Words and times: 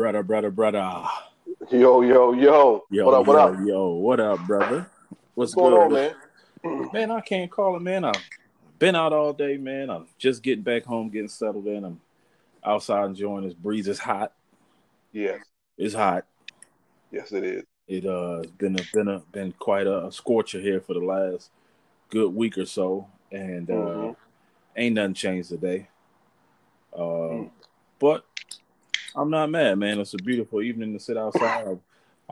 brother, 0.00 0.22
brother, 0.22 0.50
brother. 0.50 1.04
Yo, 1.70 2.00
yo, 2.00 2.32
yo. 2.32 2.84
Yo, 2.90 3.04
what 3.04 3.12
up, 3.12 3.26
what 3.26 3.34
yo, 3.34 3.38
up? 3.52 3.60
yo, 3.66 3.88
what 3.96 4.18
up, 4.18 4.46
brother? 4.46 4.86
What's 5.34 5.54
What's 5.54 5.54
going 5.54 5.90
good, 5.90 5.98
on, 6.64 6.72
man? 6.72 6.90
Man, 6.94 7.10
I 7.10 7.20
can't 7.20 7.50
call 7.50 7.76
it, 7.76 7.82
man. 7.82 8.04
I've 8.04 8.14
been 8.78 8.96
out 8.96 9.12
all 9.12 9.34
day, 9.34 9.58
man. 9.58 9.90
I'm 9.90 10.06
just 10.16 10.42
getting 10.42 10.64
back 10.64 10.84
home, 10.86 11.10
getting 11.10 11.28
settled 11.28 11.66
in. 11.66 11.84
I'm 11.84 12.00
outside 12.64 13.04
enjoying 13.04 13.44
this 13.44 13.52
breeze. 13.52 13.86
It's 13.88 13.98
hot. 13.98 14.32
Yes, 15.12 15.42
It's 15.76 15.94
hot. 15.94 16.24
yes, 17.10 17.30
it 17.32 17.44
is. 17.44 17.64
It 17.86 18.06
uh 18.06 18.38
has 18.38 18.46
been 18.52 18.76
a 18.80 18.82
been 18.94 19.08
a 19.08 19.18
been 19.32 19.52
quite 19.58 19.86
a, 19.86 20.10
scorcher 20.10 20.60
here 20.60 20.80
for 20.80 20.94
the 20.94 21.00
last 21.00 21.50
good 22.08 22.34
week 22.34 22.56
or 22.56 22.64
so, 22.64 23.06
and 23.30 23.68
uh 23.68 23.74
Mhm. 23.74 24.16
ain't 24.78 24.94
nothing 24.94 25.12
changed 25.12 25.50
today. 25.50 25.88
Uh, 26.90 26.96
Mm. 27.36 27.50
but 27.98 28.24
I'm 29.14 29.30
not 29.30 29.50
mad, 29.50 29.78
man. 29.78 29.98
It's 29.98 30.14
a 30.14 30.18
beautiful 30.18 30.62
evening 30.62 30.92
to 30.92 31.00
sit 31.00 31.16
outside. 31.16 31.66
I, 31.66 31.76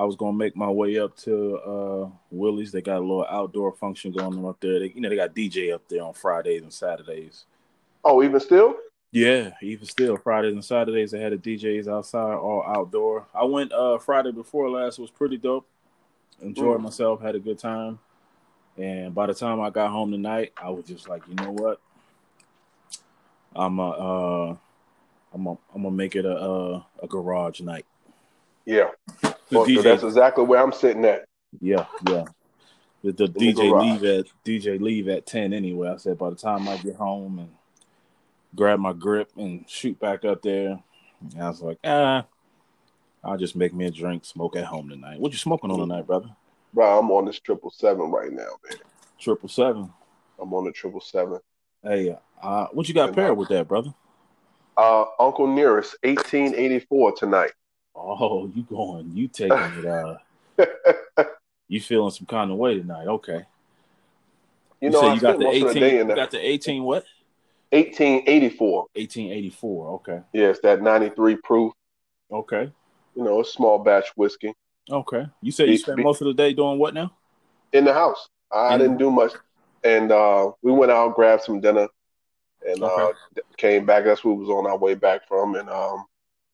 I 0.00 0.04
was 0.04 0.16
gonna 0.16 0.36
make 0.36 0.56
my 0.56 0.70
way 0.70 0.98
up 0.98 1.16
to 1.18 1.56
uh 1.58 2.08
Willie's. 2.30 2.70
They 2.72 2.80
got 2.82 2.98
a 2.98 3.00
little 3.00 3.26
outdoor 3.28 3.72
function 3.72 4.12
going 4.12 4.38
on 4.38 4.46
up 4.46 4.60
there. 4.60 4.78
They, 4.78 4.92
you 4.94 5.00
know, 5.00 5.08
they 5.08 5.16
got 5.16 5.34
DJ 5.34 5.74
up 5.74 5.82
there 5.88 6.04
on 6.04 6.14
Fridays 6.14 6.62
and 6.62 6.72
Saturdays. 6.72 7.44
Oh, 8.04 8.22
even 8.22 8.38
still? 8.40 8.76
Yeah, 9.10 9.52
even 9.62 9.86
still, 9.86 10.16
Fridays 10.16 10.52
and 10.52 10.64
Saturdays 10.64 11.10
they 11.10 11.20
had 11.20 11.32
the 11.32 11.56
DJs 11.56 11.88
outside, 11.88 12.34
all 12.34 12.62
outdoor. 12.66 13.26
I 13.34 13.44
went 13.44 13.72
uh 13.72 13.98
Friday 13.98 14.32
before 14.32 14.70
last. 14.70 14.98
It 14.98 15.02
was 15.02 15.10
pretty 15.10 15.36
dope. 15.36 15.66
Enjoyed 16.40 16.78
Mm. 16.78 16.84
myself, 16.84 17.20
had 17.20 17.34
a 17.34 17.40
good 17.40 17.58
time. 17.58 17.98
And 18.76 19.12
by 19.12 19.26
the 19.26 19.34
time 19.34 19.60
I 19.60 19.70
got 19.70 19.90
home 19.90 20.12
tonight, 20.12 20.52
I 20.56 20.70
was 20.70 20.84
just 20.84 21.08
like, 21.08 21.26
you 21.26 21.34
know 21.34 21.50
what? 21.50 21.80
I'm 23.56 23.80
a, 23.80 23.90
uh, 23.90 24.56
I'm 25.32 25.46
a, 25.46 25.52
I'm 25.74 25.82
gonna 25.82 25.90
make 25.90 26.16
it 26.16 26.24
a 26.24 26.36
a, 26.36 26.86
a 27.02 27.06
garage 27.08 27.60
night. 27.60 27.86
Yeah. 28.64 28.90
Well, 29.50 29.66
so 29.66 29.82
that's 29.82 30.02
exactly 30.02 30.44
where 30.44 30.62
I'm 30.62 30.72
sitting 30.72 31.04
at. 31.04 31.24
yeah, 31.60 31.86
yeah. 32.08 32.24
The, 33.02 33.12
the 33.12 33.24
In 33.24 33.32
the 33.32 33.52
DJ 33.52 33.80
leave 33.80 34.04
at 34.04 34.26
DJ 34.44 34.80
leave 34.80 35.08
at 35.08 35.26
ten 35.26 35.52
anyway. 35.52 35.90
I 35.90 35.96
said 35.96 36.18
by 36.18 36.30
the 36.30 36.36
time 36.36 36.68
I 36.68 36.76
get 36.76 36.96
home 36.96 37.38
and 37.38 37.50
grab 38.54 38.80
my 38.80 38.92
grip 38.92 39.30
and 39.36 39.64
shoot 39.68 39.98
back 40.00 40.24
up 40.24 40.42
there, 40.42 40.78
I 41.40 41.48
was 41.48 41.62
like, 41.62 41.78
ah, 41.84 42.26
I'll 43.22 43.36
just 43.36 43.56
make 43.56 43.72
me 43.72 43.86
a 43.86 43.90
drink, 43.90 44.24
smoke 44.24 44.56
at 44.56 44.64
home 44.64 44.88
tonight. 44.88 45.20
What 45.20 45.32
you 45.32 45.38
smoking 45.38 45.70
on 45.70 45.78
tonight, 45.78 46.06
brother? 46.06 46.30
Bro, 46.72 46.98
I'm 46.98 47.10
on 47.10 47.24
this 47.24 47.40
triple 47.40 47.70
seven 47.70 48.10
right 48.10 48.32
now, 48.32 48.50
man. 48.68 48.78
Triple 49.18 49.48
seven. 49.48 49.92
I'm 50.40 50.52
on 50.52 50.64
the 50.64 50.72
triple 50.72 51.00
seven. 51.00 51.40
Hey, 51.82 52.16
uh, 52.42 52.66
what 52.72 52.88
you 52.88 52.94
got 52.94 53.08
And, 53.08 53.16
paired 53.16 53.32
uh, 53.32 53.34
with 53.34 53.48
that, 53.48 53.66
brother? 53.66 53.94
Uh, 54.78 55.06
Uncle 55.18 55.48
Nearest, 55.48 55.96
1884 56.04 57.12
tonight. 57.16 57.50
Oh, 57.96 58.50
you 58.54 58.62
going? 58.62 59.10
You 59.12 59.26
taking 59.26 59.58
it? 59.58 59.84
Uh, 59.84 60.16
you 61.68 61.80
feeling 61.80 62.12
some 62.12 62.26
kind 62.26 62.52
of 62.52 62.56
way 62.56 62.78
tonight? 62.78 63.08
Okay. 63.08 63.44
You 64.80 64.90
know, 64.90 65.00
said 65.00 65.08
I 65.08 65.14
you 65.14 65.20
got 65.20 65.38
the 65.38 65.44
most 65.44 65.56
of 65.56 65.74
the 65.74 65.84
eighteen. 65.84 65.98
You 65.98 66.04
the 66.06 66.14
got 66.14 66.30
the 66.30 66.38
eighteen. 66.38 66.84
What? 66.84 67.04
1884. 67.70 68.86
Eighteen 68.94 69.32
eighty 69.32 69.50
four. 69.50 69.94
Okay. 69.94 70.20
Yeah, 70.32 70.52
that 70.62 70.80
93 70.80 71.36
proof. 71.42 71.72
Okay. 72.30 72.70
You 73.16 73.24
know, 73.24 73.40
a 73.40 73.44
small 73.44 73.80
batch 73.80 74.06
whiskey 74.14 74.54
Okay. 74.90 75.26
You 75.42 75.50
said 75.50 75.68
you 75.68 75.76
spent 75.76 75.96
be- 75.96 76.04
most 76.04 76.20
of 76.20 76.28
the 76.28 76.34
day 76.34 76.52
doing 76.54 76.78
what 76.78 76.94
now? 76.94 77.12
in 77.72 77.84
the 77.84 77.92
house. 77.92 78.28
I 78.50 78.78
didn't 78.78 78.96
do 78.96 79.10
much, 79.10 79.32
and 79.84 80.10
uh, 80.10 80.52
we 80.62 80.72
went 80.72 80.90
out, 80.90 81.14
grabbed 81.14 81.42
some 81.42 81.60
dinner, 81.60 81.88
and 82.66 82.82
uh, 82.82 83.12
came 83.56 83.86
back. 83.86 84.04
That's 84.04 84.24
what 84.24 84.36
we 84.36 84.44
was 84.44 84.50
on 84.50 84.66
our 84.66 84.78
way 84.78 84.94
back 84.94 85.26
from, 85.28 85.54
and 85.54 85.68
um, 85.68 86.06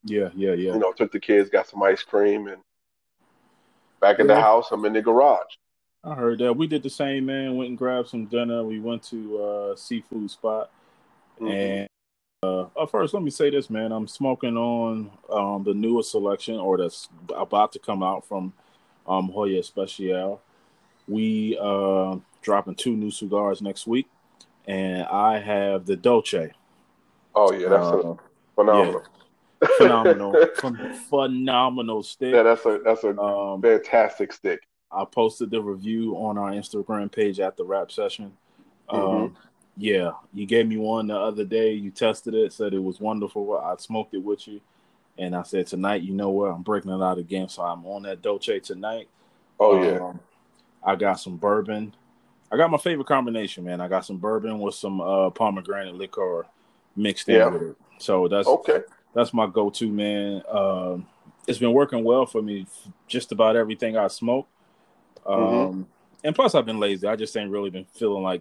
Yeah, 0.04 0.30
yeah, 0.34 0.52
yeah. 0.52 0.72
you 0.72 0.78
know, 0.78 0.92
took 0.92 1.12
the 1.12 1.20
kids, 1.20 1.50
got 1.50 1.68
some 1.68 1.82
ice 1.82 2.02
cream, 2.02 2.48
and 2.48 2.62
back 4.00 4.18
in 4.18 4.26
the 4.26 4.40
house. 4.40 4.68
I'm 4.70 4.84
in 4.84 4.92
the 4.92 5.02
garage. 5.02 5.54
I 6.02 6.14
heard 6.14 6.38
that. 6.40 6.52
We 6.52 6.66
did 6.66 6.82
the 6.82 6.90
same, 6.90 7.26
man. 7.26 7.56
Went 7.56 7.70
and 7.70 7.78
grabbed 7.78 8.08
some 8.08 8.26
dinner. 8.26 8.62
We 8.62 8.78
went 8.78 9.02
to 9.04 9.42
uh 9.42 9.76
seafood 9.76 10.30
spot. 10.30 10.70
Mhm. 11.40 11.50
And 11.50 11.88
uh, 12.42 12.66
uh, 12.76 12.86
first, 12.86 13.14
let 13.14 13.22
me 13.22 13.30
say 13.30 13.48
this, 13.48 13.70
man. 13.70 13.90
I'm 13.90 14.06
smoking 14.06 14.56
on 14.56 15.10
um, 15.30 15.64
the 15.64 15.72
newest 15.72 16.10
selection, 16.10 16.56
or 16.56 16.76
that's 16.76 17.08
about 17.34 17.72
to 17.72 17.78
come 17.78 18.02
out 18.02 18.26
from 18.28 18.52
um, 19.06 19.30
Hoya 19.30 19.60
Especial. 19.60 20.40
We 21.08 21.58
uh, 21.60 22.16
dropping 22.42 22.74
two 22.74 22.94
new 22.96 23.10
cigars 23.10 23.62
next 23.62 23.86
week, 23.86 24.06
and 24.66 25.04
I 25.04 25.38
have 25.38 25.86
the 25.86 25.96
Dolce. 25.96 26.52
Oh 27.34 27.52
yeah, 27.52 27.68
that's 27.68 27.88
a 27.88 28.08
Uh, 28.08 28.16
phenomenal. 28.54 29.02
phenomenal, 29.78 30.32
phen- 30.56 30.96
phenomenal 31.08 32.02
stick. 32.02 32.34
yeah, 32.34 32.42
that's 32.42 32.64
a 32.66 32.80
that's 32.84 33.04
a 33.04 33.18
Um, 33.18 33.60
fantastic 33.62 34.32
stick. 34.32 34.60
I 34.92 35.04
posted 35.04 35.50
the 35.50 35.60
review 35.60 36.14
on 36.16 36.38
our 36.38 36.50
Instagram 36.52 37.10
page 37.10 37.40
at 37.40 37.56
the 37.56 37.64
rap 37.64 37.90
session. 37.90 38.36
Um, 38.88 39.00
Mhm. 39.00 39.36
yeah, 39.76 40.12
you 40.32 40.46
gave 40.46 40.68
me 40.68 40.76
one 40.76 41.08
the 41.08 41.16
other 41.18 41.44
day. 41.44 41.72
You 41.72 41.90
tested 41.90 42.34
it, 42.34 42.52
said 42.52 42.74
it 42.74 42.78
was 42.82 43.00
wonderful. 43.00 43.58
I 43.58 43.74
smoked 43.76 44.14
it 44.14 44.18
with 44.22 44.46
you, 44.46 44.60
and 45.18 45.34
I 45.34 45.42
said 45.42 45.66
tonight, 45.66 46.02
you 46.02 46.12
know 46.14 46.30
what? 46.30 46.52
I'm 46.52 46.62
breaking 46.62 46.92
it 46.92 47.02
out 47.02 47.18
again, 47.18 47.48
so 47.48 47.62
I'm 47.62 47.84
on 47.86 48.02
that 48.04 48.22
Dolce 48.22 48.60
tonight. 48.60 49.08
Oh 49.58 49.82
yeah, 49.82 49.98
Um, 49.98 50.20
I 50.84 50.94
got 50.94 51.14
some 51.14 51.36
bourbon. 51.38 51.94
I 52.54 52.56
got 52.56 52.70
my 52.70 52.78
favorite 52.78 53.08
combination, 53.08 53.64
man. 53.64 53.80
I 53.80 53.88
got 53.88 54.06
some 54.06 54.16
bourbon 54.18 54.60
with 54.60 54.76
some 54.76 55.00
uh, 55.00 55.30
pomegranate 55.30 55.96
liquor 55.96 56.46
mixed 56.94 57.28
in 57.28 57.52
with 57.52 57.62
it. 57.62 57.76
So 57.98 58.28
that's 58.28 58.46
okay. 58.46 58.82
that's 59.12 59.34
my 59.34 59.48
go-to, 59.48 59.88
man. 59.90 60.40
Um, 60.48 61.04
it's 61.48 61.58
been 61.58 61.72
working 61.72 62.04
well 62.04 62.26
for 62.26 62.40
me. 62.40 62.66
Just 63.08 63.32
about 63.32 63.56
everything 63.56 63.96
I 63.96 64.06
smoke. 64.06 64.46
Um, 65.26 65.38
Mm-hmm. 65.40 65.82
And 66.26 66.34
plus, 66.34 66.54
I've 66.54 66.64
been 66.64 66.78
lazy. 66.80 67.06
I 67.06 67.16
just 67.16 67.36
ain't 67.36 67.50
really 67.50 67.68
been 67.70 67.84
feeling 67.84 68.22
like 68.22 68.40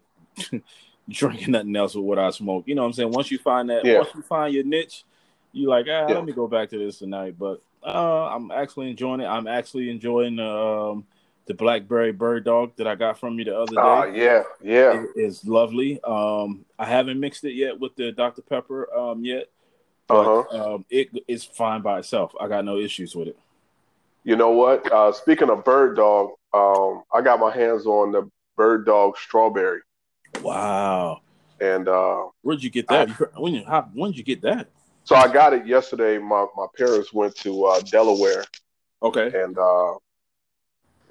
drinking 1.10 1.52
nothing 1.52 1.76
else 1.76 1.96
with 1.96 2.06
what 2.06 2.18
I 2.20 2.30
smoke. 2.30 2.64
You 2.68 2.76
know 2.76 2.84
what 2.84 2.90
I'm 2.90 2.94
saying? 2.94 3.12
Once 3.12 3.30
you 3.30 3.38
find 3.40 3.70
that, 3.72 3.84
Yeah. 3.84 3.98
once 3.98 4.10
you 4.16 4.22
find 4.22 4.54
your 4.54 4.64
niche, 4.64 5.04
you 5.52 5.68
like, 5.68 5.88
ah, 5.90 6.08
Yeah. 6.08 6.16
let 6.16 6.24
me 6.24 6.32
go 6.32 6.48
back 6.48 6.70
to 6.70 6.78
this 6.78 7.00
tonight. 7.00 7.36
But 7.38 7.62
uh, 7.84 8.28
I'm 8.28 8.52
actually 8.52 8.90
enjoying 8.92 9.20
it. 9.22 9.26
I'm 9.26 9.48
actually 9.48 9.90
enjoying 9.90 10.40
um, 10.40 11.06
the 11.46 11.54
blackberry 11.54 12.12
bird 12.12 12.46
dog 12.46 12.72
that 12.78 12.88
I 12.88 12.96
got 12.96 13.20
from 13.20 13.38
you 13.38 13.46
the 13.46 13.58
other 13.58 13.76
day. 13.76 13.82
Ah 13.82 14.06
yeah, 14.06 14.44
yeah. 14.62 15.04
It 15.16 15.20
is 15.20 15.46
lovely. 15.46 16.00
Um, 16.04 16.66
I 16.80 16.86
haven't 16.86 17.20
mixed 17.20 17.44
it 17.44 17.54
yet 17.54 17.80
with 17.80 17.96
the 17.96 18.12
Dr. 18.12 18.42
Pepper 18.42 18.94
um, 18.96 19.24
yet, 19.26 19.50
uh-huh. 20.10 20.76
um, 20.76 20.86
it 20.90 21.10
is 21.28 21.44
fine 21.44 21.82
by 21.82 22.00
itself. 22.00 22.34
I 22.40 22.48
got 22.48 22.66
no 22.66 22.78
issues 22.78 23.16
with 23.16 23.30
it. 23.30 23.38
You 24.24 24.36
know 24.38 24.52
what? 24.52 24.90
Uh, 24.92 25.12
speaking 25.12 25.50
of 25.50 25.66
bird 25.66 25.98
dog, 25.98 26.32
um, 26.54 27.04
I 27.14 27.22
got 27.22 27.40
my 27.40 27.54
hands 27.54 27.86
on 27.86 28.12
the 28.14 28.30
bird 28.56 28.86
dog 28.86 29.18
strawberry, 29.18 29.82
Wow, 30.42 31.22
and 31.60 31.88
uh, 31.88 32.28
where'd 32.42 32.64
you 32.64 32.70
get 32.70 32.88
that? 32.88 33.10
You- 33.10 33.30
when 33.36 33.54
you, 33.54 33.66
how, 33.66 33.90
when 33.94 34.12
did 34.12 34.18
you 34.18 34.24
get 34.24 34.42
that? 34.44 34.68
so 35.04 35.16
I 35.16 35.32
got 35.32 35.54
it 35.54 35.68
yesterday. 35.68 36.18
My 36.18 36.46
my 36.56 36.68
parents 36.78 37.12
went 37.12 37.36
to 37.38 37.66
uh, 37.66 37.82
Delaware, 37.82 38.46
Okay, 39.02 39.32
and 39.36 39.58
uh, 39.58 39.96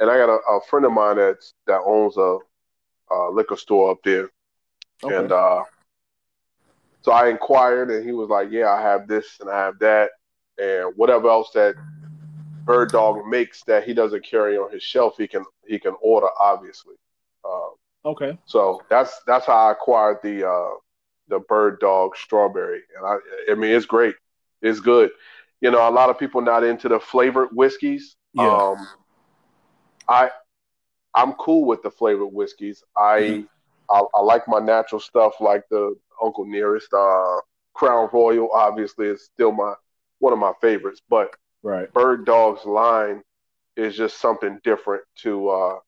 and 0.00 0.10
I 0.10 0.16
got 0.19 0.28
a, 0.28 0.38
a 0.50 0.60
friend 0.69 0.86
of 0.86 0.92
mine 0.92 1.16
that's 1.16 1.54
that 1.66 1.80
owns 1.84 2.16
a, 2.16 2.38
a 3.10 3.30
liquor 3.30 3.56
store 3.56 3.91
up 3.91 3.98
there, 4.04 4.30
okay. 5.04 5.16
and 5.16 5.32
uh, 5.32 5.64
so 7.03 7.12
I 7.12 7.28
inquired, 7.28 7.91
and 7.91 8.04
he 8.04 8.12
was 8.12 8.28
like, 8.28 8.50
"Yeah, 8.50 8.70
I 8.70 8.81
have 8.81 9.08
this 9.08 9.38
and 9.41 9.50
I 9.50 9.58
have 9.58 9.78
that, 9.81 10.10
and 10.58 10.92
whatever 10.97 11.28
else 11.28 11.50
that 11.54 11.75
Bird 12.64 12.91
Dog 12.91 13.26
makes 13.26 13.64
that 13.64 13.84
he 13.84 13.92
doesn't 13.92 14.25
carry 14.25 14.56
on 14.56 14.72
his 14.72 14.82
shelf, 14.82 15.14
he 15.19 15.26
can 15.26 15.44
he 15.66 15.78
can 15.78 15.94
order, 16.00 16.28
obviously." 16.41 16.94
Uh, 17.44 18.08
okay, 18.08 18.38
so 18.44 18.82
that's 18.88 19.20
that's 19.26 19.47
how 19.47 19.69
I 19.69 19.72
acquired 19.72 20.19
the 20.22 20.48
uh, 20.48 20.75
the 21.28 21.41
Bird 21.41 21.81
Dog 21.81 22.16
strawberry, 22.16 22.82
and 22.97 23.06
I 23.06 23.16
I 23.50 23.54
mean 23.54 23.72
it's 23.72 23.86
great, 23.86 24.14
it's 24.62 24.81
good. 24.81 25.10
You 25.60 25.70
know, 25.70 25.88
a 25.88 25.91
lot 25.91 26.10
of 26.10 26.19
people 26.19 26.41
not 26.41 26.64
into 26.64 26.88
the 26.88 26.98
flavored 26.98 27.50
whiskeys. 27.52 28.16
Yeah. 28.34 28.49
Um, 28.49 28.87
I 30.08 30.31
I'm 31.14 31.34
cool 31.34 31.64
with 31.66 31.82
the 31.82 31.90
flavored 31.90 32.32
whiskeys. 32.32 32.82
I, 32.96 33.19
Mhm. 33.20 33.49
I 33.90 34.02
I 34.14 34.20
like 34.22 34.49
my 34.49 34.60
natural 34.60 35.00
stuff, 35.00 35.34
like 35.40 35.64
the 35.70 35.96
Uncle 36.22 36.46
Nearest, 36.46 36.93
uh, 36.94 37.40
Crown 37.75 38.08
Royal. 38.12 38.50
Obviously, 38.52 39.06
is 39.08 39.25
still 39.25 39.52
my 39.52 39.75
one 40.20 40.32
of 40.32 40.38
my 40.38 40.52
favorites, 40.60 41.02
but 41.08 41.31
right. 41.62 41.90
Bird 41.94 42.26
Dog's 42.26 42.64
line 42.66 43.22
is 43.76 43.96
just 43.96 44.19
something 44.20 44.60
different 44.64 45.04
to 45.22 45.49
uh, 45.50 45.78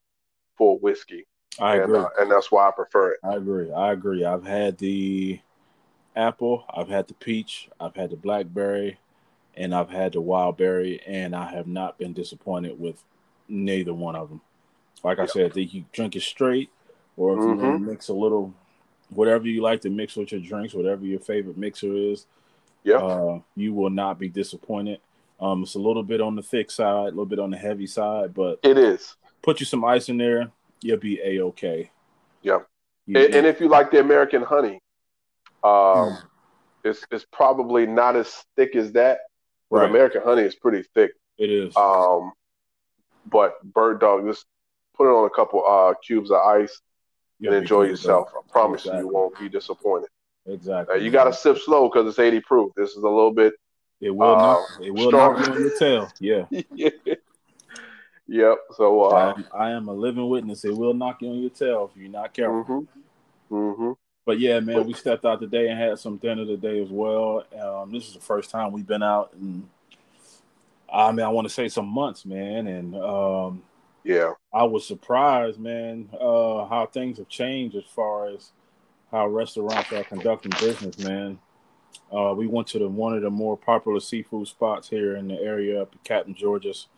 for 0.58 0.78
whiskey, 0.78 1.26
I 1.58 1.74
and 1.74 1.82
agree. 1.82 1.96
uh, 1.96 2.08
and 2.18 2.30
that's 2.30 2.52
why 2.52 2.68
I 2.68 2.72
prefer 2.72 3.12
it. 3.12 3.20
I 3.22 3.36
agree. 3.36 3.72
I 3.72 3.92
agree. 3.92 4.24
I've 4.24 4.44
had 4.44 4.78
the 4.78 5.40
apple, 6.16 6.64
I've 6.70 6.88
had 6.88 7.08
the 7.08 7.14
peach, 7.14 7.68
I've 7.80 7.96
had 7.96 8.10
the 8.10 8.16
blackberry, 8.16 8.98
and 9.56 9.74
I've 9.74 9.90
had 9.90 10.12
the 10.14 10.20
wild 10.22 10.56
berry, 10.58 11.00
and 11.06 11.36
I 11.36 11.50
have 11.52 11.66
not 11.68 11.98
been 11.98 12.12
disappointed 12.14 12.80
with 12.80 13.04
neither 13.48 13.92
one 13.94 14.16
of 14.16 14.28
them. 14.28 14.40
Like 15.02 15.18
I 15.18 15.26
said, 15.26 15.52
that 15.52 15.64
you 15.74 15.84
drink 15.92 16.16
it 16.16 16.22
straight, 16.22 16.70
or 17.16 17.34
if 17.36 17.40
you 17.40 17.48
want 17.48 17.60
to 17.60 17.66
Mhm. 17.66 17.86
mix 17.90 18.08
a 18.08 18.14
little, 18.14 18.54
whatever 19.10 19.46
you 19.46 19.60
like 19.60 19.80
to 19.82 19.90
mix 19.90 20.16
with 20.16 20.32
your 20.32 20.40
drinks, 20.40 20.72
whatever 20.74 21.04
your 21.04 21.20
favorite 21.20 21.56
mixer 21.58 21.94
is, 21.94 22.26
Yeah. 22.84 22.96
uh, 22.98 23.40
you 23.54 23.74
will 23.74 23.90
not 23.90 24.18
be 24.18 24.28
disappointed. 24.28 25.00
Um, 25.40 25.62
it's 25.62 25.74
a 25.74 25.78
little 25.78 26.02
bit 26.02 26.20
on 26.20 26.36
the 26.36 26.42
thick 26.42 26.70
side, 26.70 27.08
a 27.08 27.10
little 27.10 27.26
bit 27.26 27.38
on 27.38 27.50
the 27.50 27.56
heavy 27.58 27.86
side, 27.86 28.32
but 28.32 28.60
It 28.62 28.78
is. 28.78 29.16
put 29.42 29.60
you 29.60 29.66
some 29.66 29.84
ice 29.84 30.08
in 30.08 30.16
there, 30.16 30.50
you'll 30.80 30.96
be 30.96 31.20
a 31.22 31.40
okay. 31.42 31.90
Yeah. 32.42 32.60
And, 33.06 33.16
and 33.16 33.46
if 33.46 33.60
you 33.60 33.68
like 33.68 33.90
the 33.90 34.00
American 34.00 34.42
honey, 34.42 34.80
um, 35.62 36.16
it's 36.84 37.04
it's 37.10 37.26
probably 37.32 37.86
not 37.86 38.16
as 38.16 38.44
thick 38.56 38.74
as 38.76 38.92
that. 38.92 39.20
But 39.70 39.80
right, 39.80 39.90
American 39.90 40.22
honey 40.22 40.42
is 40.42 40.54
pretty 40.54 40.82
thick. 40.94 41.12
it 41.38 41.50
is. 41.50 41.76
Um, 41.76 42.32
but 43.26 43.62
bird 43.62 44.00
dog, 44.00 44.26
just 44.26 44.46
put 44.96 45.08
it 45.08 45.14
on 45.14 45.26
a 45.26 45.30
couple 45.30 45.64
uh 45.66 45.94
cubes 46.06 46.30
of 46.30 46.38
ice 46.38 46.80
and 47.40 47.50
be 47.50 47.56
enjoy 47.56 47.82
good, 47.82 47.90
yourself. 47.90 48.28
I 48.36 48.40
promise 48.50 48.84
you, 48.84 48.90
Exactly. 48.90 49.08
you 49.08 49.14
won't 49.14 49.38
be 49.38 49.48
disappointed. 49.48 50.08
bro. 50.44 50.52
Uh, 50.52 50.54
Exactly. 50.54 51.04
you 51.04 51.10
got 51.10 51.24
to 51.24 51.32
sip 51.32 51.58
slow 51.58 51.88
because 51.88 52.08
it's 52.08 52.18
80 52.18 52.40
proof. 52.40 52.72
This 52.76 52.90
is 52.90 53.02
a 53.02 53.08
little 53.08 53.32
bit. 53.32 53.54
It 54.00 54.10
will 54.10 54.32
uh, 54.32 54.42
knock. 54.42 54.70
It 54.80 54.90
will 54.90 55.08
strong. 55.08 55.34
knock 55.34 55.46
you 55.46 55.52
on 55.52 55.60
your 55.60 55.70
tail. 55.70 56.12
Yeah. 56.20 56.44
yep. 58.26 58.58
So. 58.76 59.04
I, 59.04 59.22
Uh, 59.30 59.34
am, 59.34 59.46
I 59.52 59.70
am 59.70 59.88
a 59.88 59.92
living 59.92 60.28
witness. 60.28 60.64
It 60.64 60.76
will 60.76 60.94
knock 60.94 61.22
you 61.22 61.30
on 61.30 61.38
your 61.40 61.50
tail 61.50 61.90
if 61.90 62.00
you're 62.00 62.10
not 62.10 62.32
careful. 62.34 62.86
hmm 63.50 63.76
hmm 63.76 63.92
But 64.26 64.38
yeah, 64.38 64.60
man, 64.60 64.86
we 64.86 64.94
stepped 64.94 65.24
out 65.24 65.40
today 65.40 65.68
and 65.68 65.78
had 65.78 65.98
some 65.98 66.16
dinner 66.16 66.44
today 66.44 66.82
as 66.82 66.88
well. 66.90 67.44
Um, 67.58 67.92
this 67.92 68.06
is 68.08 68.14
the 68.14 68.20
first 68.20 68.50
time 68.50 68.72
we've 68.72 68.86
been 68.86 69.02
out, 69.02 69.32
and 69.34 69.68
I 70.92 71.12
mean, 71.12 71.24
I 71.24 71.28
want 71.28 71.46
to 71.48 71.52
say 71.54 71.68
some 71.68 71.86
months, 71.86 72.24
man. 72.24 72.66
And 72.66 72.94
um, 72.96 73.62
Yeah. 74.04 74.32
I 74.52 74.64
was 74.64 74.86
surprised, 74.86 75.58
man, 75.58 76.08
uh, 76.12 76.66
how 76.66 76.88
things 76.92 77.18
have 77.18 77.28
changed 77.28 77.76
as 77.76 77.84
far 77.84 78.28
as 78.28 78.52
how 79.10 79.28
restaurants 79.28 79.92
are 79.92 80.04
conducting 80.04 80.52
business, 80.60 80.98
man. 80.98 81.38
Uh, 82.12 82.34
we 82.36 82.46
went 82.46 82.68
to 82.68 82.78
the 82.78 82.88
one 82.88 83.14
of 83.14 83.22
the 83.22 83.30
more 83.30 83.56
popular 83.56 84.00
seafood 84.00 84.46
spots 84.46 84.88
here 84.88 85.16
in 85.16 85.28
the 85.28 85.34
area 85.34 85.82
up 85.82 85.92
at 85.94 86.04
Captain 86.04 86.34
George's, 86.34 86.88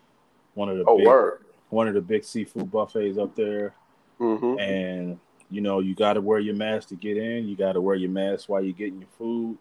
one 0.54 0.68
of 0.68 0.78
the 0.78 0.84
Oh, 0.86 0.96
big, 0.98 1.06
word. 1.06 1.40
one 1.70 1.88
of 1.88 1.94
the 1.94 2.00
big 2.00 2.24
seafood 2.24 2.70
buffets 2.70 3.18
up 3.18 3.34
there. 3.36 3.74
hmm 4.18 4.56
And 4.58 5.18
you 5.50 5.60
know, 5.60 5.80
you 5.80 5.94
got 5.94 6.14
to 6.14 6.20
wear 6.20 6.40
your 6.40 6.54
mask 6.56 6.88
to 6.88 6.96
get 6.96 7.16
in. 7.16 7.48
You 7.48 7.56
got 7.56 7.72
to 7.72 7.80
wear 7.80 7.94
your 7.96 8.10
mask 8.10 8.48
while 8.48 8.62
you're 8.62 8.72
getting 8.74 8.98
your 8.98 9.08
food. 9.16 9.58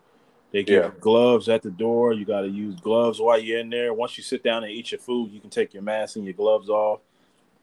They 0.55 0.63
give 0.63 0.83
Yeah. 0.85 0.91
gloves 1.01 1.49
at 1.49 1.63
the 1.63 1.69
door. 1.69 2.13
You 2.13 2.23
got 2.23 2.41
to 2.43 2.47
use 2.47 2.79
gloves 2.79 3.19
while 3.19 3.37
you're 3.37 3.59
in 3.59 3.69
there. 3.69 3.93
Once 3.93 4.17
you 4.17 4.23
sit 4.23 4.41
down 4.41 4.63
and 4.63 4.71
eat 4.71 4.89
your 4.89 4.99
food, 4.99 5.31
you 5.33 5.41
can 5.41 5.49
take 5.49 5.73
your 5.73 5.83
mask 5.83 6.15
and 6.15 6.23
your 6.23 6.33
gloves 6.33 6.69
off, 6.69 7.01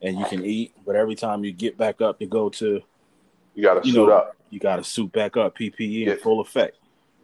and 0.03 0.19
you 0.19 0.27
can 0.27 0.45
eat. 0.45 0.75
But 0.85 0.95
every 0.95 1.15
time 1.15 1.43
you 1.43 1.53
get 1.53 1.79
back 1.79 2.03
up 2.03 2.19
to 2.19 2.27
go 2.27 2.51
to, 2.51 2.83
You 3.55 3.63
got 3.63 3.83
to 3.83 3.89
suit 3.89 3.97
know, 3.97 4.09
up. 4.11 4.37
you 4.51 4.61
got 4.61 4.77
to 4.77 4.85
suit 4.85 5.11
back 5.11 5.39
up, 5.39 5.57
PPE 5.57 6.07
in 6.07 6.19
full 6.19 6.41
effect. 6.41 6.77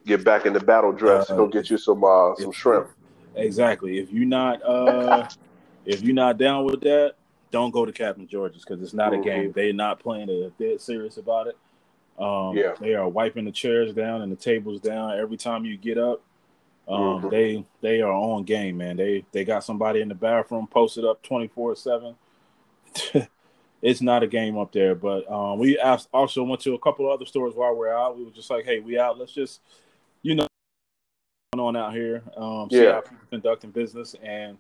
Get 0.07 0.25
back 0.25 0.47
in 0.47 0.55
the 0.55 0.61
battle 0.61 0.91
dress. 0.91 1.31
Uh, 1.31 1.37
Go 1.37 1.47
get 1.49 1.69
you 1.69 1.77
some 1.77 2.03
uh, 2.03 2.35
some 2.37 2.51
shrimp. 2.53 2.89
Exactly. 3.35 3.99
If 3.99 4.11
you're 4.11 4.25
not, 4.25 4.63
uh, 4.63 5.29
if 5.85 6.01
you're 6.01 6.15
not 6.15 6.39
down 6.39 6.65
with 6.65 6.81
that, 6.81 7.17
don't 7.51 7.73
go 7.73 7.85
to 7.85 7.93
Captain 7.93 8.27
George's 8.27 8.65
because 8.65 8.83
it's 8.83 8.95
not 8.95 9.13
Mhm. 9.13 9.21
a 9.21 9.23
game. 9.23 9.53
They're 9.53 9.75
not 9.75 10.01
playing 10.01 10.31
it. 10.31 10.55
They're 10.59 10.71
dead 10.71 10.81
serious 10.81 11.19
about 11.19 11.47
it. 11.47 11.59
Um, 12.19 12.57
Yeah. 12.57 12.75
They 12.81 12.95
are 12.95 13.09
wiping 13.09 13.45
the 13.45 13.53
chairs 13.53 13.93
down 13.93 14.23
and 14.23 14.31
the 14.33 14.37
tables 14.37 14.81
down 14.81 15.19
every 15.19 15.37
time 15.37 15.65
you 15.65 15.77
get 15.77 15.99
up. 15.99 16.21
Um, 16.89 17.23
Mhm. 17.23 17.31
They 17.31 17.65
they 17.81 18.01
are 18.01 18.13
on 18.13 18.45
game, 18.45 18.79
man. 18.79 18.97
They 18.97 19.25
they 19.33 19.45
got 19.45 19.63
somebody 19.65 20.01
in 20.01 20.09
the 20.09 20.15
bathroom 20.15 20.67
posted 20.67 21.05
up 21.05 21.23
twenty 21.23 21.49
four 21.49 21.77
seven. 21.77 22.17
It's 23.81 24.03
not 24.03 24.25
a 24.25 24.27
game 24.27 24.59
up 24.59 24.73
there, 24.73 24.97
but 24.97 25.31
um, 25.31 25.61
we 25.61 25.79
asked, 25.79 26.09
also 26.13 26.43
went 26.43 26.61
to 26.63 26.75
a 26.75 26.79
couple 26.81 27.07
of 27.07 27.13
other 27.13 27.25
stores 27.25 27.55
while 27.55 27.77
we 27.77 27.87
are 27.87 27.97
out. 27.97 28.19
We 28.19 28.25
were 28.25 28.33
just 28.33 28.51
like, 28.51 28.65
"Hey, 28.65 28.81
we 28.81 28.99
out. 28.99 29.17
Let's 29.19 29.31
just, 29.31 29.61
you 30.23 30.35
know, 30.35 30.49
going 31.55 31.65
on 31.65 31.77
out 31.77 31.95
here. 31.95 32.25
Um, 32.37 32.69
see 32.71 32.83
Yeah. 32.83 32.95
how 32.95 33.01
people 33.03 33.27
conducting 33.31 33.71
business, 33.71 34.17
and 34.21 34.59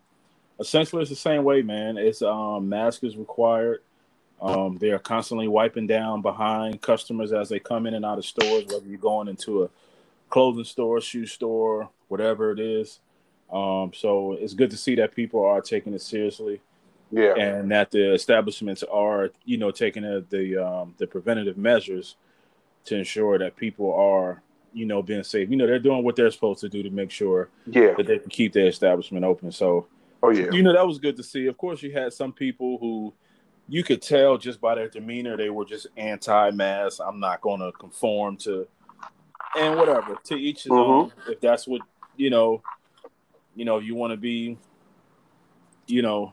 essentially 0.61 1.03
it's 1.03 1.11
the 1.11 1.17
same 1.17 1.43
way, 1.43 1.63
man. 1.63 1.99
It's 1.99 2.23
um, 2.23 2.69
mask 2.69 3.03
is 3.03 3.17
required. 3.17 3.83
Um, 4.41 4.79
they 4.79 4.91
are 4.91 4.99
constantly 4.99 5.49
wiping 5.49 5.87
down 5.87 6.23
behind 6.23 6.81
customers 6.81 7.33
as 7.33 7.49
they 7.49 7.59
come 7.59 7.87
in 7.87 7.95
and 7.95 8.05
out 8.05 8.19
of 8.19 8.25
stores, 8.25 8.67
whether 8.67 8.87
you're 8.87 8.99
going 8.99 9.29
into 9.29 9.65
a 9.65 9.69
clothing 10.31 10.65
store, 10.65 11.01
shoe 11.01 11.27
store, 11.27 11.89
whatever 12.09 12.53
it 12.53 12.61
is. 12.61 13.01
Um, 13.53 13.93
so 13.95 14.33
it's 14.33 14.55
good 14.55 14.71
to 14.71 14.77
see 14.77 14.95
that 14.97 15.15
people 15.15 15.45
are 15.45 15.61
taking 15.61 15.93
it 15.95 16.03
seriously 16.03 16.61
Yeah. 17.11 17.35
and 17.35 17.71
that 17.73 17.91
the 17.91 18.13
establishments 18.13 18.83
are, 18.85 19.31
you 19.45 19.57
know, 19.57 19.71
taking 19.71 20.03
the 20.03 20.25
the, 20.29 20.57
um, 20.59 20.95
the 20.99 21.07
preventative 21.07 21.57
measures 21.57 22.17
to 22.85 22.97
ensure 22.97 23.39
that 23.39 23.57
people 23.57 23.93
are, 23.95 24.43
you 24.73 24.87
know, 24.87 25.03
being 25.03 25.23
safe. 25.25 25.51
You 25.51 25.57
know, 25.57 25.67
they're 25.67 25.79
doing 25.79 26.05
what 26.05 26.15
they're 26.15 26.31
supposed 26.31 26.61
to 26.61 26.69
do 26.69 26.83
to 26.83 26.91
make 26.91 27.11
sure 27.11 27.49
Yeah. 27.67 27.95
that 27.97 28.07
they 28.07 28.19
can 28.19 28.31
keep 28.31 28.53
their 28.53 28.67
establishment 28.69 29.25
open. 29.25 29.51
So, 29.51 29.87
Oh 30.23 30.31
yeah. 30.31 30.51
you 30.53 30.63
know, 30.63 30.73
that 30.75 30.87
was 30.87 30.99
good 30.99 31.17
to 31.17 31.23
see. 31.23 31.47
Of 31.47 31.57
course, 31.57 31.83
you 31.83 31.91
had 31.93 32.13
some 32.13 32.33
people 32.33 32.77
who 32.79 33.15
you 33.69 33.85
could 33.85 34.01
tell 34.01 34.39
just 34.39 34.61
by 34.61 34.75
their 34.75 34.89
demeanor 34.89 35.37
they 35.37 35.51
were 35.51 35.65
just 35.65 35.87
anti-mask. 35.97 37.01
I'm 37.05 37.21
not 37.21 37.41
going 37.41 37.61
to 37.61 37.71
conform 37.73 38.37
to, 38.39 38.67
and 39.57 39.77
whatever. 39.77 40.17
To 40.25 40.35
each 40.37 40.65
his 40.65 40.73
own. 40.73 41.13
If 41.27 41.41
that's 41.41 41.69
what 41.69 41.83
you 42.17 42.31
know, 42.31 42.63
you 43.55 43.65
know, 43.65 43.79
you 43.79 43.95
want 43.95 44.13
to 44.13 44.17
be, 44.17 44.59
you 45.87 46.03
know, 46.03 46.33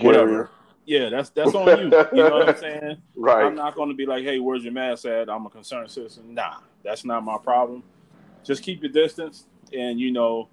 whatever. 0.00 0.50
Yeah, 0.84 1.08
that's 1.08 1.30
that's 1.30 1.54
on 1.54 1.78
you. 1.78 1.92
You 2.12 2.24
know 2.24 2.38
what 2.38 2.48
I'm 2.48 2.56
saying? 2.60 2.96
Right. 3.16 3.46
I'm 3.46 3.54
not 3.54 3.74
going 3.74 3.88
to 3.88 3.94
be 3.94 4.04
like, 4.04 4.24
hey, 4.24 4.38
where's 4.38 4.64
your 4.64 4.72
mask 4.72 5.06
at? 5.06 5.30
I'm 5.30 5.46
a 5.46 5.50
concerned 5.50 5.90
citizen. 5.90 6.34
Nah, 6.34 6.56
that's 6.84 7.04
not 7.04 7.24
my 7.24 7.38
problem. 7.38 7.82
Just 8.44 8.62
keep 8.62 8.82
your 8.82 8.92
distance, 8.92 9.46
and 9.72 9.98
you 9.98 10.12
know, 10.12 10.48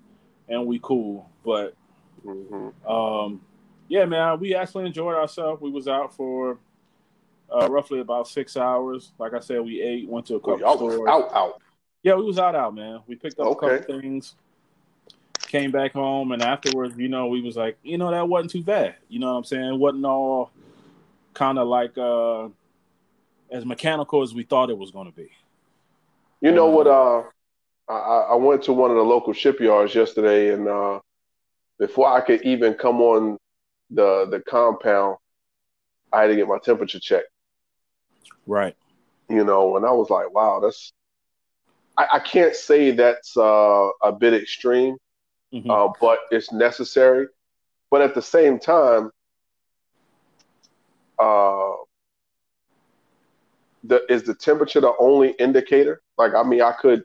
and 0.47 0.65
we 0.65 0.79
cool. 0.81 1.29
But 1.43 1.75
hmm 2.23 2.69
um, 2.87 3.41
yeah, 3.89 4.05
man, 4.05 4.39
we 4.39 4.55
actually 4.55 4.85
enjoyed 4.85 5.15
ourselves. 5.15 5.61
We 5.61 5.71
was 5.71 5.87
out 5.87 6.15
for 6.15 6.59
uh, 7.53 7.67
roughly 7.69 7.99
about 7.99 8.27
six 8.27 8.55
hours. 8.55 9.11
Like 9.17 9.33
I 9.33 9.39
said, 9.39 9.61
we 9.61 9.81
ate, 9.81 10.07
went 10.07 10.27
to 10.27 10.35
a 10.35 10.37
Oh, 10.37 10.39
couple 10.39 10.59
y'all 10.59 10.77
stores. 10.77 11.09
out, 11.09 11.33
out. 11.33 11.61
Yeah, 12.03 12.13
we 12.13 12.23
was 12.23 12.39
out, 12.39 12.55
out, 12.55 12.73
man. 12.75 13.01
We 13.07 13.15
picked 13.15 13.39
up 13.39 13.51
a 13.51 13.55
couple 13.55 13.99
things, 13.99 14.35
came 15.39 15.71
back 15.71 15.91
home, 15.93 16.31
and 16.31 16.41
afterwards, 16.41 16.95
you 16.97 17.09
know, 17.09 17.27
we 17.27 17.41
was 17.41 17.57
like, 17.57 17.77
you 17.83 17.97
know, 17.97 18.11
that 18.11 18.29
wasn't 18.29 18.51
too 18.51 18.63
bad. 18.63 18.95
You 19.09 19.19
know 19.19 19.31
what 19.31 19.39
I'm 19.39 19.43
saying? 19.43 19.73
It 19.73 19.77
wasn't 19.77 20.05
all 20.05 20.51
kind 21.33 21.57
of 21.57 21.67
like 21.67 21.97
uh 21.97 22.47
as 23.51 23.65
mechanical 23.65 24.21
as 24.21 24.33
we 24.33 24.43
thought 24.43 24.69
it 24.69 24.77
was 24.77 24.91
going 24.91 25.07
to 25.07 25.15
be. 25.15 25.29
You 26.41 26.51
know 26.51 26.67
what? 26.67 26.85
Uh, 26.87 27.23
I, 27.89 27.93
I 27.93 28.19
I 28.31 28.35
went 28.35 28.63
to 28.63 28.73
one 28.73 28.91
of 28.91 28.97
the 28.97 29.03
local 29.03 29.33
shipyards 29.33 29.95
yesterday, 29.95 30.53
and 30.53 30.67
uh, 30.67 30.99
before 31.79 32.07
I 32.07 32.21
could 32.21 32.43
even 32.43 32.75
come 32.75 33.01
on 33.01 33.37
the 33.89 34.27
the 34.29 34.39
compound, 34.39 35.17
I 36.11 36.21
had 36.21 36.27
to 36.27 36.35
get 36.35 36.47
my 36.47 36.59
temperature 36.59 36.99
checked. 36.99 37.29
Right. 38.45 38.75
You 39.29 39.43
know, 39.43 39.77
and 39.77 39.85
I 39.85 39.91
was 39.91 40.09
like, 40.09 40.33
wow, 40.33 40.59
that's. 40.59 40.93
I, 41.97 42.07
I 42.13 42.19
can't 42.19 42.55
say 42.55 42.91
that's 42.91 43.35
uh, 43.37 43.89
a 44.01 44.11
bit 44.11 44.33
extreme, 44.33 44.97
Mhm. 45.53 45.69
uh, 45.69 45.93
but 45.99 46.19
it's 46.31 46.51
necessary. 46.51 47.27
But 47.91 48.01
at 48.01 48.15
the 48.15 48.21
same 48.21 48.59
time, 48.59 49.11
uh, 51.19 51.73
the 53.83 54.01
is 54.11 54.23
the 54.23 54.33
temperature 54.35 54.81
the 54.81 54.93
only 54.99 55.31
indicator? 55.31 56.01
Like, 56.17 56.33
I 56.35 56.43
mean, 56.43 56.61
I 56.61 56.73
could 56.73 57.03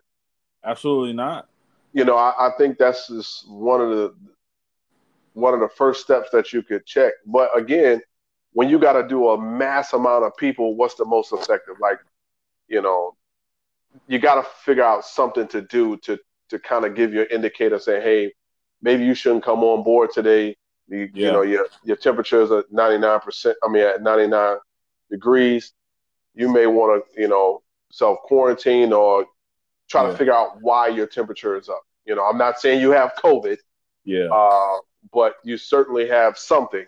Absolutely 0.64 1.12
not. 1.12 1.48
you 1.92 2.04
know, 2.04 2.16
I, 2.16 2.48
I 2.48 2.50
think 2.58 2.78
that's 2.78 3.08
just 3.08 3.48
one 3.48 3.80
of 3.80 3.90
the 3.90 4.14
one 5.34 5.54
of 5.54 5.60
the 5.60 5.68
first 5.68 6.00
steps 6.02 6.30
that 6.30 6.52
you 6.52 6.62
could 6.62 6.86
check. 6.86 7.12
But 7.26 7.56
again, 7.56 8.00
when 8.52 8.68
you 8.68 8.78
got 8.78 8.94
to 8.94 9.06
do 9.06 9.28
a 9.30 9.40
mass 9.40 9.92
amount 9.92 10.24
of 10.24 10.36
people, 10.36 10.74
what's 10.76 10.94
the 10.94 11.04
most 11.04 11.32
effective? 11.32 11.74
Like, 11.80 11.98
you 12.68 12.80
know, 12.80 13.14
you 14.08 14.18
got 14.18 14.36
to 14.36 14.48
figure 14.64 14.84
out 14.84 15.04
something 15.04 15.46
to 15.48 15.60
do 15.62 15.96
to 15.98 16.18
to 16.50 16.58
kind 16.58 16.84
of 16.84 16.94
give 16.94 17.12
you 17.12 17.22
an 17.22 17.28
indicator, 17.30 17.78
say, 17.78 18.00
hey, 18.00 18.32
maybe 18.82 19.04
you 19.04 19.14
shouldn't 19.14 19.44
come 19.44 19.64
on 19.64 19.82
board 19.82 20.10
today. 20.12 20.56
You, 20.88 21.08
you 21.14 21.32
know, 21.32 21.42
your 21.42 21.66
your 21.84 21.96
temperature 21.96 22.42
is 22.42 22.50
at 22.50 22.70
ninety 22.70 22.98
nine 22.98 23.20
percent. 23.20 23.56
I 23.64 23.68
mean, 23.68 23.82
at 23.82 24.02
ninety 24.02 24.26
nine 24.26 24.56
degrees. 25.10 25.72
You 26.36 26.52
may 26.52 26.66
want 26.66 27.04
to, 27.14 27.20
you 27.20 27.28
know, 27.28 27.62
self 27.92 28.18
quarantine 28.24 28.92
or 28.92 29.24
try 29.88 30.02
Yeah. 30.02 30.10
to 30.10 30.16
figure 30.16 30.32
out 30.32 30.60
why 30.60 30.88
your 30.88 31.06
temperature 31.06 31.56
is 31.56 31.68
up. 31.68 31.82
You 32.06 32.16
know, 32.16 32.24
I'm 32.24 32.36
not 32.36 32.58
saying 32.60 32.80
you 32.80 32.90
have 32.90 33.12
COVID, 33.22 33.56
Yeah. 34.04 34.28
uh, 34.32 34.78
but 35.12 35.36
you 35.44 35.56
certainly 35.56 36.08
have 36.08 36.38
something 36.38 36.86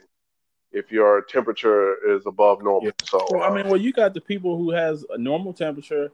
if 0.72 0.90
your 0.90 1.22
temperature 1.22 2.16
is 2.16 2.26
above 2.26 2.62
normal. 2.62 2.84
Yeah. 2.86 2.90
So, 3.04 3.18
Well, 3.30 3.42
I 3.42 3.48
uh, 3.48 3.54
mean, 3.54 3.68
well, 3.68 3.76
you 3.80 3.92
got 3.92 4.14
the 4.14 4.20
people 4.20 4.56
who 4.56 4.70
has 4.70 5.04
a 5.10 5.18
normal 5.18 5.52
temperature, 5.52 6.12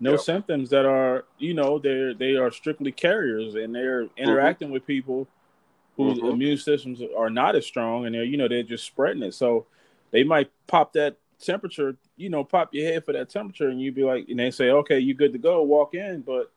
no 0.00 0.12
Yep. 0.12 0.20
symptoms 0.20 0.70
that 0.70 0.86
are, 0.86 1.24
you 1.38 1.54
know, 1.54 1.78
they're 1.78 2.14
they 2.14 2.36
are 2.36 2.50
strictly 2.50 2.92
carriers 2.92 3.54
and 3.54 3.74
they're 3.74 4.08
interacting 4.16 4.70
with 4.70 4.86
people 4.86 5.26
whose 5.96 6.18
Mhm. 6.18 6.30
immune 6.30 6.56
systems 6.56 7.02
are 7.16 7.28
not 7.28 7.56
as 7.56 7.66
strong 7.66 8.06
and 8.06 8.14
they're, 8.14 8.24
you 8.24 8.36
know, 8.36 8.46
they're 8.48 8.62
just 8.62 8.84
spreading 8.84 9.22
it. 9.22 9.34
So 9.34 9.66
they 10.12 10.22
might 10.22 10.50
pop 10.68 10.92
that 10.92 11.16
temperature, 11.40 11.96
you 12.16 12.30
know, 12.30 12.44
pop 12.44 12.72
your 12.72 12.90
head 12.90 13.04
for 13.04 13.12
that 13.12 13.28
temperature, 13.28 13.68
and 13.68 13.80
you'd 13.80 13.94
be 13.94 14.04
like, 14.04 14.28
and 14.28 14.38
they 14.38 14.50
say, 14.50 14.70
okay, 14.70 14.98
you're 14.98 15.16
good 15.16 15.32
to 15.32 15.38
go, 15.38 15.62
walk 15.62 15.94
in, 15.94 16.22
but 16.22 16.52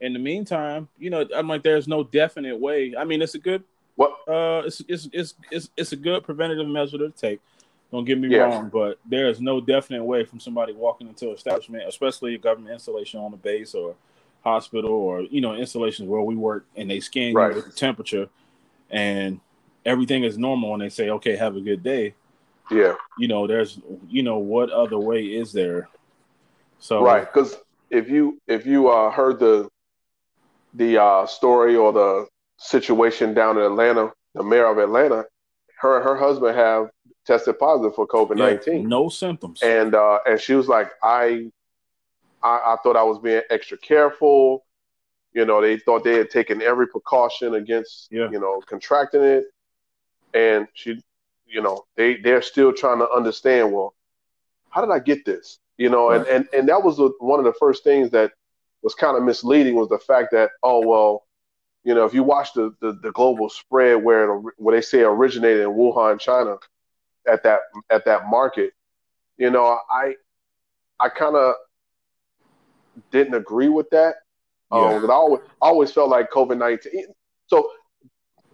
in 0.00 0.12
the 0.12 0.18
meantime, 0.18 0.88
you 0.98 1.10
know, 1.10 1.26
I'm 1.34 1.48
like, 1.48 1.62
there's 1.62 1.88
no 1.88 2.04
definite 2.04 2.58
way. 2.58 2.94
I 2.96 3.04
mean, 3.04 3.22
it's 3.22 3.34
a 3.34 3.38
good 3.40 3.64
What? 3.96 4.10
Uh, 4.28 4.62
it's 4.66 4.82
it's 4.88 5.08
it's 5.12 5.34
it's, 5.50 5.70
it's 5.76 5.92
a 5.92 5.96
good 5.96 6.22
preventative 6.24 6.66
measure 6.68 6.98
to 6.98 7.10
take. 7.10 7.40
Don't 7.92 8.04
get 8.04 8.18
me 8.18 8.28
Yeah. 8.28 8.42
wrong, 8.44 8.68
but 8.72 8.98
there 9.08 9.28
is 9.28 9.40
no 9.40 9.60
definite 9.60 10.02
way 10.04 10.24
from 10.24 10.40
somebody 10.40 10.72
walking 10.72 11.08
into 11.08 11.28
an 11.28 11.34
establishment, 11.34 11.84
especially 11.86 12.34
a 12.34 12.38
government 12.38 12.72
installation 12.72 13.20
on 13.20 13.30
the 13.30 13.36
base 13.36 13.74
or 13.74 13.94
hospital 14.42 14.90
or 14.92 15.22
you 15.22 15.40
know 15.40 15.54
installations 15.54 16.08
where 16.08 16.20
we 16.20 16.36
work, 16.36 16.66
and 16.76 16.90
they 16.90 17.00
scan 17.00 17.34
Right. 17.34 17.50
you 17.50 17.56
with 17.56 17.66
the 17.66 17.72
temperature, 17.72 18.28
and 18.90 19.40
everything 19.84 20.24
is 20.24 20.36
normal, 20.36 20.74
and 20.74 20.82
they 20.82 20.88
say, 20.88 21.10
"Okay, 21.10 21.36
have 21.36 21.56
a 21.56 21.60
good 21.60 21.82
day." 21.82 22.14
Yeah, 22.70 22.94
You 23.16 23.28
know, 23.28 23.46
there's 23.46 23.78
you 24.08 24.22
know 24.22 24.38
what 24.38 24.70
other 24.70 24.98
way 24.98 25.24
is 25.24 25.52
there? 25.52 25.88
So 26.80 27.02
right. 27.02 27.24
Because 27.24 27.56
if 27.90 28.10
you 28.10 28.38
if 28.48 28.66
you 28.66 28.88
uh, 28.88 29.10
heard 29.10 29.38
the 29.38 29.68
the 30.74 31.00
uh, 31.00 31.26
story 31.26 31.76
or 31.76 31.92
the 31.92 32.26
situation 32.58 33.34
down 33.34 33.58
in 33.58 33.64
Atlanta, 33.64 34.12
the 34.34 34.42
mayor 34.42 34.66
of 34.66 34.78
Atlanta, 34.78 35.24
her 35.80 35.96
and 35.96 36.04
her 36.04 36.16
husband 36.16 36.56
have 36.56 36.88
tested 37.26 37.58
positive 37.58 37.94
for 37.94 38.06
COVID 38.06 38.38
yeah, 38.38 38.46
nineteen. 38.46 38.88
no 38.88 39.08
symptoms. 39.08 39.60
and 39.62 39.94
uh, 39.94 40.18
and 40.26 40.40
she 40.40 40.54
was 40.54 40.68
like, 40.68 40.90
I, 41.02 41.50
I, 42.42 42.74
I 42.74 42.76
thought 42.82 42.96
I 42.96 43.02
was 43.02 43.18
being 43.18 43.42
extra 43.50 43.76
careful. 43.78 44.64
You 45.32 45.44
know, 45.44 45.60
they 45.60 45.76
thought 45.78 46.02
they 46.02 46.14
had 46.14 46.30
taken 46.30 46.62
every 46.62 46.86
precaution 46.88 47.54
against, 47.56 48.08
Yeah. 48.10 48.30
you 48.30 48.40
know, 48.40 48.62
contracting 48.66 49.22
it, 49.22 49.44
and 50.32 50.66
she, 50.72 51.02
you 51.46 51.60
know, 51.60 51.84
they 51.96 52.16
they're 52.16 52.40
still 52.42 52.72
trying 52.72 52.98
to 53.00 53.10
understand. 53.10 53.72
Well, 53.72 53.94
how 54.70 54.80
did 54.80 54.90
I 54.92 54.98
get 54.98 55.26
this? 55.26 55.58
You 55.76 55.90
know, 55.90 56.08
and 56.10 56.26
and 56.26 56.48
and 56.54 56.68
that 56.70 56.82
was 56.82 56.96
the, 56.96 57.12
one 57.18 57.38
of 57.38 57.44
the 57.44 57.52
first 57.60 57.84
things 57.84 58.10
that 58.12 58.32
was 58.82 58.94
kind 58.94 59.14
of 59.16 59.24
misleading 59.24 59.74
was 59.74 59.88
the 59.90 59.98
fact 59.98 60.30
that 60.32 60.52
oh 60.62 60.80
well, 60.86 61.25
you 61.86 61.94
know, 61.94 62.04
if 62.04 62.12
you 62.12 62.24
watch 62.24 62.52
the 62.52 62.74
the, 62.80 62.98
the 63.02 63.12
global 63.12 63.48
spread 63.48 64.02
where 64.02 64.24
it, 64.34 64.42
where 64.58 64.76
they 64.76 64.82
say 64.82 65.02
originated 65.02 65.62
in 65.62 65.70
Wuhan, 65.70 66.18
China, 66.18 66.56
at 67.26 67.44
that 67.44 67.60
at 67.90 68.04
that 68.06 68.28
market, 68.28 68.72
you 69.38 69.50
know, 69.50 69.78
I 69.90 70.16
I 70.98 71.08
kind 71.08 71.36
of 71.36 71.54
didn't 73.12 73.34
agree 73.34 73.68
with 73.68 73.88
that. 73.90 74.16
Um, 74.72 74.82
Yeah. 74.82 75.00
'cause 75.00 75.10
I 75.10 75.14
always, 75.14 75.42
I 75.62 75.66
always 75.68 75.92
felt 75.92 76.10
like 76.10 76.30
COVID 76.30 76.58
nineteen. 76.58 77.06
So, 77.46 77.70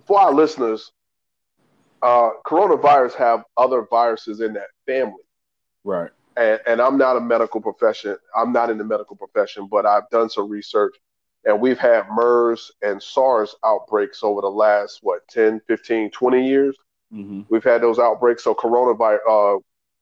for 0.06 0.20
our 0.20 0.32
listeners, 0.32 0.92
uh, 2.02 2.30
coronavirus 2.46 3.14
have 3.14 3.44
other 3.56 3.86
viruses 3.90 4.40
in 4.40 4.52
that 4.54 4.68
family, 4.86 5.22
right. 5.84 6.10
and, 6.36 6.60
and 6.66 6.82
I'm 6.82 6.98
not 6.98 7.16
a 7.16 7.20
medical 7.20 7.60
profession. 7.62 8.16
I'm 8.36 8.52
not 8.52 8.68
in 8.68 8.76
the 8.76 8.84
medical 8.84 9.16
profession, 9.16 9.68
but 9.70 9.86
I've 9.86 10.08
done 10.10 10.28
some 10.28 10.48
research, 10.50 10.94
and 11.44 11.60
we've 11.60 11.78
had 11.78 12.08
MERS 12.10 12.70
and 12.82 13.02
SARS 13.02 13.54
outbreaks 13.64 14.22
over 14.22 14.40
the 14.40 14.50
last 14.50 15.00
what 15.02 15.26
10, 15.28 15.60
15, 15.66 16.10
20 16.10 16.46
years. 16.46 16.76
hmm 17.10 17.42
We've 17.48 17.64
had 17.64 17.82
those 17.82 17.98
outbreaks. 17.98 18.44
So 18.44 18.54
coronavirus, 18.54 19.18
uh, 19.28 19.58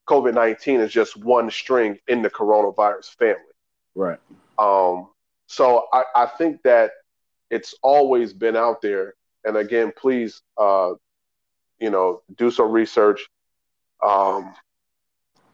COVID 0.08 0.34
nineteen 0.34 0.80
is 0.80 0.90
just 0.92 1.16
one 1.16 1.50
string 1.50 1.98
in 2.08 2.22
the 2.22 2.30
coronavirus 2.30 3.14
family. 3.16 3.54
Right. 3.94 4.18
Um, 4.58 5.08
so 5.46 5.86
I, 5.92 6.04
I 6.14 6.26
think 6.26 6.62
that 6.62 6.92
it's 7.50 7.74
always 7.82 8.32
been 8.32 8.56
out 8.56 8.82
there. 8.82 9.14
And 9.44 9.56
again, 9.56 9.92
please, 9.96 10.42
uh, 10.58 10.92
you 11.78 11.90
know, 11.90 12.22
do 12.36 12.50
some 12.50 12.70
research. 12.70 13.26
Um, 14.04 14.54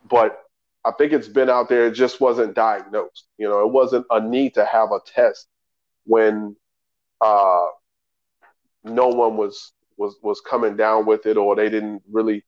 but 0.08 0.42
I 0.84 0.92
think 0.92 1.12
it's 1.12 1.28
been 1.28 1.50
out 1.50 1.68
there. 1.68 1.86
It 1.86 1.92
just 1.92 2.20
wasn't 2.20 2.54
diagnosed. 2.54 3.26
You 3.38 3.48
know, 3.48 3.60
it 3.60 3.72
wasn't 3.72 4.06
a 4.10 4.20
need 4.20 4.54
to 4.54 4.64
have 4.64 4.92
a 4.92 5.00
test 5.04 5.48
when 6.06 6.56
uh, 7.20 7.66
no 8.84 9.08
one 9.08 9.36
was 9.36 9.72
was 9.96 10.16
was 10.22 10.40
coming 10.40 10.76
down 10.76 11.06
with 11.06 11.26
it, 11.26 11.36
or 11.36 11.56
they 11.56 11.68
didn't 11.68 12.02
really 12.10 12.44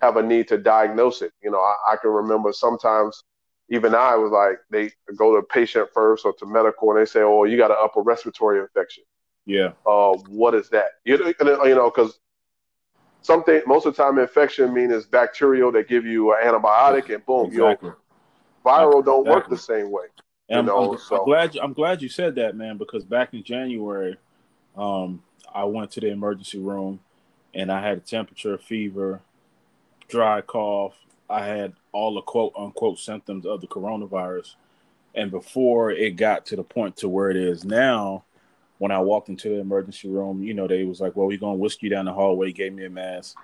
have 0.00 0.16
a 0.16 0.22
need 0.22 0.48
to 0.48 0.58
diagnose 0.58 1.22
it. 1.22 1.32
You 1.42 1.50
know, 1.50 1.60
I, 1.60 1.74
I 1.92 1.96
can 1.96 2.10
remember 2.10 2.52
sometimes 2.52 3.24
even 3.70 3.94
I 3.94 4.14
was 4.16 4.30
like, 4.30 4.58
they 4.70 4.90
go 5.16 5.34
to 5.34 5.42
patient 5.42 5.88
first 5.94 6.24
or 6.24 6.34
to 6.34 6.46
medical, 6.46 6.90
and 6.90 7.00
they 7.00 7.06
say, 7.06 7.20
"Oh, 7.20 7.44
you 7.44 7.56
got 7.56 7.70
an 7.70 7.78
upper 7.82 8.02
respiratory 8.02 8.60
infection." 8.60 9.04
Yeah. 9.46 9.72
Uh, 9.86 10.14
what 10.28 10.54
is 10.54 10.68
that? 10.70 10.86
You 11.04 11.18
know, 11.18 11.64
you 11.64 11.74
know, 11.74 11.90
because 11.90 12.18
something 13.22 13.62
most 13.66 13.86
of 13.86 13.96
the 13.96 14.02
time 14.02 14.18
infection 14.18 14.72
mean 14.72 14.90
is 14.90 15.06
bacterial. 15.06 15.72
They 15.72 15.84
give 15.84 16.04
you 16.04 16.32
an 16.34 16.38
antibiotic, 16.44 17.12
and 17.12 17.24
boom, 17.24 17.46
Exactly. 17.46 17.90
you 17.90 17.96
viral 18.64 19.04
don't 19.04 19.26
work 19.26 19.48
the 19.48 19.58
same 19.58 19.90
way. 19.90 20.06
And 20.48 20.60
I'm, 20.60 20.66
know, 20.66 20.92
I'm, 20.92 20.98
so- 20.98 21.18
I'm 21.18 21.24
glad 21.24 21.54
you, 21.54 21.60
I'm 21.62 21.72
glad 21.72 22.02
you 22.02 22.08
said 22.08 22.34
that, 22.36 22.56
man, 22.56 22.76
because 22.76 23.04
back 23.04 23.32
in 23.34 23.42
January, 23.42 24.16
um, 24.76 25.22
I 25.54 25.64
went 25.64 25.90
to 25.92 26.00
the 26.00 26.08
emergency 26.08 26.58
room 26.58 27.00
and 27.54 27.70
I 27.70 27.80
had 27.80 27.98
a 27.98 28.00
temperature, 28.00 28.58
fever, 28.58 29.20
dry 30.08 30.40
cough. 30.40 30.94
I 31.30 31.46
had 31.46 31.72
all 31.92 32.14
the 32.14 32.22
quote 32.22 32.52
unquote 32.56 32.98
symptoms 32.98 33.46
of 33.46 33.60
the 33.60 33.66
coronavirus. 33.66 34.54
And 35.14 35.30
before 35.30 35.90
it 35.92 36.16
got 36.16 36.44
to 36.46 36.56
the 36.56 36.64
point 36.64 36.96
to 36.98 37.08
where 37.08 37.30
it 37.30 37.36
is 37.36 37.64
now, 37.64 38.24
when 38.78 38.90
I 38.90 38.98
walked 38.98 39.28
into 39.28 39.48
the 39.48 39.60
emergency 39.60 40.08
room, 40.08 40.42
you 40.42 40.52
know, 40.52 40.66
they 40.66 40.84
was 40.84 41.00
like, 41.00 41.14
Well, 41.16 41.26
we're 41.28 41.38
gonna 41.38 41.54
whisk 41.54 41.82
you 41.82 41.88
down 41.88 42.04
the 42.04 42.12
hallway, 42.12 42.52
gave 42.52 42.72
me 42.72 42.84
a 42.84 42.90
mask. 42.90 43.36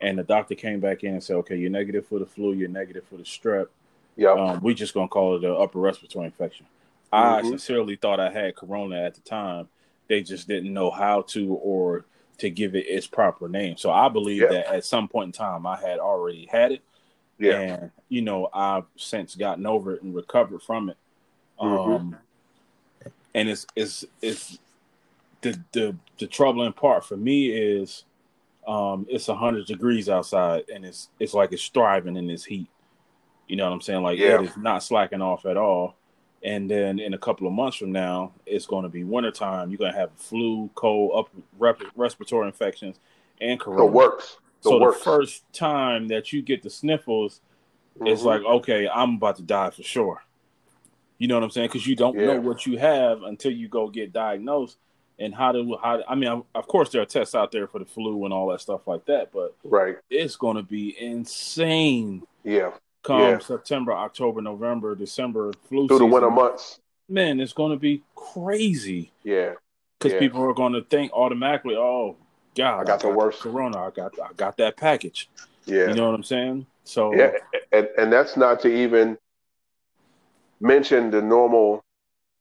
And 0.00 0.18
the 0.18 0.22
doctor 0.22 0.54
came 0.54 0.78
back 0.80 1.02
in 1.04 1.14
and 1.14 1.22
said, 1.22 1.36
Okay, 1.36 1.56
you're 1.56 1.70
negative 1.70 2.06
for 2.06 2.18
the 2.20 2.26
flu, 2.26 2.52
you're 2.52 2.68
negative 2.68 3.04
for 3.10 3.16
the 3.16 3.24
strep 3.24 3.66
Yeah, 4.16 4.30
um, 4.32 4.60
we 4.62 4.74
just 4.74 4.94
gonna 4.94 5.08
call 5.08 5.36
it 5.36 5.44
an 5.44 5.56
upper 5.56 5.78
respiratory 5.78 6.26
infection. 6.26 6.66
I 7.12 7.42
Mhm. 7.42 7.50
sincerely 7.50 7.96
thought 7.96 8.20
I 8.20 8.30
had 8.30 8.56
corona 8.56 9.02
at 9.02 9.14
the 9.14 9.20
time. 9.20 9.68
They 10.08 10.22
just 10.22 10.48
didn't 10.48 10.72
know 10.72 10.90
how 10.90 11.22
to 11.22 11.54
or 11.54 12.04
to 12.38 12.50
give 12.50 12.74
it 12.74 12.86
its 12.86 13.06
proper 13.06 13.48
name. 13.48 13.76
So 13.76 13.90
I 13.90 14.08
believe 14.08 14.42
Yeah. 14.42 14.48
that 14.48 14.66
at 14.74 14.84
some 14.84 15.08
point 15.08 15.28
in 15.28 15.32
time 15.32 15.66
I 15.66 15.76
had 15.76 15.98
already 15.98 16.46
had 16.46 16.72
it, 16.72 16.82
yeah, 17.38 17.58
and 17.58 17.90
you 18.08 18.22
know 18.22 18.48
I've 18.52 18.84
since 18.96 19.34
gotten 19.34 19.66
over 19.66 19.94
it 19.94 20.02
and 20.02 20.14
recovered 20.14 20.62
from 20.62 20.90
it. 20.90 20.96
Mhm. 21.60 21.86
Um, 21.86 22.16
and 23.34 23.48
it's 23.48 23.66
it's 23.76 24.04
it's 24.22 24.58
the 25.42 25.58
the 25.72 25.96
the 26.18 26.26
troubling 26.26 26.72
part 26.72 27.04
for 27.04 27.16
me 27.16 27.50
is 27.50 28.04
um 28.66 29.06
it's 29.08 29.26
hundred 29.26 29.66
degrees 29.66 30.08
outside 30.08 30.64
and 30.72 30.84
it's 30.84 31.08
it's 31.20 31.34
like 31.34 31.52
it's 31.52 31.68
thriving 31.68 32.16
in 32.16 32.26
this 32.26 32.44
heat. 32.44 32.68
You 33.46 33.56
know 33.56 33.64
what 33.64 33.72
I'm 33.72 33.80
saying? 33.80 34.02
Like 34.02 34.18
Yeah. 34.18 34.40
it 34.40 34.46
is 34.46 34.56
not 34.56 34.82
slacking 34.82 35.22
off 35.22 35.46
at 35.46 35.56
all. 35.56 35.96
And 36.42 36.70
then 36.70 36.98
in 36.98 37.14
a 37.14 37.18
couple 37.18 37.46
of 37.46 37.52
months 37.52 37.76
from 37.76 37.92
now, 37.92 38.32
it's 38.44 38.66
going 38.66 38.84
to 38.84 38.88
be 38.88 39.04
wintertime. 39.04 39.70
You're 39.70 39.78
going 39.78 39.92
to 39.92 39.98
have 39.98 40.10
flu, 40.16 40.70
cold, 40.74 41.12
up 41.16 41.30
rep, 41.58 41.80
respiratory 41.96 42.46
infections, 42.46 43.00
and 43.40 43.58
the 43.58 43.64
corona. 43.64 43.86
works, 43.86 44.36
the 44.62 44.68
so 44.70 44.78
works. 44.80 44.98
the 44.98 45.04
first 45.04 45.52
time 45.52 46.08
that 46.08 46.32
you 46.32 46.42
get 46.42 46.62
the 46.62 46.70
sniffles, 46.70 47.40
it's 48.04 48.22
Mhm. 48.22 48.26
like, 48.26 48.42
okay, 48.44 48.88
I'm 48.88 49.14
about 49.14 49.36
to 49.36 49.42
die 49.42 49.70
for 49.70 49.82
sure. 49.82 50.22
You 51.18 51.28
know 51.28 51.34
what 51.34 51.44
I'm 51.44 51.50
saying? 51.50 51.68
Because 51.68 51.86
you 51.86 51.96
don't 51.96 52.16
Yeah. 52.16 52.26
know 52.26 52.40
what 52.40 52.66
you 52.66 52.78
have 52.78 53.22
until 53.22 53.52
you 53.52 53.68
go 53.68 53.88
get 53.88 54.12
diagnosed. 54.12 54.78
And 55.18 55.34
how 55.34 55.50
to 55.52 55.78
how 55.82 56.02
I 56.06 56.14
mean, 56.14 56.42
of 56.54 56.66
course, 56.68 56.90
there 56.90 57.00
are 57.00 57.06
tests 57.06 57.34
out 57.34 57.50
there 57.50 57.66
for 57.66 57.78
the 57.78 57.86
flu 57.86 58.26
and 58.26 58.34
all 58.34 58.48
that 58.48 58.60
stuff 58.60 58.86
like 58.86 59.06
that, 59.06 59.32
but 59.32 59.56
right, 59.64 59.96
it's 60.10 60.36
going 60.36 60.58
to 60.58 60.62
be 60.62 60.94
insane 61.00 62.22
yeah, 62.44 62.72
come 63.06 63.20
Yeah. 63.20 63.38
September, 63.38 63.92
October, 63.92 64.42
November, 64.42 64.94
December 64.94 65.52
flu 65.68 65.86
through 65.86 65.98
the 66.00 66.06
winter 66.06 66.30
months. 66.30 66.80
Man, 67.08 67.38
it's 67.38 67.52
going 67.52 67.70
to 67.70 67.78
be 67.78 68.02
crazy 68.16 69.12
Yeah, 69.22 69.54
because 69.98 70.12
Yeah. 70.12 70.18
people 70.18 70.42
are 70.42 70.52
going 70.54 70.72
to 70.72 70.82
think 70.82 71.12
automatically, 71.12 71.76
"Oh, 71.76 72.16
God, 72.56 72.80
I 72.80 72.84
got 72.84 73.00
the 73.00 73.10
worst. 73.10 73.40
Corona. 73.40 73.86
I 73.86 73.90
got 73.90 74.18
I 74.20 74.32
got 74.36 74.56
that 74.56 74.76
package." 74.76 75.30
yeah. 75.66 75.88
You 75.88 75.94
know 75.94 76.06
what 76.06 76.14
I'm 76.14 76.24
saying? 76.24 76.66
So 76.84 77.12
Yeah, 77.14 77.32
and, 77.72 77.88
and 77.96 78.12
that's 78.12 78.36
not 78.36 78.60
to 78.60 78.68
even 78.68 79.16
mention 80.60 81.10
the 81.10 81.22
normal, 81.22 81.84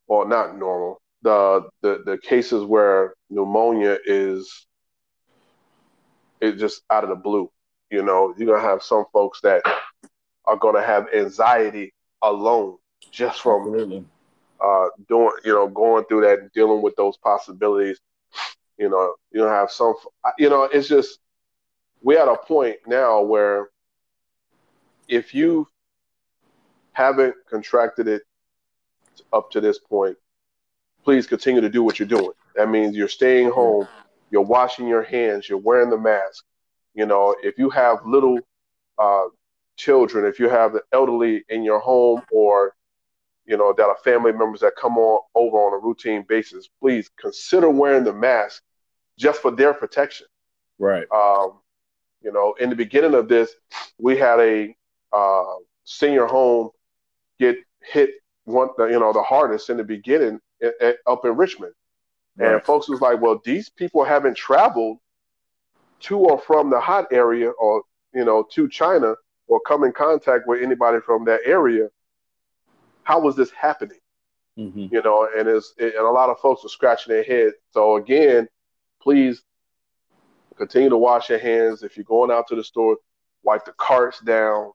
or 0.07 0.27
not 0.27 0.57
normal, 0.57 0.99
the 1.21 1.69
the 1.81 2.01
the 2.05 2.17
cases 2.17 2.63
where 2.63 3.13
pneumonia 3.29 3.99
is 4.05 4.67
is 6.41 6.59
just 6.59 6.81
out 6.89 7.03
of 7.03 7.09
the 7.09 7.15
blue. 7.15 7.51
You 7.91 8.01
know, 8.03 8.33
you're 8.35 8.47
gonna 8.47 8.67
have 8.67 8.81
some 8.81 9.05
folks 9.13 9.41
that 9.41 9.61
are 10.47 10.57
gonna 10.57 10.81
have 10.81 11.07
anxiety 11.13 11.93
alone 12.21 12.77
just 13.11 13.41
from 13.41 13.61
absolutely. 13.61 14.05
uh 14.63 14.87
doing 15.07 15.31
you 15.43 15.53
know 15.53 15.67
going 15.67 16.03
through 16.05 16.21
that 16.21 16.39
and 16.39 16.51
dealing 16.51 16.81
with 16.81 16.95
those 16.95 17.17
possibilities. 17.17 17.99
You 18.77 18.89
know 18.89 19.15
you 19.31 19.39
know 19.41 19.47
have 19.47 19.71
some 19.71 19.93
you 20.37 20.49
know 20.49 20.63
it's 20.63 20.87
just 20.87 21.19
we're 22.01 22.21
at 22.21 22.27
a 22.27 22.37
point 22.37 22.77
now 22.85 23.21
where 23.21 23.69
if 25.07 25.33
you 25.33 25.67
haven't 26.91 27.35
contracted 27.49 28.07
it 28.07 28.23
up 29.33 29.51
to 29.51 29.61
this 29.61 29.79
point 29.79 30.17
please 31.03 31.27
continue 31.27 31.61
to 31.61 31.69
do 31.69 31.83
what 31.83 31.99
you're 31.99 32.07
doing. 32.07 32.31
That 32.55 32.69
means 32.69 32.95
you're 32.95 33.07
staying 33.07 33.51
home 33.51 33.87
you're 34.31 34.41
washing 34.41 34.87
your 34.87 35.03
hands 35.03 35.47
you're 35.47 35.57
wearing 35.57 35.89
the 35.89 35.97
mask. 35.97 36.43
You 36.93 37.05
know 37.05 37.35
if 37.41 37.57
you 37.57 37.69
have 37.69 38.05
little 38.05 38.39
uh, 38.97 39.25
children 39.77 40.25
if 40.25 40.39
you 40.39 40.49
have 40.49 40.73
the 40.73 40.81
elderly 40.91 41.43
in 41.49 41.63
your 41.63 41.79
home 41.79 42.21
or 42.31 42.73
you 43.45 43.57
know, 43.57 43.73
that 43.73 43.87
are 43.87 43.97
family 44.03 44.31
members 44.31 44.59
that 44.61 44.75
come 44.75 44.97
on 44.97 45.21
over 45.35 45.57
on 45.57 45.73
a 45.73 45.77
routine 45.77 46.25
basis, 46.27 46.67
please 46.81 47.09
consider 47.19 47.69
wearing 47.69 48.03
the 48.03 48.13
mask 48.13 48.63
just 49.17 49.41
for 49.41 49.51
their 49.51 49.73
protection. 49.73 50.27
Right. 50.79 51.05
Um, 51.11 51.59
you 52.21 52.31
know, 52.31 52.55
in 52.59 52.69
the 52.69 52.75
beginning 52.75 53.13
of 53.13 53.27
this, 53.27 53.51
we 53.99 54.17
had 54.17 54.39
a 54.39 54.75
uh, 55.13 55.55
senior 55.83 56.25
home 56.25 56.71
get 57.39 57.57
hit 57.81 58.11
one, 58.45 58.69
you 58.79 58.99
know, 58.99 59.13
the 59.13 59.23
hardest 59.23 59.69
in 59.69 59.77
the 59.77 59.83
beginning 59.83 60.39
up 61.05 61.25
in 61.25 61.35
Richmond, 61.35 61.73
right. 62.37 62.53
and 62.53 62.63
folks 62.63 62.89
was 62.89 63.01
like, 63.01 63.21
"Well, 63.21 63.41
these 63.43 63.69
people 63.69 64.03
haven't 64.03 64.37
traveled 64.37 64.97
to 66.01 66.17
or 66.17 66.39
from 66.39 66.69
the 66.69 66.79
hot 66.79 67.07
area, 67.11 67.49
or 67.51 67.83
you 68.13 68.25
know, 68.25 68.43
to 68.51 68.67
China, 68.69 69.15
or 69.47 69.59
come 69.67 69.83
in 69.83 69.91
contact 69.91 70.47
with 70.47 70.61
anybody 70.61 70.99
from 71.05 71.25
that 71.25 71.41
area. 71.45 71.89
How 73.03 73.19
was 73.19 73.35
this 73.35 73.51
happening?" 73.51 73.99
Mm-hmm. 74.57 74.87
You 74.91 75.01
know, 75.01 75.27
and 75.37 75.47
it's 75.47 75.73
it, 75.77 75.95
and 75.95 76.05
a 76.05 76.11
lot 76.11 76.29
of 76.29 76.39
folks 76.39 76.63
are 76.65 76.69
scratching 76.69 77.13
their 77.13 77.23
head. 77.23 77.53
So 77.71 77.97
again, 77.97 78.47
please 79.01 79.43
continue 80.57 80.89
to 80.89 80.97
wash 80.97 81.29
your 81.29 81.39
hands. 81.39 81.83
If 81.83 81.97
you're 81.97 82.05
going 82.05 82.31
out 82.31 82.47
to 82.47 82.55
the 82.55 82.63
store, 82.63 82.97
wipe 83.43 83.65
the 83.65 83.73
carts 83.73 84.19
down. 84.19 84.71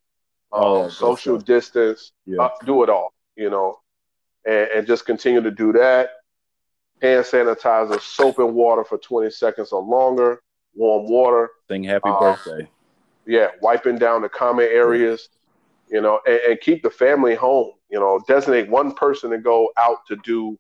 Oh, 0.53 0.85
um, 0.85 0.91
social 0.91 1.39
distance, 1.39 2.13
yeah. 2.27 2.43
uh, 2.43 2.51
do 2.65 2.83
it 2.83 2.91
all, 2.91 3.13
you 3.37 3.51
know, 3.51 3.79
and, 4.45 4.69
and 4.75 4.87
just 4.87 5.07
continue 5.07 5.41
to 5.41 5.51
do 5.51 5.73
that. 5.73 6.11
Hand 7.01 7.25
sanitizer, 7.25 8.01
soap 8.01 8.41
and 8.41 8.53
water 8.53 8.83
for 8.83 8.99
20 8.99 9.31
seconds 9.31 9.71
or 9.71 9.81
longer, 9.81 10.43
warm 10.75 11.09
water. 11.09 11.51
Sing 11.69 11.85
happy 11.85 12.09
um, 12.09 12.19
birthday. 12.19 12.69
Yeah, 13.31 13.51
wiping 13.63 13.97
down 13.97 14.23
the 14.23 14.29
common 14.29 14.67
areas, 14.67 15.29
you 15.89 16.01
know, 16.01 16.19
and, 16.27 16.41
and 16.49 16.61
keep 16.61 16.83
the 16.83 16.91
family 16.91 17.37
home. 17.37 17.71
You 17.89 18.01
know, 18.01 18.21
designate 18.27 18.69
one 18.69 18.93
person 18.93 19.31
to 19.31 19.39
go 19.39 19.71
out 19.77 19.99
to 20.09 20.17
do, 20.25 20.59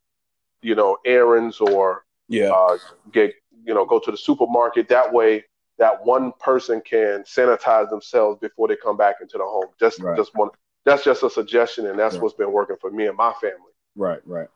you 0.62 0.76
know, 0.76 0.96
errands 1.04 1.60
or 1.60 2.04
yeah, 2.28 2.52
uh, 2.52 2.78
get 3.12 3.34
you 3.64 3.74
know 3.74 3.84
go 3.84 3.98
to 3.98 4.12
the 4.12 4.16
supermarket. 4.16 4.88
That 4.88 5.12
way, 5.12 5.44
that 5.78 6.04
one 6.06 6.32
person 6.38 6.80
can 6.80 7.24
sanitize 7.24 7.90
themselves 7.90 8.38
before 8.38 8.68
they 8.68 8.76
come 8.76 8.96
back 8.96 9.16
into 9.20 9.36
the 9.36 9.44
home. 9.44 9.66
Just 9.80 9.98
right. 9.98 10.16
just 10.16 10.30
one. 10.36 10.50
That's 10.84 11.02
just 11.02 11.24
a 11.24 11.30
suggestion, 11.30 11.86
and 11.86 11.98
that's 11.98 12.14
right. 12.14 12.22
what's 12.22 12.36
been 12.36 12.52
working 12.52 12.76
for 12.80 12.92
me 12.92 13.08
and 13.08 13.16
my 13.16 13.32
family. 13.40 13.72
Right, 13.96 14.20
right. 14.24 14.48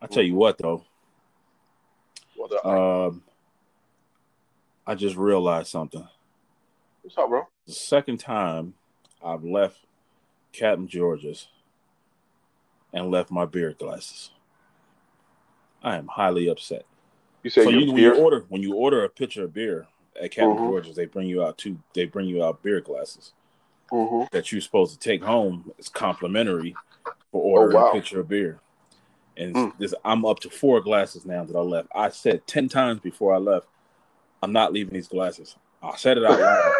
I 0.00 0.06
tell 0.06 0.22
you 0.22 0.36
what, 0.36 0.56
though. 0.56 0.84
What 2.34 2.64
um, 2.64 3.22
I 4.86 4.94
just 4.94 5.16
realized 5.16 5.68
something. 5.68 6.08
What's 7.08 7.16
up, 7.16 7.30
bro? 7.30 7.48
The 7.66 7.72
second 7.72 8.18
time 8.20 8.74
I've 9.24 9.42
left 9.42 9.78
Captain 10.52 10.86
George's 10.86 11.48
and 12.92 13.10
left 13.10 13.30
my 13.30 13.46
beer 13.46 13.72
glasses. 13.72 14.30
I 15.82 15.96
am 15.96 16.06
highly 16.06 16.48
upset. 16.48 16.84
You 17.42 17.48
say 17.48 17.64
so 17.64 17.70
you, 17.70 17.90
when 17.90 17.96
you 17.96 18.14
order 18.14 18.44
when 18.50 18.62
you 18.62 18.74
order 18.74 19.04
a 19.04 19.08
pitcher 19.08 19.44
of 19.44 19.54
beer 19.54 19.86
at 20.20 20.32
Captain 20.32 20.50
mm-hmm. 20.50 20.66
George's, 20.66 20.96
they 20.96 21.06
bring 21.06 21.28
you 21.28 21.42
out 21.42 21.56
two. 21.56 21.78
They 21.94 22.04
bring 22.04 22.28
you 22.28 22.44
out 22.44 22.62
beer 22.62 22.82
glasses 22.82 23.32
mm-hmm. 23.90 24.24
that 24.30 24.52
you're 24.52 24.60
supposed 24.60 24.92
to 24.92 24.98
take 24.98 25.24
home. 25.24 25.72
It's 25.78 25.88
complimentary 25.88 26.76
for 27.32 27.40
ordering 27.42 27.78
oh, 27.78 27.84
wow. 27.84 27.88
a 27.88 27.92
pitcher 27.94 28.20
of 28.20 28.28
beer. 28.28 28.60
And 29.34 29.54
mm. 29.54 29.78
this, 29.78 29.94
I'm 30.04 30.26
up 30.26 30.40
to 30.40 30.50
four 30.50 30.82
glasses 30.82 31.24
now 31.24 31.42
that 31.44 31.56
I 31.56 31.60
left. 31.62 31.88
I 31.94 32.10
said 32.10 32.46
ten 32.46 32.68
times 32.68 33.00
before 33.00 33.32
I 33.32 33.38
left, 33.38 33.66
I'm 34.42 34.52
not 34.52 34.74
leaving 34.74 34.92
these 34.92 35.08
glasses. 35.08 35.56
I 35.82 35.96
said 35.96 36.18
it 36.18 36.24
out 36.26 36.38
loud. 36.38 36.74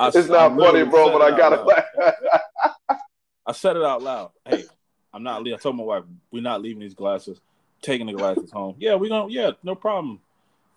I, 0.00 0.08
it's 0.14 0.28
not 0.28 0.56
funny, 0.56 0.84
bro, 0.84 1.12
but 1.12 1.22
I 1.22 1.36
gotta. 1.36 1.84
I 3.46 3.52
said 3.52 3.76
it 3.76 3.82
out 3.82 4.02
loud. 4.02 4.32
Hey, 4.44 4.64
I'm 5.12 5.22
not 5.22 5.42
leaving. 5.42 5.58
I 5.58 5.62
told 5.62 5.76
my 5.76 5.84
wife, 5.84 6.04
we're 6.30 6.42
not 6.42 6.60
leaving 6.60 6.80
these 6.80 6.94
glasses 6.94 7.40
taking 7.82 8.06
the 8.06 8.12
glasses 8.12 8.50
home. 8.50 8.76
Yeah, 8.78 8.94
we're 8.94 9.08
gonna 9.08 9.32
yeah, 9.32 9.52
no 9.62 9.74
problem. 9.74 10.20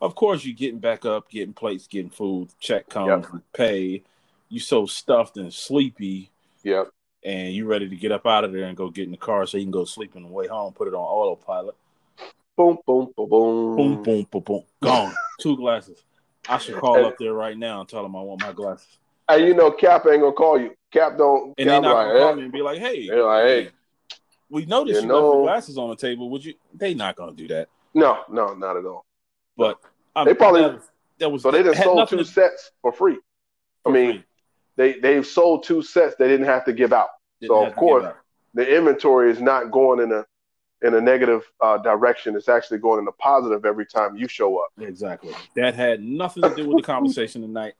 Of 0.01 0.15
course, 0.15 0.43
you're 0.43 0.55
getting 0.55 0.79
back 0.79 1.05
up, 1.05 1.29
getting 1.29 1.53
plates, 1.53 1.87
getting 1.87 2.09
food, 2.09 2.49
check 2.59 2.89
comes, 2.89 3.25
yep. 3.31 3.41
pay. 3.53 4.03
You 4.49 4.59
so 4.59 4.85
stuffed 4.85 5.37
and 5.37 5.53
sleepy. 5.53 6.31
Yep. 6.63 6.89
And 7.23 7.53
you 7.53 7.67
ready 7.67 7.87
to 7.87 7.95
get 7.95 8.11
up 8.11 8.25
out 8.25 8.43
of 8.43 8.51
there 8.51 8.63
and 8.63 8.75
go 8.75 8.89
get 8.89 9.05
in 9.05 9.11
the 9.11 9.17
car 9.17 9.45
so 9.45 9.57
you 9.57 9.63
can 9.63 9.71
go 9.71 9.85
sleep 9.85 10.15
on 10.15 10.23
the 10.23 10.29
way 10.29 10.47
home, 10.47 10.73
put 10.73 10.87
it 10.87 10.95
on 10.95 11.01
autopilot. 11.01 11.75
Boom, 12.57 12.79
boom, 12.85 13.13
boom, 13.15 13.29
boom. 13.29 13.75
Boom, 13.75 14.03
boom, 14.03 14.27
boom, 14.31 14.41
boom. 14.41 14.63
Gone. 14.81 15.13
Two 15.39 15.55
glasses. 15.55 16.03
I 16.49 16.57
should 16.57 16.75
call 16.75 16.97
and, 16.97 17.05
up 17.05 17.17
there 17.19 17.33
right 17.33 17.57
now 17.57 17.81
and 17.81 17.89
tell 17.89 18.03
them 18.03 18.15
I 18.15 18.21
want 18.21 18.41
my 18.41 18.51
glasses. 18.51 18.87
And 19.29 19.45
you 19.45 19.53
know 19.53 19.71
Cap 19.71 20.05
ain't 20.09 20.21
gonna 20.21 20.33
call 20.33 20.59
you. 20.59 20.75
Cap 20.91 21.17
don't 21.17 21.53
and 21.57 21.67
Cap 21.69 21.81
they 21.81 21.87
not 21.87 21.95
like, 21.95 22.07
gonna 22.07 22.19
call 22.19 22.35
me 22.35 22.43
and 22.43 22.51
be 22.51 22.61
like, 22.61 22.79
hey, 22.79 23.07
they're 23.07 23.23
like, 23.23 23.43
hey, 23.43 23.69
we 24.49 24.65
noticed 24.65 24.95
you, 24.95 25.01
you 25.01 25.07
know, 25.07 25.29
left 25.29 25.35
your 25.35 25.43
glasses 25.43 25.77
on 25.77 25.89
the 25.89 25.95
table. 25.95 26.29
Would 26.29 26.43
you? 26.43 26.53
They 26.73 26.93
not 26.93 27.15
gonna 27.15 27.33
do 27.33 27.47
that. 27.49 27.69
No, 27.93 28.19
no, 28.29 28.53
not 28.53 28.77
at 28.77 28.85
all. 28.85 29.05
But 29.55 29.79
um, 30.15 30.25
they 30.25 30.33
probably 30.33 30.61
that 30.61 30.73
was, 30.73 30.83
that 31.19 31.29
was 31.29 31.41
so 31.43 31.51
they 31.51 31.63
just 31.63 31.81
sold 31.81 32.09
two 32.09 32.17
to, 32.17 32.25
sets 32.25 32.71
for 32.81 32.91
free. 32.91 33.17
For 33.83 33.91
I 33.91 33.93
mean, 33.93 34.11
free. 34.11 34.23
they 34.75 34.99
they've 34.99 35.25
sold 35.25 35.63
two 35.63 35.81
sets 35.81 36.15
they 36.17 36.27
didn't 36.27 36.47
have 36.47 36.65
to 36.65 36.73
give 36.73 36.91
out. 36.91 37.09
Didn't 37.39 37.51
so 37.51 37.65
of 37.65 37.75
course, 37.75 38.13
the 38.53 38.77
inventory 38.77 39.31
is 39.31 39.39
not 39.39 39.71
going 39.71 40.01
in 40.01 40.11
a 40.11 40.25
in 40.81 40.93
a 40.93 41.01
negative 41.01 41.43
uh, 41.61 41.77
direction. 41.77 42.35
It's 42.35 42.49
actually 42.49 42.79
going 42.79 42.99
in 42.99 43.07
a 43.07 43.11
positive 43.11 43.65
every 43.65 43.85
time 43.85 44.15
you 44.15 44.27
show 44.27 44.57
up. 44.57 44.71
Exactly. 44.79 45.33
That 45.55 45.75
had 45.75 46.01
nothing 46.01 46.43
to 46.43 46.55
do 46.55 46.67
with 46.67 46.77
the 46.77 46.83
conversation 46.83 47.41
tonight. 47.41 47.73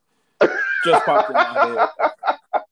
Just 0.83 1.05
popped 1.05 1.29
in 1.29 1.35
my 1.35 1.89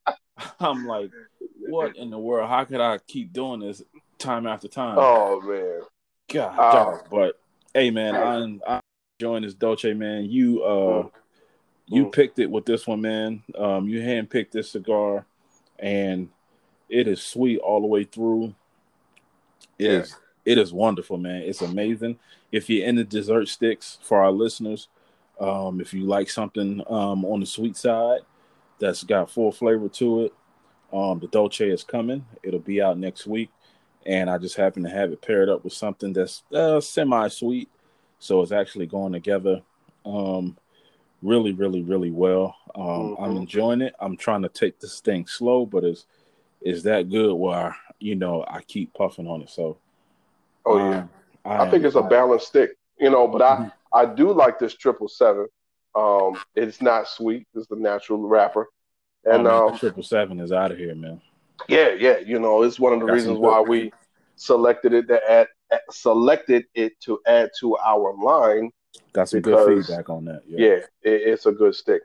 head. 0.06 0.15
I'm 0.60 0.86
like, 0.86 1.12
what 1.60 1.96
in 1.96 2.10
the 2.10 2.18
world? 2.18 2.50
How 2.50 2.63
could 2.65 2.82
I 2.82 2.98
keep 3.08 3.32
doing 3.34 3.60
this 3.60 3.82
time 4.18 4.48
after 4.48 4.68
time? 4.68 4.98
Oh 5.00 5.42
man, 5.42 5.82
God, 6.28 6.60
uh, 6.60 6.98
but 7.10 7.39
hey, 7.74 7.92
man, 7.92 8.15
I'm, 8.15 8.62
I'm 8.68 8.82
enjoying 9.20 9.44
this 9.44 9.54
Dolce, 9.54 9.94
man. 9.94 10.26
You 10.26 10.63
uh, 10.63 11.04
mm. 11.04 11.12
you 11.88 12.06
mm. 12.06 12.12
picked 12.12 12.39
it 12.39 12.50
with 12.50 12.65
this 12.65 12.88
one, 12.88 13.02
man. 13.02 13.44
Um, 13.58 13.88
you 13.88 14.00
handpicked 14.00 14.52
this 14.52 14.72
cigar, 14.72 15.26
and 15.78 16.30
it 16.89 17.08
is 17.08 17.22
sweet 17.22 17.60
all 17.60 17.82
the 17.82 17.88
way 17.88 18.04
through. 18.04 18.54
It 19.80 19.86
yeah. 19.86 20.00
is, 20.00 20.15
it 20.46 20.58
is 20.58 20.74
wonderful, 20.74 21.18
man. 21.18 21.42
It's 21.42 21.62
amazing. 21.62 22.20
If 22.52 22.70
you're 22.70 22.86
in 22.86 22.98
the 22.98 23.04
dessert 23.04 23.48
sticks 23.48 23.98
for 24.02 24.22
our 24.22 24.32
listeners, 24.32 24.89
um, 25.39 25.80
if 25.80 25.94
you 25.94 26.04
like 26.04 26.30
something 26.30 26.82
um, 26.89 27.24
on 27.26 27.39
the 27.39 27.46
sweet 27.46 27.78
side 27.78 28.22
that's 28.80 29.04
got 29.04 29.32
full 29.32 29.52
flavor 29.52 29.89
to 29.89 30.26
it, 30.26 30.34
um, 30.92 31.20
the 31.20 31.28
Dolce 31.28 31.70
is 31.70 31.84
coming. 31.84 32.26
It'll 32.44 32.60
be 32.60 32.82
out 32.82 32.98
next 32.98 33.26
week, 33.26 33.50
and 34.06 34.30
I 34.30 34.38
just 34.38 34.58
happen 34.58 34.84
to 34.84 34.89
have 34.89 35.12
it 35.12 35.22
paired 35.22 35.50
up 35.50 35.63
with 35.63 35.74
something 35.74 36.13
that's 36.13 36.44
uh, 36.54 36.82
semi-sweet, 36.82 37.70
so 38.20 38.42
it's 38.42 38.52
actually 38.52 38.88
going 38.88 39.13
together 39.13 39.62
um, 40.06 40.58
really, 41.22 41.54
really, 41.54 41.84
really 41.84 42.12
well. 42.12 42.56
Um, 42.76 42.84
mm-hmm. 42.84 43.24
I'm 43.24 43.38
enjoying 43.38 43.82
it. 43.82 43.94
I'm 44.00 44.18
trying 44.18 44.42
to 44.42 44.50
take 44.50 44.80
this 44.80 45.00
thing 45.00 45.28
slow, 45.28 45.65
but 45.65 45.84
it's 45.84 46.06
is 46.62 46.84
that 46.84 47.10
good 47.10 47.34
where 47.34 47.76
you 48.00 48.16
know 48.16 48.46
I 48.48 48.62
keep 48.62 48.94
puffing 48.94 49.28
on 49.28 49.42
it. 49.42 49.50
So, 49.50 49.78
oh 50.66 50.78
yeah, 50.78 51.00
um, 51.00 51.10
I, 51.46 51.58
I, 51.66 51.70
think 51.70 51.84
it's 51.84 51.96
a 51.96 52.02
balanced 52.02 52.48
stick, 52.48 52.72
you 53.00 53.10
know. 53.10 53.28
But 53.28 53.42
mm-hmm. 53.42 53.64
I 53.94 54.02
I 54.02 54.06
do 54.06 54.32
like 54.32 54.60
this 54.60 54.76
triple 54.76 55.08
seven. 55.08 55.48
Um, 55.96 56.40
it's 56.56 56.82
not 56.82 57.08
sweet. 57.08 57.48
It's 57.56 57.68
the 57.68 57.76
natural 57.76 58.20
wrapper. 58.20 58.68
And 59.26 59.48
oh, 59.48 59.70
um, 59.70 59.78
triple 59.78 60.04
seven 60.04 60.40
is 60.40 60.52
out 60.52 60.72
of 60.72 60.78
here, 60.78 60.96
man. 60.96 61.22
Yeah, 61.68 61.90
yeah. 61.90 62.20
You 62.20 62.40
know, 62.40 62.64
it's 62.64 62.80
one 62.80 62.94
of 62.94 63.00
the 63.00 63.06
Got 63.06 63.14
reasons 63.14 63.40
why 63.40 63.62
we 63.62 63.92
selected 64.36 64.94
it 64.94 65.08
to 65.08 65.32
add 65.32 65.48
selected 65.92 66.66
it 66.74 67.00
to 67.02 67.20
add 67.28 67.50
to 67.60 67.78
our 67.78 68.16
line. 68.16 68.72
Got 69.14 69.30
some 69.30 69.42
because, 69.42 69.66
good 69.66 69.86
feedback 69.86 70.10
on 70.10 70.26
that. 70.26 70.42
Yeah, 70.48 70.68
yeah 70.68 70.76
it, 71.04 71.22
it's 71.28 71.46
a 71.46 71.52
good 71.52 71.76
stick. 71.76 72.02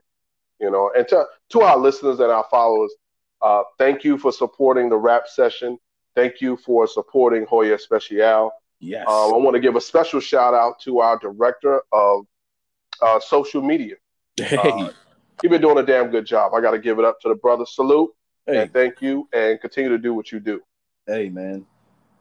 You 0.60 0.70
know, 0.70 0.90
and 0.96 1.06
to 1.08 1.24
to 1.50 1.60
our 1.62 1.78
listeners 1.78 2.20
and 2.20 2.30
our 2.30 2.46
followers, 2.50 2.92
uh, 3.42 3.62
thank 3.78 4.04
you 4.04 4.18
for 4.18 4.32
supporting 4.32 4.88
the 4.88 4.96
rap 4.96 5.28
session. 5.28 5.78
Thank 6.14 6.40
you 6.40 6.56
for 6.56 6.86
supporting 6.86 7.44
Hoya 7.46 7.74
Especial. 7.74 8.50
Yes. 8.80 9.06
Um, 9.08 9.34
I 9.34 9.36
want 9.36 9.54
to 9.54 9.60
give 9.60 9.76
a 9.76 9.80
special 9.80 10.20
shout 10.20 10.54
out 10.54 10.80
to 10.80 11.00
our 11.00 11.18
director 11.18 11.82
of 11.92 12.26
uh, 13.02 13.18
social 13.20 13.62
media. 13.62 13.96
Hey. 14.36 14.56
Uh, 14.56 14.90
you've 15.42 15.50
been 15.50 15.60
doing 15.60 15.78
a 15.78 15.82
damn 15.82 16.10
good 16.10 16.26
job. 16.26 16.52
I 16.54 16.60
got 16.60 16.72
to 16.72 16.78
give 16.78 16.98
it 16.98 17.04
up 17.04 17.20
to 17.20 17.28
the 17.28 17.34
brother. 17.34 17.64
Salute 17.66 18.10
hey. 18.46 18.62
and 18.62 18.72
thank 18.72 19.00
you, 19.00 19.28
and 19.32 19.60
continue 19.60 19.90
to 19.90 19.98
do 19.98 20.14
what 20.14 20.30
you 20.30 20.40
do. 20.40 20.60
Hey, 21.06 21.28
man, 21.28 21.66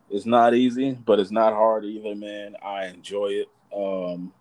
it's 0.10 0.26
not 0.26 0.54
easy, 0.54 0.92
but 0.92 1.20
it's 1.20 1.32
not 1.32 1.54
hard 1.54 1.86
either, 1.86 2.16
man. 2.16 2.56
I 2.64 2.86
enjoy 2.88 3.28
it. 3.28 3.50
Um, 3.76 4.34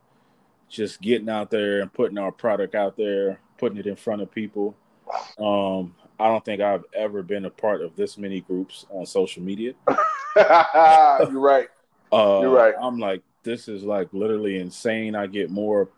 just 0.69 1.01
getting 1.01 1.29
out 1.29 1.51
there 1.51 1.81
and 1.81 1.93
putting 1.93 2.19
our 2.19 2.33
product 2.33 2.75
out 2.75 2.97
there, 2.97 3.41
putting 3.59 3.79
it 3.79 3.87
in 3.87 3.97
front 3.97 4.23
of 4.23 4.31
people. 4.31 4.75
Um, 5.39 5.95
I 6.23 6.29
don't 6.29 6.45
think 6.45 6.61
I've 6.61 6.85
ever 6.95 7.23
been 7.25 7.47
a 7.47 7.51
part 7.51 7.83
of 7.83 7.97
this 7.97 8.17
many 8.17 8.43
groups 8.43 8.87
on 8.91 9.05
social 9.07 9.43
media. 9.43 9.73
You're 10.37 11.41
right. 11.41 11.69
Uh, 12.13 12.39
You're 12.43 12.51
right. 12.51 12.75
I'm 12.81 13.01
like, 13.01 13.23
this 13.43 13.67
is 13.67 13.83
like 13.83 14.09
literally 14.13 14.61
insane. 14.61 15.17
I 15.17 15.27
get 15.27 15.51
more 15.51 15.89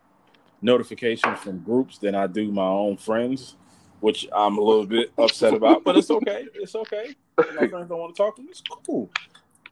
notifications 0.63 1.37
from 1.39 1.59
groups 1.59 1.99
than 1.99 2.15
I 2.15 2.25
do 2.25 2.51
my 2.51 2.65
own 2.65 2.97
friends, 2.97 3.55
which 3.99 4.27
I'm 4.33 4.57
a 4.57 4.61
little 4.61 4.87
bit 4.87 5.11
upset 5.19 5.53
about, 5.53 5.83
but 5.83 5.95
it's 5.95 6.09
okay. 6.09 6.47
It's 6.55 6.73
okay. 6.73 7.15
My 7.37 7.67
friends 7.67 7.87
don't 7.87 7.99
want 7.99 8.15
to 8.15 8.17
talk 8.17 8.35
to 8.37 8.41
me. 8.41 8.47
It's 8.49 8.63
cool. 8.85 9.11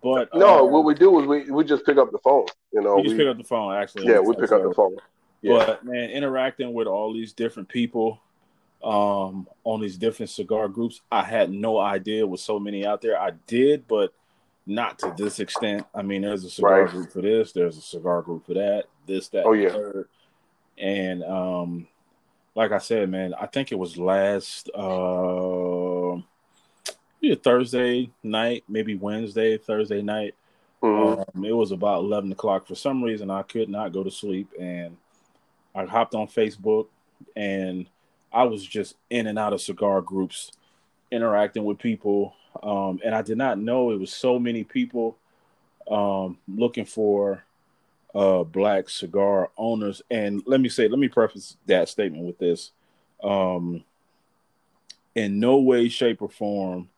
But 0.04 0.30
no, 0.36 0.60
uh, 0.60 0.64
what 0.66 0.84
we 0.84 0.94
do 0.94 1.20
is 1.20 1.26
we, 1.26 1.50
we 1.50 1.64
just 1.64 1.84
pick 1.84 1.98
up 1.98 2.12
the 2.12 2.20
phone. 2.20 2.46
You 2.72 2.82
know, 2.82 2.98
we 2.98 3.04
just 3.04 3.18
pick 3.18 3.28
up 3.28 3.38
the 3.38 3.44
phone. 3.44 3.74
Actually, 3.74 4.08
yeah, 4.08 4.20
we 4.20 4.36
pick 4.36 4.52
up 4.52 4.62
the 4.62 4.74
phone. 4.76 4.98
Yeah. 5.42 5.66
But 5.66 5.84
man, 5.84 6.12
interacting 6.12 6.74
with 6.74 6.88
all 6.88 7.12
these 7.12 7.34
different 7.34 7.70
people 7.70 8.22
um, 8.84 9.48
on 9.64 9.82
these 9.82 9.98
different 9.98 10.30
cigar 10.30 10.68
groups, 10.68 11.02
I 11.12 11.24
had 11.24 11.52
no 11.52 11.80
idea 11.80 12.28
with 12.28 12.42
so 12.42 12.60
many 12.60 12.86
out 12.86 13.02
there. 13.02 13.20
I 13.20 13.32
did, 13.48 13.88
but 13.88 14.14
not 14.66 15.00
to 15.00 15.14
this 15.18 15.40
extent. 15.40 15.86
I 15.94 16.02
mean, 16.02 16.22
there's 16.22 16.44
a 16.44 16.50
cigar 16.50 16.84
right. 16.84 16.92
group 16.92 17.12
for 17.12 17.22
this, 17.22 17.52
there's 17.52 17.78
a 17.78 17.82
cigar 17.82 18.22
group 18.22 18.46
for 18.46 18.54
that, 18.56 18.86
this, 19.06 19.30
that, 19.30 19.46
oh 19.46 19.54
yeah, 19.54 19.70
third. 19.70 20.08
and 20.78 21.24
um, 21.24 21.88
like 22.56 22.72
I 22.72 22.78
said, 22.78 23.10
man, 23.10 23.34
I 23.34 23.48
think 23.48 23.72
it 23.72 23.80
was 23.80 23.98
last 23.98 24.70
uh, 24.76 26.18
Thursday 27.42 28.12
night, 28.22 28.64
maybe 28.68 28.96
Wednesday, 28.96 29.58
Thursday 29.58 30.02
night. 30.02 30.36
Mm-hmm. 30.82 31.38
Um, 31.38 31.46
it 31.46 31.54
was 31.54 31.72
about 31.72 32.04
eleven 32.04 32.32
o'clock. 32.32 32.68
For 32.68 32.76
some 32.76 33.02
reason, 33.02 33.32
I 33.32 33.44
could 33.44 33.70
not 33.70 33.94
go 33.94 34.04
to 34.04 34.12
sleep, 34.12 34.50
and 34.60 34.98
I 35.74 35.86
hopped 35.86 36.14
on 36.14 36.28
Facebook, 36.28 36.88
and 37.36 37.88
I 38.34 38.44
was 38.44 38.66
just 38.66 38.96
in 39.10 39.28
and 39.28 39.38
out 39.38 39.54
of 39.54 39.62
cigar 39.62 40.02
groups, 40.02 40.52
interacting 41.12 41.66
with 41.66 41.78
people, 41.78 42.34
um, 42.62 43.00
and 43.06 43.14
I 43.14 43.22
did 43.22 43.38
not 43.38 43.60
know 43.60 43.92
it 43.92 44.00
was 44.00 44.12
so 44.12 44.40
many 44.40 44.64
people 44.64 45.18
um, 45.90 46.38
looking 46.48 46.86
for 46.86 47.44
uh, 48.16 48.44
black 48.44 48.90
cigar 48.90 49.52
owners. 49.58 50.02
And 50.10 50.42
let 50.46 50.62
me 50.62 50.70
say, 50.70 50.88
let 50.88 51.00
me 51.00 51.08
preface 51.08 51.58
that 51.68 51.90
statement 51.90 52.26
with 52.26 52.40
this: 52.40 52.72
um, 53.24 53.84
in 55.16 55.40
no 55.40 55.58
way, 55.58 55.88
shape, 55.90 56.22
or 56.22 56.30
form 56.30 56.90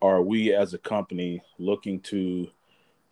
are 0.00 0.22
we 0.22 0.54
as 0.54 0.74
a 0.74 0.78
company 0.78 1.42
looking 1.58 2.00
to 2.00 2.48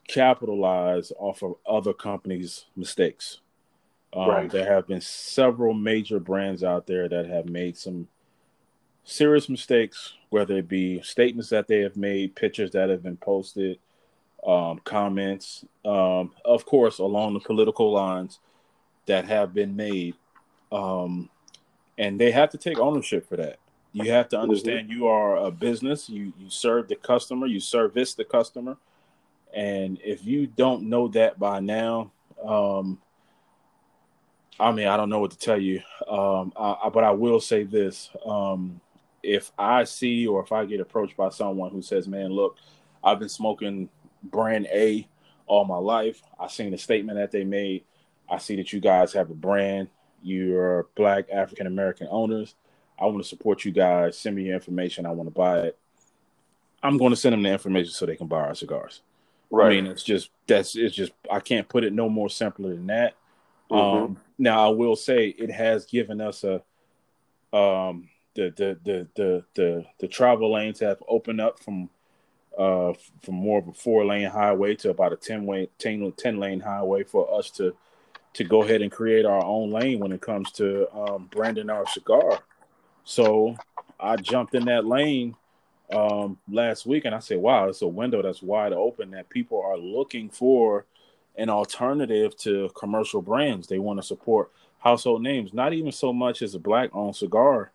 capitalize 0.07 1.12
off 1.18 1.42
of 1.42 1.54
other 1.66 1.92
companies' 1.92 2.66
mistakes. 2.76 3.40
Um, 4.14 4.29
right. 4.29 4.50
There 4.50 4.72
have 4.72 4.87
been 4.87 5.00
several 5.00 5.74
major 5.74 6.20
brands 6.20 6.62
out 6.62 6.87
there 6.87 7.09
that 7.09 7.27
have 7.27 7.46
made 7.46 7.77
some 7.77 8.09
serious 9.03 9.48
mistakes, 9.48 10.14
whether 10.31 10.57
it 10.57 10.68
be 10.68 11.03
statements 11.03 11.50
that 11.50 11.66
they 11.66 11.81
have 11.81 11.96
made, 11.96 12.37
pictures 12.37 12.70
that 12.72 12.90
have 12.90 13.03
been 13.03 13.16
posted, 13.16 13.79
um, 14.46 14.81
comments, 14.85 15.64
um, 15.85 16.33
of 16.44 16.64
course, 16.64 16.98
along 16.98 17.35
the 17.35 17.40
political 17.40 17.92
lines 17.92 18.38
that 19.07 19.24
have 19.24 19.53
been 19.53 19.74
made. 19.74 20.14
Um, 20.70 21.29
and 21.98 22.20
they 22.20 22.31
have 22.31 22.50
to 22.50 22.59
take 22.59 22.79
ownership 22.79 23.29
for 23.29 23.37
that. 23.37 23.59
You 23.92 24.11
have 24.11 24.29
to 24.31 24.38
understand 24.38 24.90
you 24.90 25.07
are 25.07 25.37
a 25.37 25.53
business, 25.53 26.09
you, 26.09 26.33
you 26.37 26.50
serve 26.50 26.88
the 26.88 26.96
customer, 26.96 27.46
you 27.46 27.61
service 27.61 28.14
the 28.14 28.24
customer. 28.24 28.77
And 29.55 30.00
if 30.03 30.24
you 30.24 30.48
don't 30.48 30.88
know 30.88 31.07
that 31.09 31.38
by 31.38 31.61
now, 31.61 32.11
um, 32.44 32.98
I 34.59 34.73
mean, 34.73 34.87
I 34.87 34.97
don't 34.97 35.09
know 35.09 35.19
what 35.19 35.33
to 35.33 35.38
tell 35.38 35.59
you, 35.59 35.81
um, 36.09 36.53
I, 36.57 36.77
I, 36.85 36.88
but 36.88 37.05
I 37.05 37.11
will 37.11 37.40
say 37.40 37.64
this: 37.64 38.11
um, 38.25 38.81
if 39.23 39.51
I 39.59 39.85
see 39.85 40.27
or 40.27 40.43
if 40.43 40.53
I 40.53 40.64
get 40.64 40.81
approached 40.81 41.17
by 41.17 41.31
someone 41.31 41.71
who 41.71 41.83
says, 41.83 42.07
"Man, 42.07 42.31
look, 42.31 42.57
I've 43.03 43.19
been 43.19 43.29
smoking 43.29 43.88
brand 44.23 44.67
A 44.73 45.09
all 45.47 45.64
my 45.64 45.77
life. 45.77 46.23
I 46.38 46.49
seen 46.49 46.71
the 46.71 46.79
statement 46.79 47.19
that 47.19 47.31
they 47.31 47.45
made. 47.45 47.85
I 48.29 48.38
see 48.38 48.57
that 48.57 48.73
you 48.73 48.81
guys 48.81 49.12
have 49.12 49.31
a 49.31 49.35
brand. 49.35 49.88
You're 50.23 50.87
Black 50.95 51.27
African 51.33 51.67
American 51.67 52.09
owners. 52.11 52.55
I 52.99 53.07
want 53.07 53.19
to 53.19 53.29
support 53.29 53.64
you 53.64 53.73
guys. 53.73 54.17
Send 54.17 54.37
me 54.37 54.45
your 54.45 54.55
information. 54.55 55.05
I 55.05 55.11
want 55.11 55.27
to 55.27 55.35
buy 55.35 55.61
it. 55.61 55.79
I'm 56.83 56.97
going 56.97 57.11
to 57.11 57.17
send 57.17 57.33
them 57.33 57.43
the 57.43 57.51
information 57.51 57.93
so 57.93 58.07
they 58.07 58.17
can 58.17 58.27
buy 58.27 58.40
our 58.40 58.55
cigars. 58.55 59.03
Right. 59.51 59.67
I 59.67 59.71
mean, 59.71 59.87
it's 59.87 60.03
just 60.03 60.31
that's 60.47 60.77
it's 60.77 60.95
just 60.95 61.12
I 61.31 61.40
can't 61.40 61.69
put 61.69 61.85
it 61.85 61.93
no 61.93 62.09
more 62.09 62.31
simpler 62.31 62.71
than 62.71 62.87
that. 62.87 63.14
Mm-hmm. 63.71 64.05
Um, 64.05 64.17
now 64.38 64.66
I 64.66 64.70
will 64.70 64.97
say 64.97 65.29
it 65.29 65.51
has 65.51 65.87
given 65.87 66.20
us 66.20 66.44
a 66.44 66.62
um, 67.57 68.09
the, 68.35 68.51
the 68.57 68.79
the 68.85 69.09
the 69.14 69.44
the 69.55 69.85
the 70.01 70.09
travel 70.09 70.53
lanes 70.53 70.81
have 70.81 71.03
opened 71.09 71.40
up 71.40 71.61
from 71.61 71.88
uh 72.59 72.92
from 73.23 73.35
more 73.35 73.59
of 73.59 73.68
a 73.68 73.73
four 73.73 74.05
lane 74.05 74.29
highway 74.29 74.75
to 74.77 74.90
about 74.90 75.12
a 75.12 75.16
10 75.16 75.44
way 75.44 75.68
10, 75.79 76.12
10 76.16 76.38
lane 76.38 76.61
highway 76.61 77.03
for 77.03 77.33
us 77.37 77.51
to 77.51 77.75
to 78.35 78.44
go 78.44 78.62
ahead 78.62 78.83
and 78.83 78.90
create 78.90 79.25
our 79.25 79.44
own 79.44 79.70
lane 79.70 80.01
when 80.01 80.12
it 80.12 80.20
comes 80.20 80.51
to 80.53 80.92
um, 80.92 81.29
branding 81.31 81.70
our 81.70 81.87
cigar. 81.87 82.40
So 83.05 83.57
I 83.99 84.16
jumped 84.16 84.55
in 84.55 84.64
that 84.64 84.85
lane 84.85 85.37
um, 85.92 86.38
last 86.51 86.85
week 86.85 87.05
and 87.05 87.14
I 87.14 87.20
said, 87.20 87.38
wow, 87.38 87.68
it's 87.68 87.83
a 87.83 87.87
window 87.87 88.23
that's 88.23 88.42
wide 88.42 88.73
open 88.73 89.12
that 89.12 89.29
people 89.29 89.62
are 89.62 89.79
looking 89.79 90.29
for 90.29 90.85
an 91.37 91.51
alternative 91.51 92.37
to 92.38 92.70
commercial 92.75 93.23
brands. 93.23 93.66
They 93.66 93.79
want 93.79 94.01
to 94.01 94.07
support 94.07 94.51
household 94.79 95.23
names, 95.23 95.53
not 95.53 95.73
even 95.73 95.92
so 95.92 96.12
much 96.12 96.42
as 96.42 96.55
a 96.55 96.59
black 96.59 96.90
owned 96.94 97.16
cigar. 97.16 97.73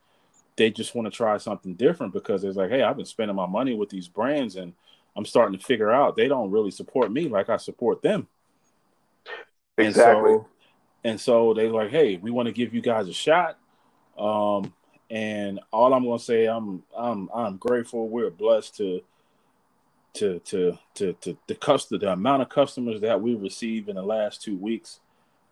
They 0.55 0.69
just 0.69 0.93
want 0.93 1.05
to 1.05 1.15
try 1.15 1.37
something 1.37 1.73
different 1.75 2.13
because 2.13 2.43
it's 2.43 2.57
like, 2.57 2.69
hey, 2.69 2.83
I've 2.83 2.97
been 2.97 3.05
spending 3.05 3.35
my 3.35 3.45
money 3.45 3.75
with 3.75 3.89
these 3.89 4.07
brands 4.07 4.55
and 4.55 4.73
I'm 5.15 5.25
starting 5.25 5.57
to 5.57 5.65
figure 5.65 5.91
out 5.91 6.15
they 6.15 6.27
don't 6.27 6.51
really 6.51 6.71
support 6.71 7.11
me 7.11 7.27
like 7.27 7.49
I 7.49 7.57
support 7.57 8.01
them. 8.01 8.27
Exactly. 9.77 10.33
And 10.33 10.41
so, 10.41 10.47
and 11.03 11.21
so 11.21 11.53
they 11.53 11.69
like, 11.69 11.89
hey, 11.89 12.17
we 12.17 12.31
want 12.31 12.47
to 12.47 12.53
give 12.53 12.73
you 12.73 12.81
guys 12.81 13.07
a 13.07 13.13
shot. 13.13 13.57
Um, 14.17 14.73
and 15.09 15.59
all 15.71 15.93
I'm 15.93 16.03
gonna 16.03 16.19
say, 16.19 16.45
I'm 16.45 16.83
I'm 16.95 17.29
I'm 17.33 17.57
grateful. 17.57 18.09
We're 18.09 18.29
blessed 18.29 18.77
to 18.77 19.01
to 20.13 20.39
to 20.39 20.77
to 20.95 21.13
to 21.13 21.37
the 21.47 21.55
customer 21.55 21.99
the 21.99 22.11
amount 22.11 22.41
of 22.41 22.49
customers 22.49 23.01
that 23.01 23.21
we 23.21 23.35
receive 23.35 23.89
in 23.89 23.95
the 23.95 24.01
last 24.01 24.41
two 24.41 24.57
weeks 24.57 24.99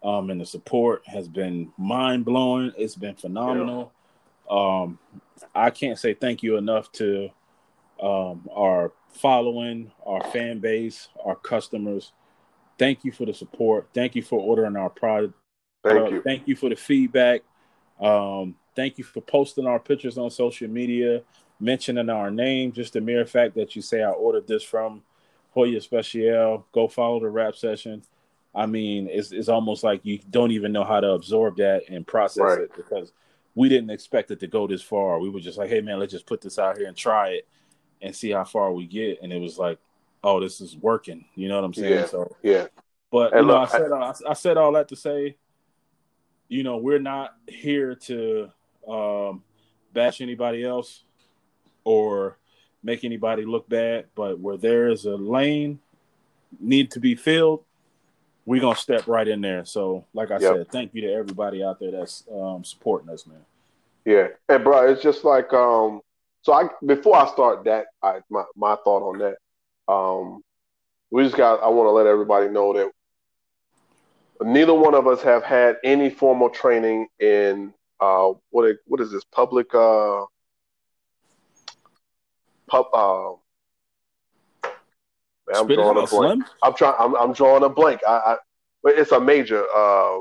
um 0.04 0.30
and 0.30 0.42
the 0.42 0.46
support 0.46 1.04
has 1.06 1.28
been 1.28 1.72
mind 1.78 2.26
blowing 2.26 2.72
it's 2.78 2.96
been 2.96 3.16
phenomenal. 3.16 3.92
Yeah. 4.50 4.82
um 4.82 5.00
i 5.54 5.70
can't 5.70 6.00
say 6.00 6.14
thank 6.14 6.42
you 6.42 6.58
enough 6.58 6.92
to 6.92 7.30
um 8.02 8.48
our 8.52 8.92
following 9.18 9.92
our 10.06 10.24
fan 10.32 10.60
base 10.60 11.10
our 11.26 11.36
customers. 11.36 12.14
Thank 12.78 13.04
you 13.04 13.12
for 13.12 13.26
the 13.26 13.34
support. 13.34 13.88
Thank 13.94 14.16
you 14.16 14.22
for 14.22 14.40
ordering 14.40 14.76
our 14.76 14.90
product. 14.90 15.34
Thank 15.84 16.00
uh, 16.00 16.10
you. 16.10 16.22
Thank 16.22 16.48
you 16.48 16.56
for 16.56 16.70
the 16.70 16.76
feedback. 16.76 17.42
Um 18.00 18.56
thank 18.76 18.98
you 18.98 19.04
for 19.04 19.22
posting 19.22 19.66
our 19.66 19.80
pictures 19.80 20.18
on 20.18 20.30
social 20.30 20.68
media 20.68 21.24
mentioning 21.60 22.10
our 22.10 22.32
name, 22.32 22.72
just 22.72 22.94
the 22.94 23.02
mere 23.02 23.26
fact 23.26 23.56
that 23.56 23.76
you 23.76 23.82
say 23.82 24.04
I 24.04 24.12
ordered 24.12 24.48
this 24.48 24.64
from 24.64 25.04
Hoya 25.52 25.78
Especial, 25.78 26.66
go 26.72 26.88
follow 26.88 27.20
the 27.20 27.30
rap 27.30 27.56
session. 27.56 28.04
I 28.54 28.66
mean, 28.66 29.08
it's 29.12 29.32
it's 29.32 29.50
almost 29.50 29.84
like 29.84 30.02
you 30.04 30.20
don't 30.30 30.52
even 30.52 30.72
know 30.72 30.84
how 30.84 31.00
to 31.00 31.12
absorb 31.12 31.58
that 31.58 31.84
and 31.90 32.06
process 32.06 32.44
right. 32.44 32.62
it 32.62 32.76
because 32.76 33.12
we 33.56 33.70
didn't 33.70 33.90
expect 33.90 34.32
it 34.32 34.40
to 34.40 34.48
go 34.48 34.68
this 34.68 34.82
far. 34.82 35.20
We 35.20 35.30
were 35.30 35.40
just 35.40 35.58
like, 35.58 35.70
hey 35.70 35.82
man, 35.82 36.00
let's 36.00 36.12
just 36.12 36.26
put 36.26 36.42
this 36.42 36.60
out 36.60 36.78
here 36.78 36.88
and 36.88 36.96
try 36.96 37.30
it 37.30 37.48
and 38.02 38.16
see 38.16 38.32
how 38.32 38.44
far 38.44 38.72
we 38.72 38.86
get. 38.86 39.20
And 39.22 39.34
it 39.34 39.42
was 39.42 39.58
like, 39.58 39.80
oh, 40.24 40.40
this 40.40 40.62
is 40.62 40.76
working. 40.78 41.26
You 41.36 41.50
know 41.50 41.56
what 41.56 41.66
I'm 41.66 41.74
saying? 41.74 41.94
Yeah. 41.94 42.06
So 42.06 42.36
yeah. 42.42 42.68
But 43.12 43.34
you 43.34 43.46
know, 43.46 43.58
I 43.58 43.68
said 43.68 43.92
I, 43.92 44.14
I 44.30 44.34
said 44.34 44.58
all 44.58 44.72
that 44.74 44.90
to 44.90 44.96
say, 44.96 45.38
you 46.48 46.64
know, 46.64 46.78
we're 46.78 47.00
not 47.00 47.36
here 47.48 47.96
to 47.96 48.50
um, 48.88 49.44
bash 49.94 50.22
anybody 50.22 50.64
else 50.64 51.04
or 51.88 52.38
make 52.84 53.06
anybody 53.06 53.46
look 53.46 53.70
bad. 53.70 54.08
But 54.14 54.40
where 54.40 54.58
there 54.58 54.90
is 54.90 55.06
a 55.06 55.16
lane 55.16 55.80
need 56.60 56.92
to 56.92 57.00
be 57.00 57.16
filled, 57.16 57.64
we're 58.46 58.60
gonna 58.60 58.76
step 58.76 59.08
right 59.08 59.28
in 59.28 59.40
there. 59.40 59.64
So, 59.64 60.06
like 60.14 60.30
I 60.30 60.40
yep. 60.40 60.42
said, 60.42 60.72
thank 60.72 60.94
you 60.94 61.02
to 61.04 61.14
everybody 61.14 61.64
out 61.64 61.80
there 61.80 61.92
that's 61.92 62.26
um, 62.30 62.66
supporting 62.66 63.10
us, 63.10 63.26
man. 63.26 63.40
Yeah, 64.04 64.28
and 64.50 64.64
bro, 64.64 64.92
it's 64.92 65.02
just 65.02 65.24
like 65.24 65.54
um. 65.54 66.02
So 66.42 66.54
I 66.54 66.68
before 66.86 67.16
I 67.16 67.28
start 67.28 67.64
that, 67.66 67.88
I 68.04 68.20
my 68.30 68.44
my 68.56 68.76
thought 68.84 69.04
on 69.04 69.20
that. 69.20 69.38
Um, 69.92 70.42
we 71.10 71.24
just 71.24 71.38
got. 71.38 71.64
I 71.64 71.70
want 71.70 71.88
to 71.88 71.92
let 71.92 72.06
everybody 72.06 72.50
know 72.50 72.74
that 72.74 72.92
neither 74.42 74.74
one 74.74 74.94
of 74.94 75.08
us 75.08 75.22
have 75.22 75.44
had 75.44 75.78
any 75.84 76.10
formal 76.10 76.50
training 76.50 77.08
in 77.20 77.74
uh 78.00 78.32
what 78.52 78.76
what 78.86 79.02
is 79.02 79.12
this 79.12 79.24
public 79.32 79.74
uh 79.74 80.22
Pup, 82.68 82.90
uh, 82.94 83.32
I'm 85.56 85.68
drawing 85.68 86.04
a 86.04 86.08
blank. 86.08 86.10
Slim? 86.10 86.46
I'm 86.64 86.74
trying. 86.74 86.96
I'm, 87.00 87.16
I'm, 87.16 87.34
drawing 87.34 87.64
a 87.64 87.70
blank. 87.70 88.02
I, 88.08 88.12
I, 88.12 88.38
it's 88.86 89.12
a 89.12 89.20
major 89.20 89.66
uh, 89.76 90.20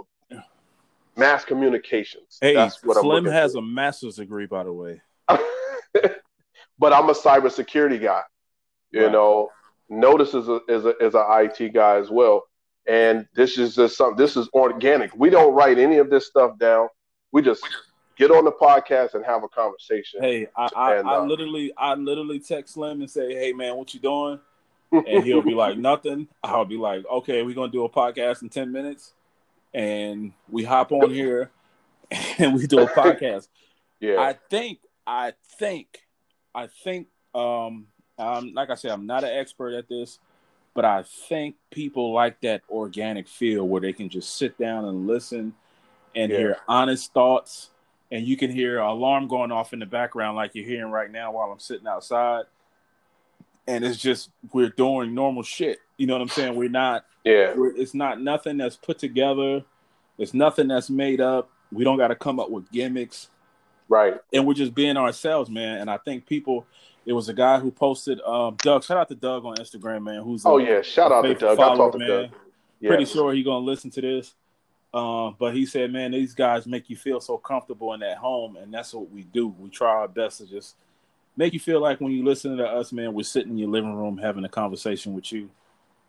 mass 1.16 1.44
communications. 1.44 2.38
Hey, 2.40 2.54
That's 2.54 2.82
what 2.82 2.98
Slim 2.98 3.24
has 3.24 3.54
a 3.54 3.62
master's 3.62 4.16
degree, 4.16 4.46
by 4.46 4.64
the 4.64 4.72
way. 4.72 5.00
but 5.28 6.92
I'm 6.92 7.08
a 7.08 7.14
cybersecurity 7.14 8.00
guy. 8.00 8.22
You 8.92 9.04
right. 9.04 9.12
know, 9.12 9.50
Notice 9.88 10.34
is 10.34 10.48
a 10.48 10.60
is 10.68 10.84
a 10.84 10.96
is 11.04 11.14
a 11.14 11.24
IT 11.42 11.74
guy 11.74 11.96
as 11.96 12.10
well. 12.10 12.44
And 12.88 13.26
this 13.34 13.58
is 13.58 13.74
just 13.74 13.96
something. 13.96 14.16
This 14.16 14.36
is 14.36 14.48
organic. 14.54 15.14
We 15.16 15.30
don't 15.30 15.54
write 15.54 15.78
any 15.78 15.98
of 15.98 16.08
this 16.08 16.26
stuff 16.26 16.56
down. 16.58 16.88
We 17.32 17.42
just 17.42 17.66
get 18.16 18.30
on 18.30 18.44
the 18.44 18.52
podcast 18.52 19.14
and 19.14 19.24
have 19.24 19.42
a 19.44 19.48
conversation. 19.48 20.22
Hey, 20.22 20.48
I, 20.56 20.68
I, 20.74 20.96
and, 20.96 21.08
uh, 21.08 21.12
I 21.12 21.24
literally, 21.24 21.72
I 21.76 21.94
literally 21.94 22.40
text 22.40 22.74
Slim 22.74 23.00
and 23.00 23.10
say, 23.10 23.34
"Hey, 23.34 23.52
man, 23.52 23.76
what 23.76 23.92
you 23.94 24.00
doing?" 24.00 24.40
and 24.92 25.24
he'll 25.24 25.42
be 25.42 25.54
like, 25.54 25.76
nothing. 25.76 26.28
I'll 26.42 26.64
be 26.64 26.76
like, 26.76 27.04
okay, 27.06 27.42
we're 27.42 27.54
gonna 27.54 27.72
do 27.72 27.84
a 27.84 27.88
podcast 27.88 28.42
in 28.42 28.48
10 28.48 28.70
minutes. 28.70 29.12
And 29.74 30.32
we 30.48 30.64
hop 30.64 30.92
on 30.92 31.10
here 31.10 31.50
and 32.38 32.54
we 32.54 32.66
do 32.66 32.80
a 32.80 32.86
podcast. 32.86 33.48
Yeah. 33.98 34.20
I 34.20 34.34
think, 34.50 34.80
I 35.06 35.32
think, 35.58 36.02
I 36.54 36.66
think, 36.66 37.06
um, 37.34 37.86
um, 38.18 38.52
like 38.52 38.68
I 38.68 38.74
said, 38.74 38.90
I'm 38.90 39.06
not 39.06 39.24
an 39.24 39.30
expert 39.30 39.72
at 39.72 39.88
this, 39.88 40.18
but 40.74 40.84
I 40.84 41.02
think 41.30 41.56
people 41.70 42.12
like 42.12 42.38
that 42.42 42.60
organic 42.68 43.26
feel 43.26 43.66
where 43.66 43.80
they 43.80 43.94
can 43.94 44.10
just 44.10 44.36
sit 44.36 44.58
down 44.58 44.84
and 44.84 45.06
listen 45.06 45.54
and 46.14 46.30
Yeah. 46.30 46.36
hear 46.38 46.56
honest 46.68 47.14
thoughts. 47.14 47.70
And 48.10 48.26
you 48.26 48.36
can 48.36 48.50
hear 48.50 48.78
an 48.78 48.86
alarm 48.86 49.26
going 49.26 49.50
off 49.50 49.72
in 49.72 49.80
the 49.80 49.86
background, 49.86 50.36
like 50.36 50.54
you're 50.54 50.64
hearing 50.64 50.92
right 50.92 51.10
now 51.10 51.32
while 51.32 51.50
I'm 51.50 51.58
sitting 51.58 51.86
outside. 51.88 52.44
And 53.66 53.84
it's 53.84 53.98
just 53.98 54.30
we're 54.52 54.68
doing 54.68 55.14
normal 55.14 55.42
shit. 55.42 55.80
You 55.96 56.06
know 56.06 56.12
what 56.14 56.22
I'm 56.22 56.28
saying? 56.28 56.54
We're 56.54 56.68
not 56.68 57.04
yeah. 57.24 57.52
we're, 57.54 57.74
it's 57.76 57.94
not 57.94 58.20
nothing 58.20 58.58
that's 58.58 58.76
put 58.76 58.98
together. 58.98 59.64
It's 60.18 60.34
nothing 60.34 60.68
that's 60.68 60.88
made 60.88 61.20
up. 61.20 61.50
We 61.72 61.82
don't 61.82 61.98
got 61.98 62.08
to 62.08 62.14
come 62.14 62.38
up 62.38 62.48
with 62.50 62.70
gimmicks, 62.70 63.28
Right. 63.88 64.14
and 64.32 64.46
we're 64.46 64.54
just 64.54 64.72
being 64.74 64.96
ourselves, 64.96 65.50
man. 65.50 65.78
And 65.78 65.90
I 65.90 65.98
think 65.98 66.26
people. 66.26 66.66
It 67.04 67.12
was 67.12 67.28
a 67.28 67.32
guy 67.34 67.60
who 67.60 67.70
posted. 67.70 68.20
Um, 68.22 68.56
Doug, 68.58 68.82
shout 68.82 68.96
out 68.96 69.08
to 69.08 69.14
Doug 69.14 69.44
on 69.44 69.54
Instagram, 69.58 70.02
man. 70.02 70.22
Who's 70.24 70.44
a- 70.44 70.48
Oh 70.48 70.58
yeah. 70.58 70.82
Shout 70.82 71.12
out 71.12 71.22
to 71.22 71.34
Doug. 71.34 71.56
I 71.58 71.76
talked 71.76 71.92
to 71.92 71.98
man. 72.00 72.08
Doug. 72.08 72.30
Yeah. 72.80 72.88
Pretty 72.88 73.04
sure 73.04 73.32
he 73.32 73.44
gonna 73.44 73.64
listen 73.64 73.90
to 73.92 74.00
this. 74.00 74.34
Um, 74.96 75.36
but 75.38 75.54
he 75.54 75.66
said, 75.66 75.92
man, 75.92 76.12
these 76.12 76.34
guys 76.34 76.66
make 76.66 76.88
you 76.88 76.96
feel 76.96 77.20
so 77.20 77.36
comfortable 77.36 77.92
in 77.92 78.00
that 78.00 78.16
home, 78.16 78.56
and 78.56 78.72
that's 78.72 78.94
what 78.94 79.10
we 79.10 79.24
do. 79.24 79.48
We 79.48 79.68
try 79.68 79.90
our 79.90 80.08
best 80.08 80.38
to 80.38 80.46
just 80.46 80.74
make 81.36 81.52
you 81.52 81.60
feel 81.60 81.82
like 81.82 82.00
when 82.00 82.12
you 82.12 82.24
listen 82.24 82.56
to 82.56 82.66
us, 82.66 82.92
man, 82.92 83.12
we're 83.12 83.22
sitting 83.22 83.52
in 83.52 83.58
your 83.58 83.68
living 83.68 83.94
room 83.94 84.16
having 84.16 84.44
a 84.46 84.48
conversation 84.48 85.12
with 85.12 85.30
you 85.32 85.50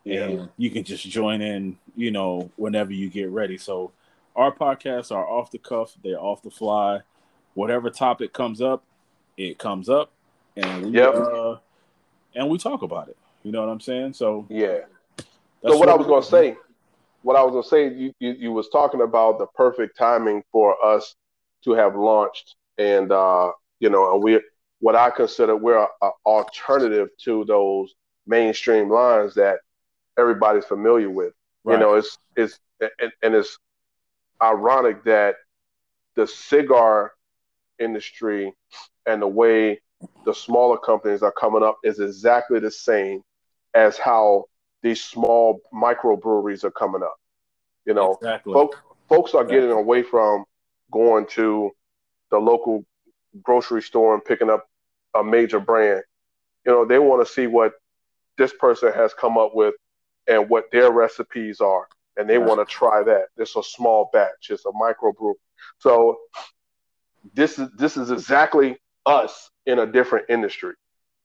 Yeah. 0.04 0.22
and 0.22 0.48
you 0.56 0.70
can 0.70 0.84
just 0.84 1.06
join 1.06 1.42
in, 1.42 1.76
you 1.96 2.10
know, 2.10 2.50
whenever 2.56 2.90
you 2.92 3.10
get 3.10 3.28
ready. 3.28 3.58
So 3.58 3.92
our 4.34 4.52
podcasts 4.54 5.12
are 5.14 5.26
off 5.26 5.50
the 5.50 5.58
cuff, 5.58 5.94
they're 6.02 6.18
off 6.18 6.40
the 6.40 6.50
fly. 6.50 7.00
Whatever 7.52 7.90
topic 7.90 8.32
comes 8.32 8.62
up, 8.62 8.84
it 9.36 9.58
comes 9.58 9.90
up, 9.90 10.12
and 10.56 10.86
we 10.86 10.92
Yep. 10.92 11.14
uh, 11.14 11.56
and 12.34 12.48
we 12.48 12.56
talk 12.56 12.80
about 12.80 13.08
it. 13.08 13.18
You 13.42 13.52
know 13.52 13.60
what 13.60 13.68
I'm 13.68 13.80
saying? 13.80 14.14
So 14.14 14.46
Yeah. 14.48 14.78
so 15.62 15.76
what 15.76 15.90
I 15.90 15.94
was 15.94 16.06
gonna 16.06 16.22
say, 16.22 16.56
what 17.28 17.36
I 17.36 17.42
was 17.42 17.52
going 17.52 17.62
to 17.62 17.68
say, 17.68 18.00
you, 18.02 18.14
you 18.20 18.32
you 18.38 18.52
was 18.52 18.70
talking 18.70 19.02
about 19.02 19.38
the 19.38 19.46
perfect 19.48 19.98
timing 19.98 20.42
for 20.50 20.82
us 20.82 21.14
to 21.62 21.72
have 21.72 21.94
launched, 21.94 22.56
and 22.78 23.12
uh, 23.12 23.52
you 23.80 23.90
know, 23.90 24.14
and 24.14 24.22
we 24.22 24.40
what 24.80 24.96
I 24.96 25.10
consider 25.10 25.54
we're 25.54 25.86
an 26.00 26.10
alternative 26.24 27.10
to 27.24 27.44
those 27.44 27.94
mainstream 28.26 28.88
lines 28.88 29.34
that 29.34 29.58
everybody's 30.18 30.64
familiar 30.64 31.10
with. 31.10 31.34
Right. 31.64 31.74
You 31.74 31.80
know, 31.80 31.94
it's 31.96 32.16
it's 32.34 32.60
and, 32.80 33.12
and 33.22 33.34
it's 33.34 33.58
ironic 34.40 35.04
that 35.04 35.34
the 36.14 36.26
cigar 36.26 37.12
industry 37.78 38.54
and 39.04 39.20
the 39.20 39.28
way 39.28 39.82
the 40.24 40.32
smaller 40.32 40.78
companies 40.78 41.22
are 41.22 41.32
coming 41.32 41.62
up 41.62 41.76
is 41.84 42.00
exactly 42.00 42.58
the 42.58 42.70
same 42.70 43.22
as 43.74 43.98
how 43.98 44.46
these 44.82 45.02
small 45.02 45.60
microbreweries 45.72 46.64
are 46.64 46.70
coming 46.70 47.02
up. 47.02 47.16
You 47.84 47.94
know, 47.94 48.20
exactly. 48.20 48.52
folk, 48.52 48.76
folks 49.08 49.34
are 49.34 49.44
getting 49.44 49.70
away 49.70 50.02
from 50.02 50.44
going 50.92 51.26
to 51.32 51.70
the 52.30 52.38
local 52.38 52.84
grocery 53.42 53.82
store 53.82 54.14
and 54.14 54.24
picking 54.24 54.50
up 54.50 54.66
a 55.16 55.22
major 55.24 55.60
brand. 55.60 56.02
You 56.66 56.72
know, 56.72 56.84
they 56.84 56.98
want 56.98 57.26
to 57.26 57.32
see 57.32 57.46
what 57.46 57.72
this 58.38 58.52
person 58.54 58.92
has 58.92 59.14
come 59.14 59.38
up 59.38 59.52
with 59.54 59.74
and 60.28 60.48
what 60.48 60.64
their 60.72 60.90
recipes 60.90 61.60
are, 61.60 61.86
and 62.16 62.28
they 62.28 62.38
Right. 62.38 62.48
want 62.48 62.60
to 62.60 62.72
try 62.72 63.02
that. 63.02 63.26
It's 63.36 63.56
a 63.56 63.62
small 63.62 64.10
batch, 64.12 64.50
it's 64.50 64.64
a 64.66 64.70
microbrew. 64.72 65.34
So 65.78 66.18
this 67.34 67.58
is 67.58 67.68
this 67.78 67.96
is 67.96 68.10
exactly 68.10 68.78
us 69.06 69.50
in 69.66 69.78
a 69.80 69.86
different 69.86 70.26
industry, 70.28 70.74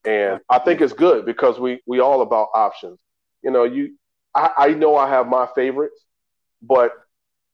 and 0.04 0.40
I 0.50 0.58
think 0.58 0.80
it's 0.80 0.92
good 0.92 1.26
because 1.26 1.60
we 1.60 1.80
we 1.86 2.00
all 2.00 2.22
about 2.22 2.48
options. 2.54 3.00
You 3.44 3.50
know, 3.50 3.64
you 3.64 3.96
I, 4.34 4.50
I 4.56 4.68
know 4.70 4.96
I 4.96 5.08
have 5.08 5.28
my 5.28 5.46
favorites, 5.54 6.04
but 6.62 6.92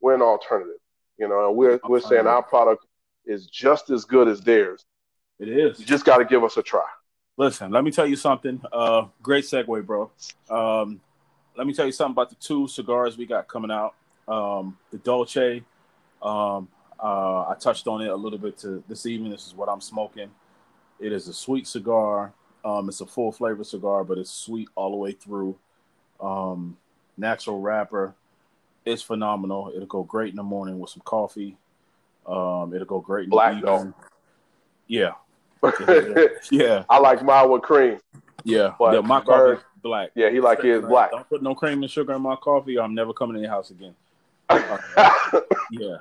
we're 0.00 0.14
an 0.14 0.22
alternative. 0.22 0.76
You 1.18 1.28
know, 1.28 1.48
and 1.48 1.56
we're 1.56 1.78
we're 1.86 2.00
saying 2.00 2.26
our 2.26 2.42
product 2.42 2.86
is 3.26 3.46
just 3.46 3.90
as 3.90 4.04
good 4.06 4.28
as 4.28 4.40
theirs. 4.40 4.86
it 5.38 5.48
is. 5.48 5.78
You 5.78 5.84
just 5.84 6.06
got 6.06 6.18
to 6.18 6.24
give 6.24 6.42
us 6.42 6.56
a 6.56 6.62
try. 6.62 6.86
Listen, 7.36 7.70
let 7.70 7.84
me 7.84 7.90
tell 7.90 8.06
you 8.06 8.16
something. 8.16 8.60
Uh, 8.72 9.06
great 9.22 9.44
segue, 9.44 9.84
bro. 9.84 10.10
Um, 10.48 11.00
let 11.56 11.66
me 11.66 11.74
tell 11.74 11.86
you 11.86 11.92
something 11.92 12.12
about 12.12 12.30
the 12.30 12.36
two 12.36 12.68
cigars 12.68 13.18
we 13.18 13.26
got 13.26 13.48
coming 13.48 13.70
out. 13.70 13.94
Um, 14.28 14.78
the 14.90 14.98
Dolce. 14.98 15.62
Um, 16.22 16.68
uh, 17.02 17.48
I 17.48 17.56
touched 17.58 17.86
on 17.86 18.02
it 18.02 18.08
a 18.08 18.16
little 18.16 18.38
bit 18.38 18.56
to 18.58 18.82
this 18.88 19.06
evening. 19.06 19.30
This 19.30 19.46
is 19.46 19.54
what 19.54 19.68
I'm 19.68 19.80
smoking. 19.80 20.30
It 20.98 21.12
is 21.12 21.28
a 21.28 21.34
sweet 21.34 21.66
cigar. 21.66 22.32
Um, 22.64 22.88
it's 22.88 23.00
a 23.00 23.06
full 23.06 23.32
flavor 23.32 23.64
cigar, 23.64 24.04
but 24.04 24.18
it's 24.18 24.30
sweet 24.30 24.68
all 24.74 24.90
the 24.90 24.96
way 24.96 25.12
through. 25.12 25.58
Um, 26.20 26.76
natural 27.16 27.60
wrapper. 27.60 28.14
It's 28.84 29.02
phenomenal. 29.02 29.72
It'll 29.74 29.86
go 29.86 30.02
great 30.02 30.30
in 30.30 30.36
the 30.36 30.42
morning 30.42 30.78
with 30.78 30.90
some 30.90 31.02
coffee. 31.04 31.56
Um, 32.26 32.72
it'll 32.74 32.86
go 32.86 33.00
great 33.00 33.24
in 33.24 33.30
Black, 33.30 33.60
the 33.62 33.74
evening. 33.74 33.94
Yeah, 34.88 35.12
I 35.62 36.28
yeah, 36.50 36.84
like 36.98 37.22
mine 37.22 37.50
with 37.50 37.62
cream. 37.62 37.98
yeah. 38.44 38.74
But 38.78 38.94
yeah 38.94 39.00
my 39.00 39.20
Bird- 39.20 39.26
coffee 39.58 39.66
is 39.76 39.82
black. 39.82 40.10
Yeah, 40.14 40.30
he 40.30 40.40
like 40.40 40.62
his 40.62 40.80
black. 40.82 41.10
Don't 41.12 41.28
put 41.28 41.42
no 41.42 41.54
cream 41.54 41.82
and 41.82 41.90
sugar 41.90 42.14
in 42.14 42.22
my 42.22 42.34
coffee. 42.36 42.76
Or 42.78 42.82
I'm 42.84 42.94
never 42.94 43.12
coming 43.12 43.36
in 43.36 43.42
your 43.42 43.50
house 43.52 43.70
again. 43.70 43.94
Yeah, 45.72 45.98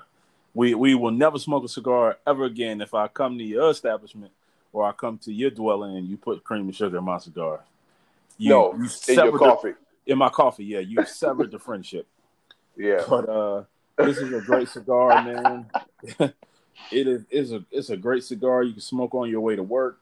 we 0.56 0.74
we 0.74 0.96
will 0.96 1.12
never 1.12 1.38
smoke 1.38 1.64
a 1.64 1.68
cigar 1.68 2.18
ever 2.26 2.46
again 2.46 2.82
if 2.82 2.96
I 2.96 3.08
come 3.08 3.38
to 3.38 3.44
your 3.44 3.70
establishment 3.70 4.32
or 4.74 4.84
I 4.84 4.92
come 4.94 5.20
to 5.20 5.32
your 5.32 5.52
dwelling 5.52 5.96
and 5.98 6.08
you 6.08 6.18
put 6.18 6.44
cream 6.44 6.62
and 6.64 6.76
sugar 6.76 6.98
in 6.98 7.04
my 7.04 7.20
cigar. 7.20 7.60
You, 8.40 8.50
no, 8.50 8.74
you 8.74 8.90
in 9.10 9.16
your 9.16 9.32
the- 9.32 9.38
coffee. 9.38 9.74
In 10.06 10.18
my 10.18 10.30
coffee. 10.30 10.66
Yeah, 10.66 10.80
you 10.80 11.06
severed 11.06 11.52
the 11.52 11.60
friendship. 11.60 12.08
Yeah, 12.78 13.04
But 13.10 13.28
uh, 13.28 13.64
this 13.98 14.20
is 14.20 14.32
a 14.32 14.40
great 14.40 14.70
cigar, 14.70 15.10
man. 15.22 15.66
it 16.92 17.08
is 17.08 17.26
is 17.30 17.52
a 17.52 17.66
it's 17.72 17.90
a 17.90 17.98
great 17.98 18.24
cigar. 18.24 18.64
You 18.64 18.72
can 18.72 18.82
smoke 18.82 19.14
on 19.14 19.30
your 19.30 19.42
way 19.42 19.58
to 19.58 19.64
work, 19.64 20.00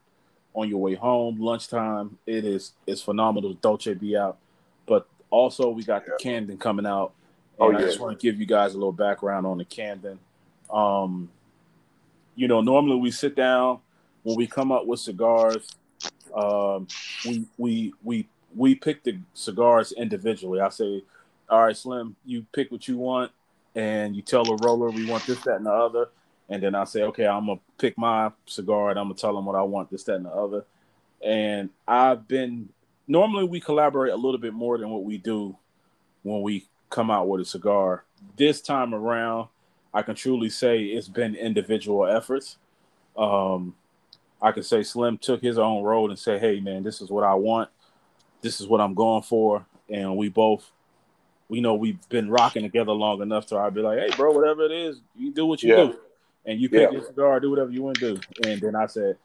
on 0.54 0.70
your 0.70 0.80
way 0.80 0.94
home, 0.94 1.40
lunchtime. 1.40 2.20
It 2.28 2.46
is 2.46 2.74
it's 2.86 3.02
phenomenal. 3.02 3.56
Dolce 3.56 3.96
be 3.96 4.16
out, 4.16 4.38
but 4.86 5.08
also 5.32 5.70
we 5.70 5.84
got 5.84 6.06
the 6.06 6.12
Camden 6.20 6.58
coming 6.60 6.86
out. 6.86 7.14
Oh, 7.60 7.70
And 7.70 7.78
I 7.78 7.82
just 7.82 8.00
want 8.00 8.20
to 8.20 8.22
give 8.22 8.40
you 8.40 8.46
guys 8.46 8.74
a 8.74 8.78
little 8.78 8.92
background 8.92 9.48
on 9.48 9.58
the 9.58 9.66
Camden. 9.66 10.20
Um, 10.70 11.30
you 12.36 12.48
know, 12.48 12.62
normally 12.62 12.98
we 12.98 13.10
sit 13.10 13.36
down 13.36 13.80
when 14.22 14.36
we 14.36 14.46
come 14.46 14.72
up 14.72 14.86
with 14.86 15.00
cigars. 15.00 15.68
Um, 16.36 16.88
we 17.26 17.48
we 17.58 17.94
we 18.04 18.28
we 18.58 18.76
pick 18.76 19.04
the 19.04 19.20
cigars 19.34 19.92
individually. 19.92 20.60
I 20.60 20.70
say, 20.70 21.04
all 21.50 21.64
right, 21.64 21.78
Slim, 21.78 22.16
you 22.26 22.46
pick 22.54 22.72
what 22.72 22.88
you 22.88 22.98
want, 22.98 23.32
and 23.76 24.16
you 24.16 24.22
tell 24.22 24.44
the 24.44 24.56
roller 24.56 24.90
we 24.90 25.10
want 25.10 25.26
this, 25.26 25.40
that, 25.42 25.58
and 25.58 25.66
the 25.66 25.72
other. 25.72 26.10
And 26.50 26.64
then 26.64 26.76
I 26.76 26.86
say, 26.86 27.04
okay, 27.04 27.28
I'm 27.28 27.46
gonna 27.48 27.60
pick 27.78 27.98
my 27.98 28.32
cigar, 28.46 28.90
and 28.90 29.00
I'm 29.00 29.06
gonna 29.06 29.16
tell 29.16 29.36
them 29.36 29.46
what 29.46 29.56
I 29.56 29.62
want, 29.62 29.92
this, 29.92 30.04
that, 30.06 30.16
and 30.16 30.26
the 30.26 30.32
other. 30.32 30.66
And 31.24 31.70
I've 31.88 32.28
been 32.28 32.70
normally 33.08 33.46
we 33.46 33.60
collaborate 33.60 34.14
a 34.14 34.18
little 34.18 34.40
bit 34.40 34.54
more 34.54 34.78
than 34.78 34.90
what 34.90 35.04
we 35.04 35.18
do 35.18 35.56
when 36.24 36.42
we 36.42 36.66
come 36.90 37.10
out 37.10 37.28
with 37.28 37.42
a 37.42 37.46
cigar. 37.46 38.04
This 38.36 38.62
time 38.62 38.94
around, 38.94 39.48
I 39.94 40.02
can 40.02 40.16
truly 40.16 40.50
say 40.50 40.84
it's 40.84 41.08
been 41.08 41.36
individual 41.36 42.06
efforts. 42.06 42.58
Um, 43.18 43.76
I 44.42 44.52
can 44.52 44.64
say 44.64 44.84
Slim 44.84 45.18
took 45.18 45.42
his 45.42 45.58
own 45.58 45.84
road 45.84 46.12
and 46.12 46.20
say, 46.20 46.38
"Hey, 46.38 46.60
man, 46.60 46.84
this 46.84 47.02
is 47.02 47.10
what 47.10 47.24
I 47.24 47.34
want. 47.34 47.70
This 48.48 48.62
is 48.62 48.68
what 48.68 48.80
I'm 48.80 48.94
going 48.94 49.24
for," 49.24 49.66
and 49.90 50.16
we 50.16 50.30
both, 50.30 50.72
we 51.50 51.60
know 51.60 51.76
we've 51.76 52.00
been 52.08 52.30
rocking 52.30 52.64
together 52.64 52.94
long 52.94 53.22
enough 53.22 53.46
to 53.48 53.58
I'd 53.58 53.74
be 53.74 53.82
like, 53.82 54.00
"Hey, 54.00 54.10
bro, 54.16 54.32
whatever 54.32 54.64
it 54.64 54.72
is, 54.72 55.02
you 55.14 55.32
do 55.34 55.46
what 55.46 55.62
you 55.62 55.72
Yeah. 55.72 55.88
do, 55.88 56.00
and 56.46 56.58
you 56.58 56.70
pick 56.70 56.90
Yeah. 56.90 56.92
your 56.92 57.04
cigar, 57.04 57.42
do 57.42 57.50
whatever 57.50 57.72
you 57.72 57.84
want 57.84 58.00
to 58.00 58.16
do." 58.16 58.22
And 58.46 58.62
then 58.62 58.74
I 58.74 58.86
said, 58.86 59.18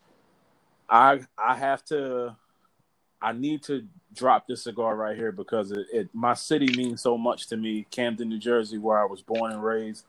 "I 0.89 1.21
I 1.39 1.55
have 1.55 1.85
to, 1.85 2.35
I 3.21 3.31
need 3.31 3.63
to 3.65 3.87
drop 4.13 4.49
this 4.49 4.65
cigar 4.65 4.97
right 4.97 5.17
here 5.17 5.31
because 5.31 5.71
it, 5.71 5.87
it 5.93 6.09
my 6.13 6.35
city 6.35 6.77
means 6.77 7.01
so 7.01 7.17
much 7.17 7.47
to 7.47 7.57
me, 7.57 7.87
Camden, 7.93 8.29
New 8.29 8.39
Jersey, 8.41 8.79
where 8.79 9.01
I 9.01 9.05
was 9.05 9.23
born 9.23 9.53
and 9.53 9.63
raised, 9.63 10.05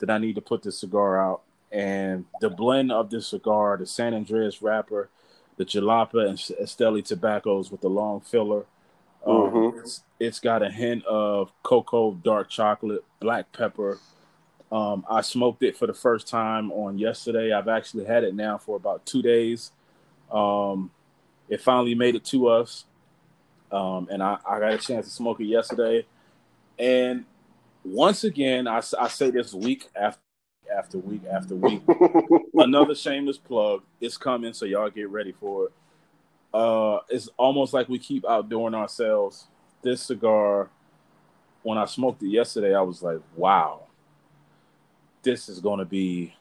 that 0.00 0.10
I 0.10 0.18
need 0.18 0.34
to 0.34 0.42
put 0.42 0.62
this 0.62 0.78
cigar 0.78 1.18
out." 1.18 1.40
and 1.70 2.24
the 2.40 2.48
blend 2.48 2.90
of 2.90 3.10
this 3.10 3.26
cigar, 3.28 3.76
the 3.76 3.84
San 3.84 4.14
Andreas 4.14 4.62
wrapper, 4.62 5.10
the 5.58 5.64
Jalapa 5.66 6.28
and 6.28 6.38
Esteli 6.38 7.04
tobaccos 7.04 7.70
with 7.70 7.82
the 7.82 7.90
long 7.90 8.20
filler. 8.22 8.64
Um, 9.26 9.34
Mhm. 9.52 9.78
it's, 9.80 10.04
it's 10.20 10.40
got 10.40 10.62
a 10.62 10.70
hint 10.70 11.04
of 11.04 11.52
cocoa, 11.62 12.14
dark 12.14 12.48
chocolate, 12.48 13.04
black 13.20 13.52
pepper. 13.52 13.98
Um, 14.72 15.04
I 15.10 15.22
smoked 15.22 15.62
it 15.62 15.76
for 15.76 15.86
the 15.86 15.94
first 15.94 16.28
time 16.28 16.72
on 16.72 16.98
yesterday. 16.98 17.52
I've 17.52 17.68
actually 17.68 18.06
had 18.06 18.24
it 18.24 18.34
now 18.34 18.58
for 18.58 18.76
about 18.76 19.06
two 19.06 19.22
days. 19.22 19.72
Um, 20.32 20.90
it 21.48 21.60
finally 21.60 21.94
made 21.94 22.14
it 22.16 22.24
to 22.26 22.48
us. 22.48 22.84
um, 23.72 24.08
and 24.10 24.22
I, 24.22 24.38
I 24.48 24.60
got 24.60 24.72
a 24.72 24.78
chance 24.78 25.06
to 25.06 25.12
smoke 25.12 25.40
it 25.40 25.46
yesterday. 25.46 26.06
And 26.78 27.24
once 27.84 28.24
again, 28.24 28.66
I, 28.66 28.78
I 28.98 29.08
say 29.08 29.30
this 29.30 29.52
week 29.52 29.88
after 29.94 30.20
after 30.74 30.98
week 30.98 31.22
after 31.30 31.54
week, 31.54 31.82
another 32.54 32.94
shameless 32.94 33.38
plug 33.38 33.82
is 34.00 34.16
coming, 34.16 34.52
so 34.52 34.64
y'all 34.64 34.90
get 34.90 35.08
ready 35.08 35.32
for 35.32 35.66
it. 35.66 35.72
Uh, 36.52 37.00
it's 37.08 37.28
almost 37.36 37.74
like 37.74 37.88
we 37.88 37.98
keep 37.98 38.26
outdoing 38.26 38.74
ourselves. 38.74 39.46
This 39.82 40.02
cigar, 40.02 40.70
when 41.62 41.78
I 41.78 41.84
smoked 41.84 42.22
it 42.22 42.28
yesterday, 42.28 42.74
I 42.74 42.80
was 42.80 43.02
like, 43.02 43.20
wow, 43.36 43.82
this 45.22 45.48
is 45.48 45.60
gonna 45.60 45.84
be, 45.84 46.34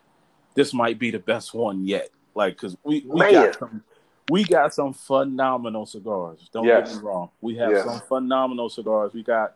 this 0.56 0.74
might 0.74 0.98
be 0.98 1.12
the 1.12 1.20
best 1.20 1.54
one 1.54 1.86
yet. 1.86 2.10
Like, 2.36 2.58
cause 2.58 2.78
we 2.84 3.04
we 3.08 3.20
Man. 3.20 3.34
got 3.34 3.60
some, 3.60 3.84
we 4.30 4.44
got 4.44 4.74
some 4.74 4.94
phenomenal 4.94 5.86
cigars. 5.86 6.50
Don't 6.52 6.66
yes. 6.66 6.90
get 6.90 6.98
me 6.98 7.08
wrong. 7.08 7.30
We 7.42 7.56
have 7.58 7.72
yes. 7.72 7.86
some 7.86 8.00
phenomenal 8.02 8.70
cigars. 8.70 9.14
We 9.14 9.24
got 9.24 9.56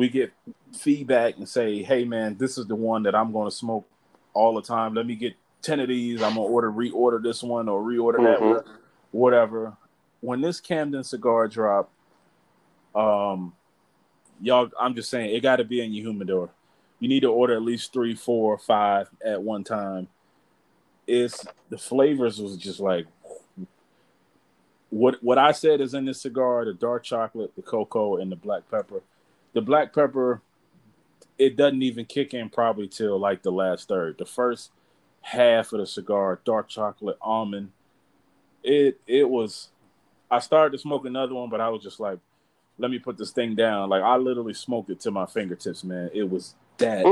we 0.00 0.08
get 0.08 0.32
feedback 0.72 1.36
and 1.36 1.46
say, 1.46 1.82
"Hey, 1.82 2.06
man, 2.06 2.38
this 2.38 2.56
is 2.56 2.64
the 2.66 2.74
one 2.74 3.02
that 3.02 3.14
I'm 3.14 3.32
going 3.32 3.50
to 3.50 3.54
smoke 3.54 3.86
all 4.32 4.54
the 4.54 4.62
time. 4.62 4.94
Let 4.94 5.04
me 5.04 5.14
get 5.14 5.34
ten 5.60 5.78
of 5.78 5.88
these. 5.88 6.22
I'm 6.22 6.36
gonna 6.36 6.40
order 6.40 6.72
reorder 6.72 7.22
this 7.22 7.42
one 7.42 7.68
or 7.68 7.82
reorder 7.82 8.16
mm-hmm. 8.16 8.52
that, 8.54 8.64
whatever." 9.10 9.76
When 10.20 10.40
this 10.40 10.58
Camden 10.58 11.04
cigar 11.04 11.48
drop, 11.48 11.90
um, 12.94 13.52
y'all, 14.40 14.70
I'm 14.80 14.94
just 14.94 15.10
saying 15.10 15.34
it 15.34 15.40
got 15.40 15.56
to 15.56 15.64
be 15.64 15.82
in 15.82 15.92
your 15.92 16.06
humidor. 16.12 16.48
You 16.98 17.08
need 17.08 17.20
to 17.20 17.30
order 17.30 17.52
at 17.52 17.62
least 17.62 17.92
three, 17.92 18.14
four, 18.14 18.56
five 18.56 19.10
at 19.22 19.42
one 19.42 19.64
time. 19.64 20.08
It's 21.06 21.44
the 21.68 21.76
flavors 21.76 22.40
was 22.40 22.56
just 22.56 22.80
like 22.80 23.04
what 24.88 25.22
what 25.22 25.36
I 25.36 25.52
said 25.52 25.82
is 25.82 25.92
in 25.92 26.06
this 26.06 26.22
cigar: 26.22 26.64
the 26.64 26.72
dark 26.72 27.04
chocolate, 27.04 27.52
the 27.54 27.60
cocoa, 27.62 28.16
and 28.16 28.32
the 28.32 28.36
black 28.36 28.62
pepper 28.70 29.02
the 29.52 29.60
black 29.60 29.92
pepper, 29.94 30.42
it 31.38 31.56
doesn't 31.56 31.82
even 31.82 32.04
kick 32.04 32.34
in 32.34 32.48
probably 32.48 32.88
till 32.88 33.18
like 33.18 33.42
the 33.42 33.52
last 33.52 33.88
third. 33.88 34.18
The 34.18 34.26
first 34.26 34.70
half 35.22 35.72
of 35.72 35.80
the 35.80 35.86
cigar, 35.86 36.40
dark 36.44 36.68
chocolate 36.68 37.18
almond, 37.20 37.72
it 38.62 39.00
it 39.06 39.28
was. 39.28 39.68
I 40.30 40.38
started 40.38 40.72
to 40.72 40.78
smoke 40.78 41.04
another 41.06 41.34
one, 41.34 41.50
but 41.50 41.60
I 41.60 41.70
was 41.70 41.82
just 41.82 41.98
like, 41.98 42.18
let 42.78 42.90
me 42.90 42.98
put 42.98 43.18
this 43.18 43.32
thing 43.32 43.56
down. 43.56 43.88
Like 43.88 44.02
I 44.02 44.16
literally 44.16 44.54
smoked 44.54 44.90
it 44.90 45.00
to 45.00 45.10
my 45.10 45.26
fingertips, 45.26 45.82
man. 45.82 46.10
It 46.12 46.28
was 46.28 46.54
that 46.78 47.04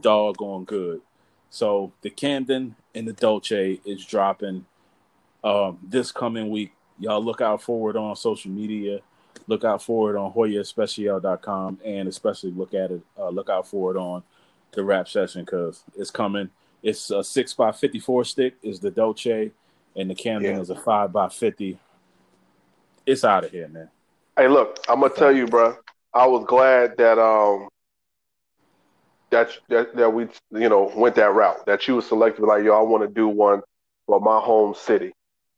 doggone 0.00 0.64
good. 0.64 1.00
So 1.50 1.92
the 2.02 2.10
Camden 2.10 2.74
and 2.94 3.06
the 3.06 3.12
Dolce 3.12 3.80
is 3.84 4.04
dropping 4.04 4.66
um, 5.44 5.78
this 5.82 6.10
coming 6.10 6.50
week. 6.50 6.72
Y'all 6.98 7.24
look 7.24 7.40
out 7.40 7.62
forward 7.62 7.96
on 7.96 8.16
social 8.16 8.50
media 8.50 9.00
look 9.46 9.64
out 9.64 9.82
for 9.82 10.14
it 10.14 10.18
on 10.18 10.32
HoyaEspecial.com 10.32 11.80
and 11.84 12.08
especially 12.08 12.50
look 12.50 12.74
at 12.74 12.90
it, 12.90 13.00
uh, 13.18 13.28
look 13.28 13.50
out 13.50 13.66
for 13.66 13.94
it 13.94 13.98
on 13.98 14.22
the 14.72 14.84
rap 14.84 15.08
session 15.08 15.44
because 15.44 15.82
it's 15.96 16.10
coming. 16.10 16.50
It's 16.82 17.10
a 17.10 17.24
six 17.24 17.54
by 17.54 17.72
fifty 17.72 17.98
four 17.98 18.24
stick 18.24 18.56
is 18.62 18.80
the 18.80 18.90
Dolce, 18.90 19.50
and 19.96 20.10
the 20.10 20.14
Camden 20.14 20.56
yeah. 20.56 20.60
is 20.60 20.70
a 20.70 20.76
five 20.76 21.12
by 21.12 21.28
fifty. 21.28 21.78
It's 23.06 23.24
out 23.24 23.44
of 23.44 23.50
here, 23.50 23.68
man. 23.68 23.88
Hey, 24.36 24.48
look, 24.48 24.78
I'm 24.88 25.00
gonna 25.00 25.14
tell 25.14 25.34
you, 25.34 25.46
bro. 25.46 25.76
I 26.12 26.26
was 26.26 26.44
glad 26.46 26.96
that 26.98 27.18
um 27.18 27.68
that 29.30 29.50
that 29.68 29.96
that 29.96 30.10
we 30.12 30.28
you 30.50 30.68
know 30.68 30.92
went 30.94 31.14
that 31.16 31.32
route. 31.32 31.64
That 31.66 31.88
you 31.88 31.96
were 31.96 32.02
selected 32.02 32.44
like, 32.44 32.64
yo, 32.64 32.78
I 32.78 32.82
want 32.82 33.02
to 33.02 33.08
do 33.08 33.28
one 33.28 33.62
for 34.06 34.20
my 34.20 34.38
home 34.40 34.74
city 34.74 35.14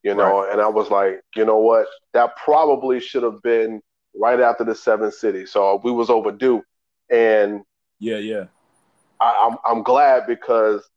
you 0.06 0.14
know, 0.14 0.44
right. 0.44 0.52
and 0.52 0.60
I 0.60 0.68
was 0.68 0.88
like, 0.88 1.20
you 1.34 1.44
know 1.44 1.58
what, 1.58 1.88
that 2.12 2.36
probably 2.36 3.00
should 3.00 3.24
have 3.24 3.42
been 3.42 3.82
right 4.14 4.38
after 4.38 4.62
the 4.62 4.76
seven 4.76 5.10
cities. 5.10 5.50
So 5.50 5.80
we 5.82 5.90
was 5.90 6.10
overdue, 6.10 6.62
and 7.10 7.62
yeah, 7.98 8.18
yeah, 8.18 8.44
I, 9.20 9.30
am 9.30 9.52
I'm, 9.52 9.58
I'm 9.78 9.82
glad 9.82 10.28
because 10.28 10.88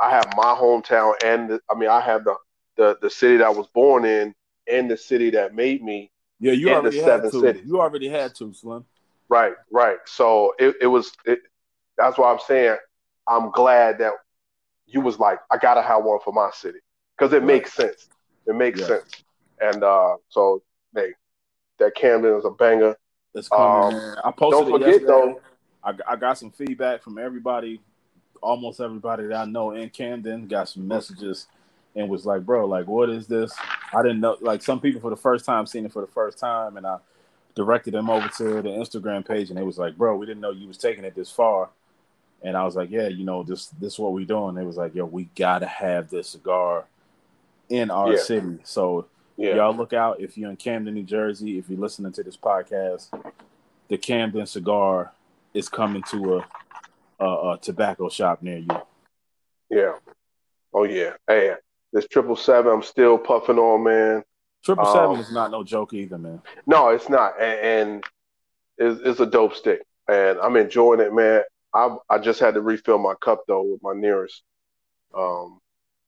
I 0.00 0.10
have 0.10 0.26
my 0.36 0.56
hometown, 0.58 1.14
and 1.24 1.50
the, 1.50 1.60
I 1.70 1.78
mean, 1.78 1.88
I 1.88 2.00
have 2.00 2.24
the, 2.24 2.34
the 2.76 2.98
the 3.00 3.10
city 3.10 3.36
that 3.36 3.46
I 3.46 3.50
was 3.50 3.68
born 3.68 4.04
in, 4.04 4.34
and 4.68 4.90
the 4.90 4.96
city 4.96 5.30
that 5.30 5.54
made 5.54 5.80
me. 5.80 6.10
Yeah, 6.40 6.50
you 6.50 6.70
already 6.70 6.98
the 6.98 7.04
had 7.04 7.30
cities. 7.30 7.62
You 7.64 7.80
already 7.80 8.08
had 8.08 8.34
to, 8.36 8.52
Slim. 8.52 8.84
Right, 9.28 9.54
right. 9.70 9.98
So 10.06 10.54
it, 10.58 10.74
it 10.80 10.88
was. 10.88 11.12
It, 11.26 11.42
that's 11.96 12.18
why 12.18 12.32
I'm 12.32 12.40
saying 12.44 12.76
I'm 13.28 13.52
glad 13.52 13.98
that 13.98 14.14
you 14.86 15.00
was 15.00 15.20
like, 15.20 15.38
I 15.48 15.58
gotta 15.58 15.82
have 15.82 16.02
one 16.02 16.18
for 16.24 16.32
my 16.32 16.50
city 16.52 16.80
because 17.20 17.34
it 17.34 17.44
makes 17.44 17.74
sense. 17.74 18.08
It 18.46 18.54
makes 18.54 18.80
yeah. 18.80 18.86
sense. 18.86 19.24
And 19.60 19.84
uh, 19.84 20.16
so, 20.30 20.62
hey, 20.94 21.12
that 21.78 21.94
Camden 21.94 22.34
is 22.34 22.46
a 22.46 22.50
banger. 22.50 22.96
It's 23.34 23.48
coming. 23.48 23.94
Um, 23.94 24.16
I 24.24 24.30
posted 24.30 24.68
don't 24.68 24.80
forget 24.80 25.06
though. 25.06 25.40
I, 25.84 25.92
I 26.08 26.16
got 26.16 26.38
some 26.38 26.50
feedback 26.50 27.02
from 27.02 27.18
everybody, 27.18 27.80
almost 28.42 28.80
everybody 28.80 29.26
that 29.26 29.36
I 29.36 29.44
know 29.44 29.72
in 29.72 29.90
Camden. 29.90 30.48
Got 30.48 30.70
some 30.70 30.88
messages 30.88 31.46
and 31.94 32.08
was 32.08 32.24
like, 32.24 32.44
"Bro, 32.44 32.66
like, 32.66 32.86
what 32.86 33.10
is 33.10 33.26
this?" 33.26 33.52
I 33.92 34.02
didn't 34.02 34.20
know. 34.20 34.36
Like, 34.40 34.62
some 34.62 34.80
people 34.80 35.00
for 35.00 35.10
the 35.10 35.16
first 35.16 35.44
time 35.44 35.66
seen 35.66 35.84
it 35.84 35.92
for 35.92 36.00
the 36.00 36.12
first 36.12 36.38
time, 36.38 36.76
and 36.76 36.86
I 36.86 36.96
directed 37.54 37.92
them 37.92 38.08
over 38.08 38.28
to 38.38 38.62
the 38.62 38.70
Instagram 38.70 39.26
page, 39.26 39.50
and 39.50 39.58
they 39.58 39.62
was 39.62 39.78
like, 39.78 39.96
"Bro, 39.96 40.16
we 40.16 40.26
didn't 40.26 40.40
know 40.40 40.52
you 40.52 40.66
was 40.66 40.78
taking 40.78 41.04
it 41.04 41.14
this 41.14 41.30
far." 41.30 41.68
And 42.42 42.56
I 42.56 42.64
was 42.64 42.74
like, 42.74 42.90
"Yeah, 42.90 43.08
you 43.08 43.24
know, 43.24 43.42
this 43.42 43.66
this 43.66 43.94
is 43.94 43.98
what 43.98 44.12
we 44.12 44.24
doing." 44.24 44.54
They 44.54 44.64
was 44.64 44.78
like, 44.78 44.94
"Yo, 44.94 45.04
we 45.04 45.28
gotta 45.36 45.66
have 45.66 46.10
this 46.10 46.30
cigar 46.30 46.86
in 47.70 47.90
our 47.90 48.12
yeah. 48.12 48.18
city. 48.18 48.58
So 48.64 49.06
yeah. 49.36 49.54
y'all 49.56 49.74
look 49.74 49.94
out 49.94 50.20
if 50.20 50.36
you're 50.36 50.50
in 50.50 50.56
Camden, 50.56 50.94
New 50.94 51.04
Jersey. 51.04 51.56
If 51.56 51.70
you're 51.70 51.80
listening 51.80 52.12
to 52.12 52.22
this 52.22 52.36
podcast, 52.36 53.08
the 53.88 53.96
Camden 53.96 54.46
cigar 54.46 55.12
is 55.54 55.68
coming 55.68 56.02
to 56.10 56.38
a, 56.38 57.24
a, 57.24 57.52
a 57.52 57.58
tobacco 57.62 58.08
shop 58.08 58.42
near 58.42 58.58
you. 58.58 58.80
Yeah. 59.70 59.92
Oh 60.74 60.84
yeah. 60.84 61.12
Hey, 61.26 61.54
this 61.92 62.06
triple 62.06 62.36
seven, 62.36 62.72
I'm 62.72 62.82
still 62.82 63.16
puffing 63.18 63.58
on, 63.58 63.84
man. 63.84 64.22
Triple 64.64 64.86
um, 64.86 65.18
is 65.18 65.32
not 65.32 65.50
no 65.50 65.64
joke 65.64 65.94
either, 65.94 66.18
man. 66.18 66.42
No, 66.66 66.90
it's 66.90 67.08
not, 67.08 67.40
and, 67.40 67.60
and 67.60 68.04
it's, 68.76 69.00
it's, 69.02 69.20
a 69.20 69.26
dope 69.26 69.54
stick, 69.54 69.82
and 70.06 70.38
I'm 70.38 70.56
enjoying 70.56 71.00
it, 71.00 71.14
man. 71.14 71.42
I 71.72 71.96
I 72.10 72.18
just 72.18 72.40
had 72.40 72.54
to 72.54 72.60
refill 72.60 72.98
my 72.98 73.14
cup 73.20 73.44
though 73.48 73.62
with 73.62 73.82
my 73.82 73.94
nearest. 73.94 74.42
Um, 75.16 75.60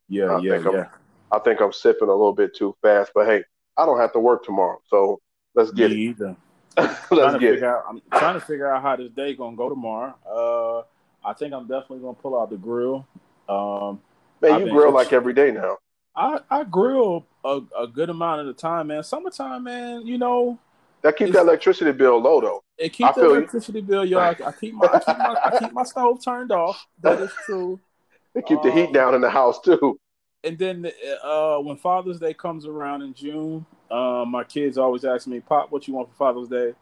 yeah, 0.09 0.37
I 0.37 0.41
yeah, 0.41 0.71
yeah. 0.71 0.89
I 1.33 1.39
think 1.39 1.61
I'm 1.61 1.73
sipping 1.73 2.09
a 2.09 2.13
little 2.13 2.35
bit 2.35 2.55
too 2.55 2.77
fast. 2.83 3.13
But 3.15 3.27
hey, 3.27 3.43
I 3.77 3.87
don't 3.87 3.99
have 3.99 4.13
to 4.13 4.21
work 4.21 4.45
tomorrow, 4.45 4.81
so 4.87 5.21
let's 5.55 5.71
get 5.73 5.91
Me 5.91 5.97
it. 5.97 6.11
Either. 6.11 6.37
let's 7.11 7.39
get 7.39 7.55
it. 7.55 7.63
Out, 7.63 7.85
I'm 7.89 8.03
trying 8.13 8.35
to 8.35 8.41
figure 8.41 8.71
out 8.71 8.83
how 8.83 8.97
this 8.97 9.11
day 9.11 9.35
gonna 9.35 9.57
go 9.57 9.69
tomorrow. 9.69 10.15
Uh, 10.27 11.27
I 11.27 11.33
think 11.33 11.55
I'm 11.55 11.67
definitely 11.67 12.01
gonna 12.01 12.15
pull 12.15 12.39
out 12.39 12.51
the 12.51 12.57
grill. 12.57 13.07
Um, 13.49 14.01
man, 14.41 14.67
you 14.67 14.71
grill 14.71 14.93
like 14.93 15.13
every 15.13 15.33
day 15.33 15.51
now. 15.51 15.79
I 16.15 16.41
I 16.51 16.65
grill 16.65 17.25
a, 17.45 17.61
a 17.79 17.87
good 17.87 18.11
amount 18.11 18.43
of 18.43 18.47
the 18.47 18.53
time, 18.53 18.89
man. 18.89 19.03
Summertime, 19.03 19.65
man. 19.65 20.07
You 20.07 20.19
know, 20.19 20.59
that 21.01 21.17
keeps 21.17 21.33
that 21.33 21.43
electricity 21.43 21.93
bill 21.93 22.21
low 22.21 22.41
though. 22.43 22.63
It 22.77 22.93
keeps 22.93 23.15
the 23.15 23.25
electricity 23.25 23.81
you. 23.81 23.87
bill, 23.87 24.05
y'all. 24.05 24.21
I, 24.21 24.37
I, 24.47 24.53
keep 24.53 24.75
my 24.75 24.87
I 24.87 24.99
keep 24.99 25.19
my 25.19 25.41
I 25.45 25.59
keep 25.59 25.73
my 25.73 25.83
stove 25.85 26.23
turned 26.23 26.53
off. 26.53 26.87
That 27.01 27.21
is 27.21 27.33
true. 27.47 27.81
They 28.35 28.41
keep 28.41 28.61
um, 28.61 28.65
the 28.67 28.73
heat 28.73 28.87
um, 28.87 28.93
down 28.95 29.15
in 29.15 29.21
the 29.21 29.29
house 29.29 29.61
too 29.61 30.01
and 30.45 30.59
then 30.59 30.91
uh, 31.23 31.59
when 31.59 31.77
Father's 31.77 32.19
Day 32.19 32.35
comes 32.35 32.67
around 32.67 33.03
in 33.03 33.15
June, 33.15 33.65
uh, 33.91 34.25
my 34.27 34.45
kids 34.45 34.79
always 34.79 35.05
ask 35.05 35.27
me, 35.27 35.41
"Pop, 35.41 35.71
what 35.71 35.87
you 35.87 35.95
want 35.95 36.09
for 36.09 36.15
Father's 36.15 36.49
Day? 36.49 36.75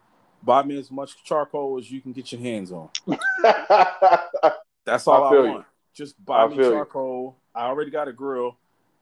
Buy 0.43 0.63
me 0.63 0.79
as 0.79 0.91
much 0.91 1.23
charcoal 1.25 1.79
as 1.79 1.91
you 1.91 2.01
can 2.01 2.13
get 2.13 2.33
your 2.33 2.41
hands 2.41 2.73
on." 2.73 2.89
That's 4.87 5.07
all 5.07 5.25
I, 5.25 5.29
I 5.29 5.41
want. 5.41 5.59
You. 5.59 5.65
Just 5.95 6.25
buy 6.25 6.45
I 6.45 6.49
me 6.49 6.57
charcoal. 6.57 7.37
You. 7.37 7.61
I 7.61 7.67
already 7.67 7.91
got 7.91 8.09
a 8.09 8.13
grill. 8.13 8.57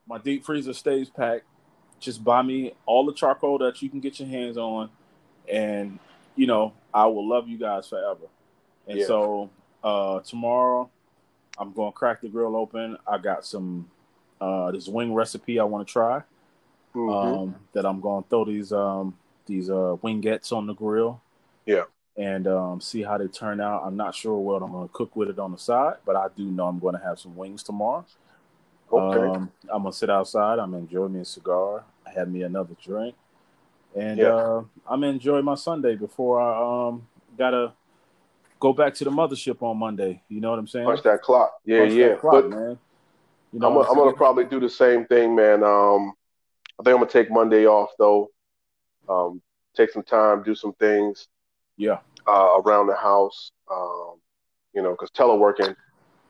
My 0.07 0.19
deep 0.19 0.45
freezer 0.45 0.73
stays 0.73 1.09
packed. 1.09 1.45
Just 2.01 2.25
buy 2.25 2.43
me 2.43 2.73
all 2.87 3.05
the 3.05 3.13
charcoal 3.13 3.59
that 3.59 3.81
you 3.83 3.91
can 3.91 4.01
get 4.01 4.19
your 4.19 4.29
hands 4.29 4.57
on, 4.57 4.91
and 5.49 5.99
you 6.35 6.47
know 6.47 6.73
I 6.93 7.07
will 7.07 7.29
love 7.29 7.47
you 7.47 7.59
guys 7.59 7.89
forever. 7.89 8.27
And 8.89 8.99
yeah. 8.99 9.07
so 9.07 9.51
uh, 9.85 10.21
tomorrow, 10.21 10.91
I'm 11.59 11.73
going 11.73 11.93
to 11.93 11.97
crack 11.97 12.23
the 12.23 12.29
grill 12.29 12.57
open. 12.57 12.97
I 13.07 13.19
got 13.19 13.45
some 13.45 13.91
uh, 14.41 14.71
this 14.71 14.89
wing 14.89 15.15
recipe 15.15 15.59
I 15.59 15.65
want 15.65 15.87
to 15.87 15.93
try. 15.93 16.23
Mm-hmm. 16.95 17.11
Um, 17.11 17.57
that 17.75 17.85
I'm 17.85 18.01
going 18.01 18.25
to 18.25 18.29
throw 18.29 18.45
these 18.45 18.73
um, 18.73 19.17
these 19.47 19.71
uh, 19.71 19.97
wingettes 20.03 20.53
on 20.53 20.67
the 20.67 20.75
grill. 20.75 21.21
Yeah. 21.67 21.85
And 22.17 22.49
um, 22.49 22.81
see 22.81 23.03
how 23.03 23.19
they 23.19 23.29
turn 23.29 23.61
out. 23.61 23.83
I'm 23.85 23.97
not 23.97 24.15
sure 24.15 24.37
what 24.39 24.63
I'm 24.63 24.73
going 24.73 24.89
to 24.89 24.93
cook 24.93 25.15
with 25.15 25.29
it 25.29 25.39
on 25.39 25.53
the 25.53 25.59
side, 25.59 25.97
but 26.05 26.17
I 26.17 26.27
do 26.37 26.45
know 26.45 26.67
I'm 26.67 26.79
going 26.81 26.97
to 26.97 27.05
have 27.05 27.21
some 27.21 27.37
wings 27.37 27.63
tomorrow. 27.63 28.05
Okay. 28.91 29.37
Um, 29.37 29.51
I'm 29.69 29.83
gonna 29.83 29.93
sit 29.93 30.11
outside. 30.11 30.59
I'm 30.59 30.75
enjoying 30.75 31.13
me 31.13 31.21
a 31.21 31.25
cigar. 31.25 31.85
I 32.07 32.11
have 32.13 32.29
me 32.29 32.43
another 32.43 32.75
drink, 32.83 33.15
and 33.95 34.19
yeah. 34.19 34.35
uh, 34.35 34.63
I'm 34.89 35.05
enjoying 35.05 35.45
my 35.45 35.57
Sunday 35.57 35.95
before 35.95 36.41
I 36.41 36.89
um 36.89 37.07
gotta 37.37 37.73
go 38.59 38.73
back 38.73 38.95
to 38.95 39.05
the 39.05 39.11
mothership 39.11 39.63
on 39.63 39.77
Monday. 39.77 40.23
You 40.29 40.41
know 40.41 40.51
what 40.51 40.59
I'm 40.59 40.67
saying? 40.67 40.87
Punch 40.87 41.03
that 41.03 41.23
clock. 41.23 41.61
Yeah, 41.65 41.81
Punch 41.81 41.93
yeah. 41.93 42.15
Clock, 42.15 42.33
but 42.33 42.51
man. 42.51 42.79
You 43.53 43.61
know, 43.61 43.81
I'm, 43.81 43.89
I'm 43.89 43.97
gonna 43.97 44.13
probably 44.13 44.45
do 44.45 44.61
the 44.61 44.69
same 44.69 45.07
thing, 45.07 45.35
man. 45.35 45.63
Um, 45.63 46.13
I 46.79 46.83
think 46.83 46.95
I'm 46.95 46.99
gonna 46.99 47.07
take 47.07 47.31
Monday 47.31 47.67
off 47.67 47.91
though. 47.99 48.29
Um, 49.09 49.41
take 49.75 49.91
some 49.91 50.03
time, 50.03 50.43
do 50.43 50.55
some 50.55 50.75
things. 50.75 51.29
Yeah. 51.77 51.99
Uh, 52.27 52.61
around 52.61 52.89
the 52.89 52.97
house, 52.97 53.53
um, 53.71 54.17
you 54.75 54.83
know, 54.83 54.91
because 54.91 55.11
teleworking, 55.11 55.75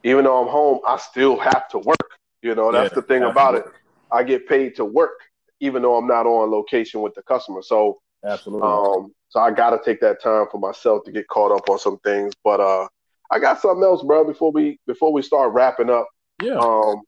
even 0.04 0.24
though 0.24 0.40
I'm 0.40 0.48
home, 0.48 0.80
I 0.86 0.96
still 0.96 1.38
have 1.38 1.68
to 1.70 1.78
work. 1.78 1.96
You 2.42 2.54
know, 2.54 2.70
that's 2.70 2.92
yeah, 2.92 2.94
the 2.94 3.02
thing 3.02 3.22
about 3.24 3.56
it. 3.56 3.64
I 4.12 4.22
get 4.22 4.48
paid 4.48 4.76
to 4.76 4.84
work, 4.84 5.18
even 5.60 5.82
though 5.82 5.96
I'm 5.96 6.06
not 6.06 6.26
on 6.26 6.50
location 6.50 7.00
with 7.00 7.14
the 7.14 7.22
customer. 7.22 7.62
So, 7.62 8.00
absolutely. 8.24 8.68
Um, 8.68 9.12
so 9.28 9.40
I 9.40 9.50
got 9.50 9.70
to 9.70 9.80
take 9.84 10.00
that 10.00 10.22
time 10.22 10.46
for 10.50 10.58
myself 10.58 11.04
to 11.04 11.12
get 11.12 11.26
caught 11.26 11.50
up 11.50 11.68
on 11.68 11.78
some 11.78 11.98
things. 11.98 12.32
But 12.44 12.60
uh, 12.60 12.86
I 13.30 13.40
got 13.40 13.60
something 13.60 13.82
else, 13.82 14.02
bro. 14.04 14.24
Before 14.24 14.52
we 14.52 14.78
before 14.86 15.12
we 15.12 15.22
start 15.22 15.52
wrapping 15.52 15.90
up, 15.90 16.08
yeah. 16.42 16.58
Um, 16.58 17.02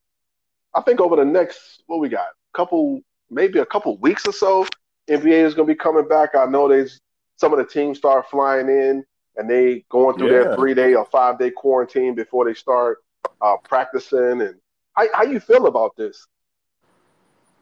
I 0.75 0.81
think 0.83 1.01
over 1.01 1.17
the 1.17 1.25
next 1.25 1.83
what 1.87 2.01
we 2.01 2.09
got, 2.09 2.29
couple 2.53 3.01
maybe 3.31 3.59
a 3.59 3.67
couple 3.67 3.97
weeks 3.99 4.27
or 4.27 4.33
so, 4.33 4.67
NBA 5.09 5.45
is 5.45 5.55
going 5.55 5.69
to 5.69 5.75
be 5.75 5.79
coming 5.79 6.09
back. 6.09 6.35
I 6.35 6.47
know 6.47 6.69
there's 6.69 7.01
some 7.37 7.53
of 7.53 7.59
the 7.59 7.65
teams 7.65 7.99
start 7.99 8.29
flying 8.31 8.69
in 8.69 9.05
and 9.37 9.49
they 9.49 9.85
going 9.89 10.17
through 10.17 10.33
yeah. 10.33 10.45
their 10.45 10.57
three 10.57 10.75
day 10.75 10.95
or 10.95 11.07
five 11.07 11.39
day 11.39 11.51
quarantine 11.51 12.15
before 12.15 12.45
they 12.45 12.55
start 12.55 12.99
uh, 13.41 13.57
practicing. 13.65 14.43
And 14.43 14.57
how, 14.95 15.07
how 15.15 15.23
you 15.25 15.41
feel 15.41 15.67
about 15.67 15.97
this? 15.97 16.27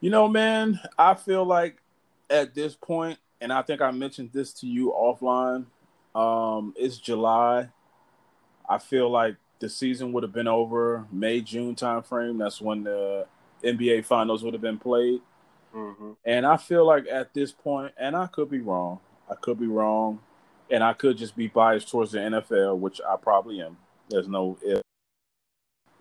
You 0.01 0.09
know, 0.09 0.27
man, 0.27 0.79
I 0.97 1.13
feel 1.13 1.45
like 1.45 1.77
at 2.29 2.53
this 2.53 2.75
point, 2.75 3.19
and 3.41 3.51
I 3.51 3.61
think 3.61 3.81
I 3.81 3.91
mentioned 3.91 4.31
this 4.33 4.53
to 4.55 4.67
you 4.67 4.93
offline. 4.97 5.65
Um, 6.15 6.73
it's 6.77 6.97
July. 6.97 7.69
I 8.67 8.77
feel 8.77 9.09
like 9.09 9.35
the 9.59 9.69
season 9.69 10.11
would 10.13 10.23
have 10.23 10.33
been 10.33 10.47
over 10.47 11.05
May 11.11 11.41
June 11.41 11.75
timeframe. 11.75 12.39
That's 12.39 12.61
when 12.61 12.83
the 12.83 13.27
NBA 13.63 14.05
finals 14.05 14.43
would 14.43 14.53
have 14.53 14.61
been 14.61 14.79
played. 14.79 15.21
Mm-hmm. 15.75 16.11
And 16.25 16.45
I 16.45 16.57
feel 16.57 16.85
like 16.85 17.05
at 17.07 17.33
this 17.33 17.51
point, 17.51 17.93
and 17.97 18.15
I 18.15 18.27
could 18.27 18.49
be 18.49 18.59
wrong, 18.59 18.99
I 19.29 19.35
could 19.35 19.59
be 19.59 19.67
wrong, 19.67 20.19
and 20.71 20.83
I 20.83 20.93
could 20.93 21.17
just 21.17 21.35
be 21.35 21.47
biased 21.47 21.89
towards 21.89 22.11
the 22.11 22.19
NFL, 22.19 22.79
which 22.79 22.99
I 23.07 23.15
probably 23.17 23.61
am. 23.61 23.77
There's 24.09 24.27
no 24.27 24.57
if. 24.63 24.81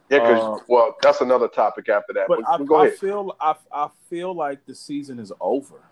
Yeah, 0.09 0.21
because 0.21 0.61
uh, 0.61 0.65
well, 0.69 0.97
that's 1.03 1.21
another 1.21 1.49
topic 1.49 1.91
after 1.91 2.15
that. 2.15 2.29
But, 2.29 2.41
but 2.67 2.75
I, 2.75 2.87
I 2.87 2.91
feel 2.91 3.37
I, 3.39 3.55
I 3.71 3.89
feel 4.09 4.35
like 4.35 4.65
the 4.65 4.75
season 4.75 5.19
is 5.19 5.33
over. 5.39 5.83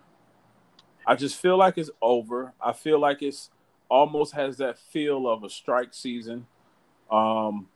I 1.07 1.15
just 1.15 1.37
feel 1.37 1.59
like 1.59 1.77
it's 1.77 1.91
over. 2.01 2.55
I 2.61 2.73
feel 2.73 2.99
like 2.99 3.23
it's 3.23 3.51
almost 3.91 4.33
has 4.33 4.57
that 4.57 4.79
feel 4.79 5.29
of 5.29 5.45
a 5.45 5.51
strike 5.51 5.93
season. 5.93 6.47
Um, 7.11 7.69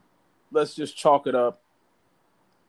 let's 0.52 0.74
just 0.74 0.96
chalk 0.96 1.26
it 1.26 1.34
up. 1.34 1.62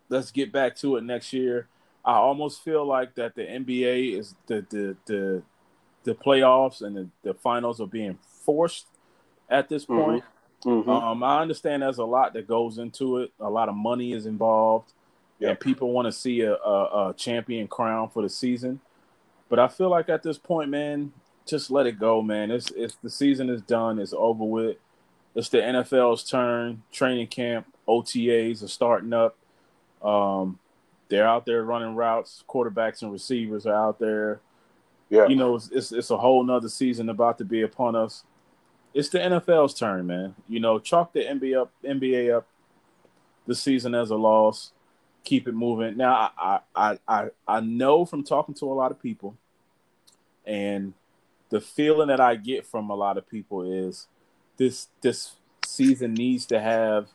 Let's 0.10 0.32
get 0.32 0.52
back 0.52 0.76
to 0.78 0.98
it 0.98 1.04
next 1.04 1.34
year. 1.34 1.68
I 2.04 2.16
almost 2.16 2.64
feel 2.64 2.86
like 2.86 3.16
that 3.16 3.36
the 3.36 3.44
NBA 3.44 4.18
is 4.18 4.36
the 4.48 4.66
the 4.70 4.98
the, 5.06 5.44
the 6.04 6.16
playoffs 6.16 6.82
and 6.82 6.96
the, 6.96 7.10
the 7.24 7.34
finals 7.34 7.80
are 7.80 7.88
being 7.88 8.18
forced 8.44 8.88
at 9.50 9.70
this 9.70 9.86
mm-hmm. 9.86 10.02
point. 10.02 10.24
Mm-hmm. 10.66 10.90
Um, 10.90 11.24
I 11.24 11.42
understand 11.42 11.82
there's 11.82 11.98
a 11.98 12.06
lot 12.06 12.34
that 12.34 12.48
goes 12.48 12.78
into 12.78 13.18
it. 13.18 13.32
A 13.40 13.50
lot 13.50 13.70
of 13.70 13.76
money 13.76 14.14
is 14.14 14.26
involved, 14.26 14.94
yep. 15.40 15.50
and 15.50 15.60
people 15.60 15.92
want 15.92 16.08
to 16.08 16.12
see 16.12 16.42
a, 16.42 16.56
a, 16.56 17.10
a 17.10 17.14
champion 17.16 17.68
crown 17.68 18.10
for 18.10 18.22
the 18.22 18.30
season. 18.30 18.80
But 19.50 19.60
I 19.60 19.68
feel 19.68 19.90
like 19.90 20.10
at 20.10 20.24
this 20.24 20.38
point, 20.38 20.70
man, 20.70 21.14
just 21.46 21.72
let 21.72 21.86
it 21.86 22.00
go, 22.00 22.22
man. 22.22 22.52
It's 22.52 22.72
it's 22.72 22.96
the 23.04 23.10
season 23.10 23.50
is 23.50 23.62
done. 23.62 24.00
It's 24.00 24.14
over 24.14 24.44
with. 24.44 24.78
It's 25.36 25.50
the 25.50 25.60
NFL's 25.60 26.24
turn. 26.24 26.84
Training 26.92 27.28
camp, 27.28 27.68
OTAs 27.88 28.64
are 28.64 28.68
starting 28.68 29.14
up. 29.14 29.38
Um, 30.02 30.60
they're 31.10 31.28
out 31.28 31.46
there 31.46 31.64
running 31.64 31.96
routes. 31.96 32.44
Quarterbacks 32.50 33.02
and 33.02 33.12
receivers 33.12 33.66
are 33.66 33.76
out 33.76 34.00
there. 34.00 34.42
Yeah. 35.10 35.28
You 35.28 35.36
know, 35.36 35.56
it's, 35.56 35.70
it's, 35.72 35.92
it's 35.92 36.10
a 36.10 36.18
whole 36.18 36.44
nother 36.44 36.70
season 36.70 37.10
about 37.10 37.38
to 37.40 37.46
be 37.46 37.62
upon 37.62 37.96
us. 37.96 38.24
It's 38.94 39.10
the 39.10 39.20
NFL's 39.20 39.74
turn, 39.74 40.08
man. 40.08 40.36
You 40.48 40.60
know, 40.60 40.80
chalk 40.80 41.14
the 41.14 41.22
NBA 41.22 41.62
up, 41.62 41.72
NBA 41.84 42.36
up 42.36 42.48
the 43.46 43.56
season 43.56 43.96
as 43.96 44.10
a 44.10 44.16
loss. 44.16 44.72
Keep 45.24 45.48
it 45.48 45.54
moving. 45.54 45.98
Now, 45.98 46.32
I, 46.38 46.60
I, 46.76 47.00
I, 47.08 47.28
I 47.48 47.60
know 47.60 48.06
from 48.06 48.24
talking 48.24 48.56
to 48.56 48.66
a 48.66 48.74
lot 48.74 48.92
of 48.92 49.02
people, 49.02 49.38
and 50.46 50.94
the 51.50 51.62
feeling 51.62 52.08
that 52.08 52.20
I 52.20 52.36
get 52.36 52.66
from 52.66 52.90
a 52.90 52.96
lot 52.96 53.18
of 53.18 53.30
people 53.30 53.62
is 53.62 54.08
this 54.62 54.90
this 55.02 55.38
season 55.66 56.14
needs 56.14 56.46
to 56.46 56.60
have 56.60 57.08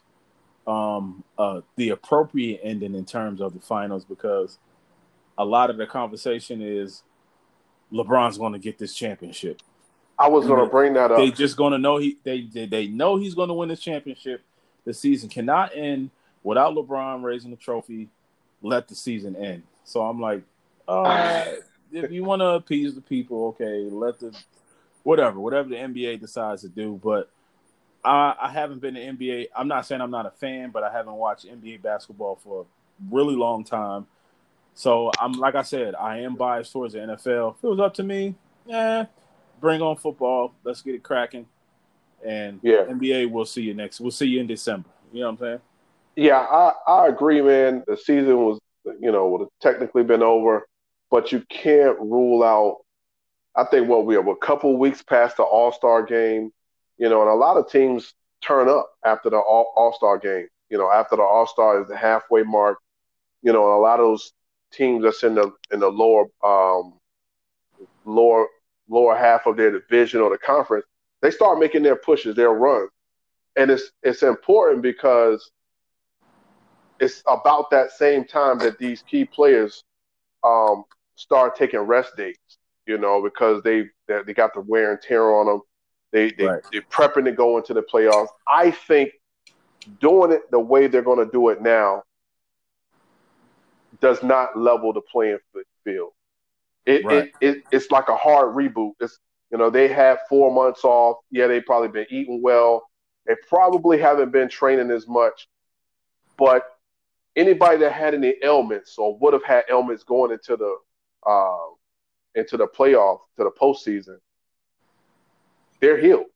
um, 0.66 1.22
uh, 1.38 1.60
the 1.76 1.90
appropriate 1.90 2.60
ending 2.64 2.96
in 2.96 3.04
terms 3.04 3.40
of 3.40 3.54
the 3.54 3.60
finals 3.60 4.04
because 4.04 4.58
a 5.38 5.44
lot 5.44 5.70
of 5.70 5.76
the 5.76 5.86
conversation 5.86 6.60
is 6.60 7.04
LeBron's 7.92 8.36
going 8.36 8.52
to 8.52 8.58
get 8.58 8.78
this 8.78 8.94
championship. 8.94 9.62
I 10.18 10.28
was 10.28 10.44
going 10.44 10.58
to 10.58 10.68
bring 10.68 10.94
that 10.94 11.12
up. 11.12 11.18
They 11.18 11.30
just 11.30 11.56
going 11.56 11.70
to 11.70 11.78
know 11.78 11.98
he 11.98 12.18
they, 12.24 12.42
they 12.52 12.66
they 12.66 12.86
know 12.88 13.16
he's 13.16 13.34
going 13.34 13.48
to 13.48 13.54
win 13.54 13.68
this 13.68 13.80
championship. 13.80 14.42
The 14.84 14.92
season 14.92 15.28
cannot 15.28 15.70
end 15.76 16.10
without 16.42 16.74
LeBron 16.74 17.22
raising 17.22 17.52
the 17.52 17.56
trophy. 17.56 18.08
Let 18.60 18.88
the 18.88 18.96
season 18.96 19.36
end. 19.36 19.62
So 19.84 20.02
I'm 20.02 20.20
like, 20.20 20.42
right, 20.88 21.58
if 21.92 22.10
you 22.10 22.24
want 22.24 22.40
to 22.40 22.46
appease 22.46 22.96
the 22.96 23.02
people, 23.02 23.48
okay, 23.48 23.88
let 23.88 24.18
the 24.18 24.36
whatever 25.04 25.38
whatever 25.38 25.68
the 25.68 25.76
NBA 25.76 26.18
decides 26.20 26.62
to 26.62 26.68
do. 26.68 26.98
But 27.00 27.30
I, 28.06 28.36
I 28.40 28.48
haven't 28.50 28.80
been 28.80 28.94
to 28.94 29.00
NBA. 29.00 29.48
I'm 29.54 29.66
not 29.66 29.84
saying 29.84 30.00
I'm 30.00 30.12
not 30.12 30.26
a 30.26 30.30
fan, 30.30 30.70
but 30.70 30.84
I 30.84 30.92
haven't 30.92 31.14
watched 31.14 31.46
NBA 31.46 31.82
basketball 31.82 32.36
for 32.36 32.62
a 32.62 32.64
really 33.10 33.34
long 33.34 33.64
time. 33.64 34.06
So 34.74 35.10
I'm 35.18 35.32
like 35.32 35.56
I 35.56 35.62
said, 35.62 35.94
I 35.96 36.20
am 36.20 36.36
biased 36.36 36.72
towards 36.72 36.94
the 36.94 37.00
NFL. 37.00 37.56
If 37.56 37.64
it 37.64 37.66
was 37.66 37.80
up 37.80 37.94
to 37.94 38.04
me, 38.04 38.36
yeah, 38.64 39.06
bring 39.60 39.82
on 39.82 39.96
football. 39.96 40.54
Let's 40.62 40.82
get 40.82 40.94
it 40.94 41.02
cracking. 41.02 41.46
And 42.24 42.60
yeah, 42.62 42.84
NBA, 42.88 43.30
we'll 43.30 43.44
see 43.44 43.62
you 43.62 43.74
next. 43.74 44.00
We'll 44.00 44.10
see 44.10 44.26
you 44.26 44.40
in 44.40 44.46
December. 44.46 44.88
You 45.12 45.20
know 45.20 45.26
what 45.26 45.32
I'm 45.32 45.38
saying? 45.38 45.60
Yeah, 46.16 46.38
I, 46.38 46.72
I 46.86 47.08
agree, 47.08 47.42
man. 47.42 47.82
The 47.86 47.96
season 47.96 48.36
was, 48.38 48.60
you 49.00 49.10
know, 49.10 49.28
would 49.28 49.40
have 49.40 49.50
technically 49.60 50.04
been 50.04 50.22
over, 50.22 50.66
but 51.10 51.32
you 51.32 51.42
can't 51.48 51.98
rule 51.98 52.42
out. 52.42 52.78
I 53.56 53.64
think 53.64 53.88
what 53.88 54.06
we 54.06 54.14
have 54.14 54.28
a 54.28 54.36
couple 54.36 54.76
weeks 54.76 55.02
past 55.02 55.38
the 55.38 55.42
All 55.42 55.72
Star 55.72 56.04
game 56.04 56.52
you 56.98 57.08
know, 57.08 57.20
and 57.22 57.30
a 57.30 57.34
lot 57.34 57.56
of 57.56 57.70
teams 57.70 58.14
turn 58.42 58.68
up 58.68 58.90
after 59.04 59.30
the 59.30 59.36
All 59.36 59.94
Star 59.96 60.18
game. 60.18 60.48
You 60.70 60.78
know, 60.78 60.90
after 60.90 61.16
the 61.16 61.22
All 61.22 61.46
Star 61.46 61.80
is 61.82 61.88
the 61.88 61.96
halfway 61.96 62.42
mark. 62.42 62.78
You 63.42 63.52
know, 63.52 63.64
and 63.64 63.74
a 63.74 63.80
lot 63.82 64.00
of 64.00 64.06
those 64.06 64.32
teams 64.72 65.02
that's 65.02 65.22
in 65.22 65.34
the 65.34 65.52
in 65.72 65.80
the 65.80 65.88
lower 65.88 66.24
um, 66.44 66.94
lower 68.04 68.46
lower 68.88 69.16
half 69.16 69.46
of 69.46 69.56
their 69.56 69.70
division 69.70 70.20
or 70.20 70.30
the 70.30 70.38
conference, 70.38 70.86
they 71.20 71.30
start 71.30 71.58
making 71.58 71.82
their 71.82 71.96
pushes, 71.96 72.36
their 72.36 72.52
runs, 72.52 72.90
and 73.56 73.70
it's 73.70 73.90
it's 74.02 74.22
important 74.22 74.82
because 74.82 75.50
it's 76.98 77.22
about 77.26 77.70
that 77.70 77.90
same 77.90 78.24
time 78.24 78.58
that 78.58 78.78
these 78.78 79.02
key 79.02 79.24
players 79.24 79.84
um, 80.44 80.84
start 81.16 81.56
taking 81.56 81.80
rest 81.80 82.16
days. 82.16 82.36
You 82.86 82.98
know, 82.98 83.20
because 83.22 83.62
they 83.62 83.84
they 84.06 84.32
got 84.32 84.54
the 84.54 84.60
wear 84.60 84.92
and 84.92 85.02
tear 85.02 85.34
on 85.34 85.46
them. 85.46 85.60
They 86.16 86.30
they 86.30 86.46
right. 86.46 86.62
they're 86.72 86.80
prepping 86.80 87.26
to 87.26 87.32
go 87.32 87.58
into 87.58 87.74
the 87.74 87.82
playoffs. 87.82 88.28
I 88.48 88.70
think 88.70 89.10
doing 90.00 90.32
it 90.32 90.50
the 90.50 90.58
way 90.58 90.86
they're 90.86 91.02
going 91.02 91.22
to 91.22 91.30
do 91.30 91.50
it 91.50 91.60
now 91.60 92.04
does 94.00 94.22
not 94.22 94.58
level 94.58 94.94
the 94.94 95.02
playing 95.02 95.36
field. 95.84 96.12
It, 96.86 97.04
right. 97.04 97.30
it, 97.42 97.56
it 97.56 97.64
it's 97.70 97.90
like 97.90 98.08
a 98.08 98.16
hard 98.16 98.54
reboot. 98.56 98.92
It's 98.98 99.18
you 99.52 99.58
know 99.58 99.68
they 99.68 99.88
have 99.88 100.20
four 100.26 100.50
months 100.50 100.84
off. 100.84 101.18
Yeah, 101.30 101.48
they 101.48 101.60
probably 101.60 101.88
been 101.88 102.06
eating 102.08 102.40
well. 102.40 102.88
They 103.26 103.34
probably 103.46 103.98
haven't 103.98 104.32
been 104.32 104.48
training 104.48 104.90
as 104.90 105.06
much. 105.06 105.48
But 106.38 106.62
anybody 107.36 107.76
that 107.76 107.92
had 107.92 108.14
any 108.14 108.36
ailments 108.42 108.96
or 108.96 109.18
would 109.18 109.34
have 109.34 109.44
had 109.44 109.64
ailments 109.68 110.02
going 110.02 110.32
into 110.32 110.56
the 110.56 110.76
uh, 111.30 111.74
into 112.36 112.56
the 112.56 112.68
playoff 112.68 113.18
to 113.36 113.44
the 113.44 113.50
postseason, 113.50 114.16
they're 115.86 115.98
healed. 115.98 116.26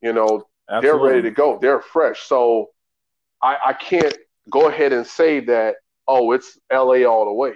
You 0.00 0.14
know, 0.14 0.46
Absolutely. 0.70 0.80
they're 0.80 1.14
ready 1.14 1.22
to 1.22 1.30
go. 1.30 1.58
They're 1.60 1.80
fresh. 1.80 2.20
So 2.22 2.70
I, 3.42 3.56
I 3.66 3.72
can't 3.74 4.16
go 4.48 4.68
ahead 4.68 4.92
and 4.92 5.06
say 5.06 5.40
that, 5.40 5.76
oh, 6.08 6.32
it's 6.32 6.58
LA 6.72 7.04
all 7.04 7.26
the 7.26 7.32
way. 7.32 7.54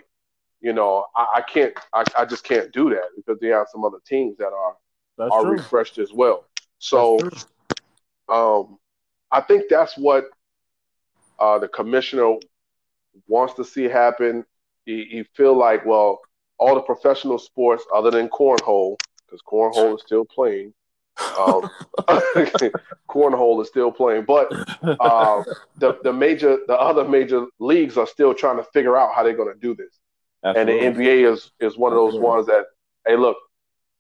You 0.61 0.75
know, 0.75 1.07
I, 1.17 1.27
I 1.37 1.41
can't 1.41 1.73
I, 1.95 2.05
I 2.19 2.25
just 2.27 2.45
can't 2.45 2.71
do 2.73 2.91
that 2.91 3.09
because 3.17 3.41
they 3.41 3.49
have 3.49 3.69
some 3.73 3.85
other 3.85 3.97
teams 4.07 4.37
that 4.37 4.53
are 4.53 4.77
that's 5.17 5.33
are 5.33 5.43
true. 5.43 5.53
refreshed 5.53 5.97
as 5.99 6.13
well. 6.13 6.45
So 6.79 7.19
um 8.29 8.79
I 9.33 9.41
think 9.41 9.65
that's 9.71 9.97
what 9.97 10.27
uh, 11.39 11.59
the 11.59 11.69
commissioner 11.69 12.35
wants 13.29 13.55
to 13.55 13.65
see 13.65 13.85
happen. 13.85 14.45
He, 14.85 15.05
he 15.05 15.23
feel 15.35 15.57
like, 15.57 15.87
well, 15.87 16.21
all 16.59 16.75
the 16.75 16.83
professional 16.83 17.39
sports 17.39 17.85
other 17.95 18.11
than 18.11 18.29
cornhole, 18.29 18.97
because 19.25 19.41
cornhole 19.41 19.95
is 19.95 20.03
still 20.03 20.25
playing, 20.25 20.75
um, 21.39 21.69
cornhole 23.09 23.61
is 23.63 23.69
still 23.69 23.93
playing, 23.93 24.25
but 24.25 24.53
uh, 25.01 25.43
the 25.77 25.99
the 26.03 26.13
major 26.13 26.59
the 26.67 26.79
other 26.79 27.07
major 27.07 27.47
leagues 27.59 27.97
are 27.97 28.07
still 28.07 28.35
trying 28.35 28.57
to 28.57 28.65
figure 28.65 28.97
out 28.97 29.15
how 29.15 29.23
they're 29.23 29.37
going 29.37 29.53
to 29.53 29.61
do 29.61 29.75
this. 29.75 29.99
Absolutely. 30.45 30.87
And 30.87 30.97
the 30.97 31.03
NBA 31.03 31.33
is 31.33 31.51
is 31.61 31.77
one 31.77 31.93
of 31.93 31.97
those 31.97 32.15
Absolutely. 32.15 32.29
ones 32.29 32.47
that 32.47 32.65
hey 33.07 33.17
look, 33.17 33.37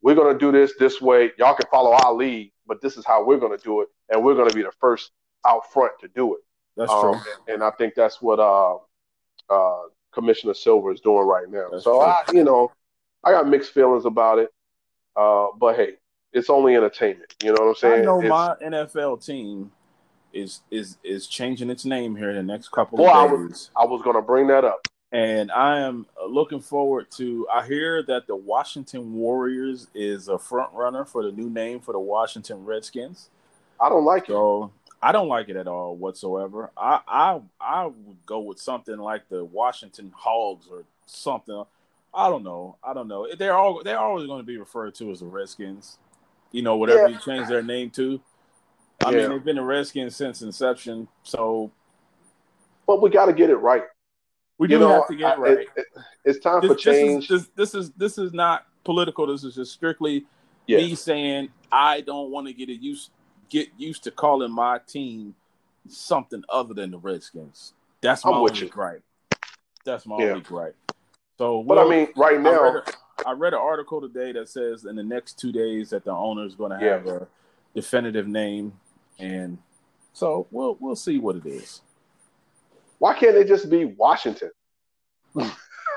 we're 0.02 0.14
gonna 0.14 0.38
do 0.38 0.52
this 0.52 0.72
this 0.78 1.00
way. 1.00 1.32
Y'all 1.38 1.54
can 1.54 1.66
follow 1.70 1.92
our 1.92 2.12
lead, 2.12 2.52
but 2.66 2.80
this 2.80 2.96
is 2.96 3.04
how 3.04 3.24
we're 3.24 3.38
gonna 3.38 3.58
do 3.58 3.82
it, 3.82 3.88
and 4.08 4.24
we're 4.24 4.34
gonna 4.34 4.54
be 4.54 4.62
the 4.62 4.72
first 4.80 5.10
out 5.46 5.70
front 5.72 5.92
to 6.00 6.08
do 6.08 6.34
it. 6.34 6.40
That's 6.76 6.90
um, 6.90 7.00
true. 7.00 7.12
And, 7.46 7.54
and, 7.54 7.64
I 7.64 7.70
think 7.72 7.94
that's 7.94 8.22
what 8.22 8.38
uh, 8.38 8.76
uh, 9.50 9.82
Commissioner 10.12 10.54
Silver 10.54 10.92
is 10.92 11.00
doing 11.00 11.26
right 11.26 11.48
now. 11.48 11.68
That's 11.70 11.84
so 11.84 11.98
true. 11.98 12.02
I, 12.02 12.22
you 12.32 12.44
know, 12.44 12.72
I 13.24 13.32
got 13.32 13.48
mixed 13.48 13.72
feelings 13.72 14.04
about 14.04 14.38
it. 14.38 14.50
Uh, 15.16 15.48
but 15.58 15.76
hey, 15.76 15.94
it's 16.32 16.50
only 16.50 16.76
entertainment. 16.76 17.34
You 17.42 17.52
know 17.52 17.64
what 17.64 17.68
I'm 17.68 17.74
saying? 17.74 18.02
I 18.02 18.04
know 18.04 18.20
it's, 18.20 18.28
my 18.28 18.54
NFL 18.62 19.24
team 19.24 19.72
is 20.32 20.60
is 20.70 20.96
is 21.02 21.26
changing 21.26 21.70
its 21.70 21.84
name 21.84 22.16
here 22.16 22.30
in 22.30 22.36
the 22.36 22.42
next 22.42 22.70
couple 22.70 23.00
of 23.00 23.06
days. 23.06 23.14
I 23.14 23.24
was, 23.24 23.70
I 23.76 23.84
was 23.84 24.02
going 24.02 24.16
to 24.16 24.22
bring 24.22 24.46
that 24.48 24.64
up, 24.64 24.86
and 25.12 25.50
I 25.50 25.80
am 25.80 26.06
looking 26.28 26.60
forward 26.60 27.10
to. 27.12 27.46
I 27.52 27.66
hear 27.66 28.02
that 28.04 28.26
the 28.26 28.36
Washington 28.36 29.14
Warriors 29.14 29.88
is 29.94 30.28
a 30.28 30.38
front 30.38 30.72
runner 30.72 31.04
for 31.04 31.22
the 31.22 31.32
new 31.32 31.50
name 31.50 31.80
for 31.80 31.92
the 31.92 32.00
Washington 32.00 32.64
Redskins. 32.64 33.30
I 33.80 33.88
don't 33.88 34.04
like 34.04 34.26
so, 34.26 34.64
it. 34.64 34.70
I 35.02 35.12
don't 35.12 35.28
like 35.28 35.48
it 35.48 35.56
at 35.56 35.66
all 35.66 35.96
whatsoever. 35.96 36.70
I 36.76 37.00
I 37.08 37.40
I 37.60 37.86
would 37.86 38.26
go 38.26 38.40
with 38.40 38.60
something 38.60 38.98
like 38.98 39.28
the 39.28 39.44
Washington 39.44 40.12
Hogs 40.14 40.66
or 40.70 40.84
something. 41.06 41.64
I 42.12 42.28
don't 42.28 42.42
know. 42.42 42.76
I 42.82 42.92
don't 42.92 43.08
know. 43.08 43.26
They're 43.36 43.56
all 43.56 43.82
they're 43.82 43.98
always 43.98 44.26
going 44.26 44.40
to 44.40 44.46
be 44.46 44.58
referred 44.58 44.94
to 44.96 45.10
as 45.10 45.20
the 45.20 45.26
Redskins. 45.26 45.98
You 46.52 46.62
know, 46.62 46.76
whatever 46.76 47.08
yeah. 47.08 47.16
you 47.16 47.18
change 47.18 47.48
their 47.48 47.62
name 47.62 47.90
to. 47.90 48.20
I 49.04 49.10
yeah. 49.10 49.18
mean, 49.18 49.30
they've 49.30 49.44
been 49.44 49.56
the 49.56 49.62
Redskins 49.62 50.16
since 50.16 50.42
inception. 50.42 51.08
So, 51.22 51.70
but 52.86 53.00
we 53.00 53.10
got 53.10 53.26
to 53.26 53.32
get 53.32 53.50
it 53.50 53.56
right. 53.56 53.84
We 54.58 54.68
do 54.68 54.74
you 54.74 54.80
know, 54.80 54.92
have 54.92 55.08
to 55.08 55.16
get 55.16 55.38
it 55.38 55.40
right. 55.40 55.58
It, 55.58 55.68
it, 55.76 55.86
it's 56.24 56.38
time 56.38 56.60
this, 56.60 56.70
for 56.70 56.76
change. 56.76 57.28
This 57.28 57.42
is, 57.42 57.48
this, 57.56 57.72
this 57.72 57.74
is 57.74 57.90
this 57.92 58.18
is 58.18 58.32
not 58.32 58.66
political. 58.84 59.26
This 59.26 59.44
is 59.44 59.54
just 59.54 59.72
strictly 59.72 60.26
yes. 60.66 60.82
me 60.82 60.94
saying 60.94 61.48
I 61.72 62.02
don't 62.02 62.30
want 62.30 62.46
to 62.46 62.52
get 62.52 62.68
it 62.68 62.80
used 62.80 63.10
get 63.48 63.68
used 63.78 64.04
to 64.04 64.10
calling 64.10 64.52
my 64.52 64.78
team 64.86 65.34
something 65.88 66.44
other 66.48 66.74
than 66.74 66.90
the 66.90 66.98
Redskins. 66.98 67.72
That's 68.00 68.24
my 68.24 68.32
I'm 68.32 68.38
only 68.38 68.68
gripe. 68.68 69.02
That's 69.84 70.06
my 70.06 70.18
yeah. 70.18 70.30
only 70.30 70.42
gripe. 70.42 70.76
So, 71.38 71.62
but 71.62 71.78
I 71.78 71.88
mean, 71.88 72.08
right 72.16 72.38
now, 72.38 72.82
I 73.26 73.28
read, 73.28 73.28
a, 73.28 73.28
I 73.28 73.32
read, 73.32 73.52
an 73.54 73.60
article 73.60 74.00
today 74.00 74.32
that 74.32 74.48
says 74.48 74.84
in 74.84 74.96
the 74.96 75.02
next 75.02 75.38
two 75.38 75.52
days 75.52 75.90
that 75.90 76.04
the 76.04 76.12
owner 76.12 76.44
is 76.44 76.54
going 76.54 76.70
to 76.70 76.78
have 76.78 77.06
yeah. 77.06 77.12
a 77.12 77.26
definitive 77.74 78.26
name, 78.26 78.72
and 79.18 79.58
so 80.12 80.46
we'll 80.50 80.76
we'll 80.80 80.96
see 80.96 81.18
what 81.18 81.36
it 81.36 81.46
is. 81.46 81.80
Why 82.98 83.14
can't 83.14 83.36
it 83.36 83.48
just 83.48 83.70
be 83.70 83.84
Washington? 83.84 84.50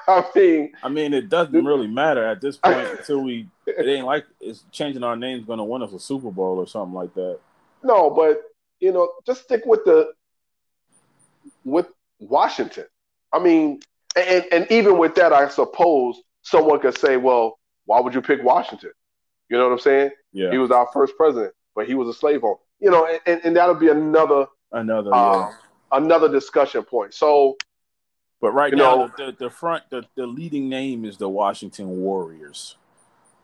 I 0.07 0.25
mean, 0.35 0.73
I 0.83 0.89
mean, 0.89 1.13
it 1.13 1.29
doesn't 1.29 1.65
really 1.65 1.87
matter 1.87 2.25
at 2.25 2.41
this 2.41 2.57
point 2.57 2.87
until 2.99 3.21
we. 3.21 3.47
It 3.65 3.87
ain't 3.87 4.05
like 4.05 4.25
it's 4.41 4.65
changing 4.71 5.03
our 5.03 5.15
names 5.15 5.45
going 5.45 5.59
to 5.59 5.63
win 5.63 5.81
us 5.81 5.93
a 5.93 5.99
Super 5.99 6.31
Bowl 6.31 6.57
or 6.57 6.67
something 6.67 6.93
like 6.93 7.13
that. 7.13 7.39
No, 7.83 8.09
but 8.09 8.41
you 8.79 8.91
know, 8.91 9.09
just 9.25 9.43
stick 9.43 9.63
with 9.65 9.85
the 9.85 10.11
with 11.63 11.87
Washington. 12.19 12.85
I 13.31 13.39
mean, 13.39 13.79
and 14.15 14.45
and 14.51 14.71
even 14.71 14.97
with 14.97 15.15
that, 15.15 15.31
I 15.33 15.47
suppose 15.47 16.21
someone 16.43 16.79
could 16.79 16.97
say, 16.97 17.17
well, 17.17 17.59
why 17.85 17.99
would 17.99 18.13
you 18.13 18.21
pick 18.21 18.43
Washington? 18.43 18.91
You 19.49 19.57
know 19.57 19.65
what 19.65 19.73
I'm 19.73 19.79
saying? 19.79 20.11
Yeah. 20.31 20.51
He 20.51 20.57
was 20.57 20.71
our 20.71 20.87
first 20.93 21.17
president, 21.17 21.53
but 21.75 21.87
he 21.87 21.95
was 21.95 22.07
a 22.07 22.13
slave 22.13 22.43
owner. 22.43 22.55
You 22.79 22.91
know, 22.91 23.07
and, 23.25 23.41
and 23.43 23.55
that'll 23.55 23.75
be 23.75 23.89
another 23.89 24.45
another 24.71 25.13
uh, 25.13 25.49
yeah. 25.49 25.51
another 25.91 26.29
discussion 26.29 26.83
point. 26.83 27.13
So 27.13 27.57
but 28.43 28.51
right 28.51 28.73
now, 28.73 28.95
know, 28.95 29.11
the, 29.15 29.35
the, 29.39 29.49
front, 29.49 29.89
the, 29.89 30.03
the 30.15 30.27
leading 30.27 30.67
name 30.67 31.05
is 31.05 31.15
the 31.15 31.29
Washington 31.29 31.87
Warriors. 32.01 32.75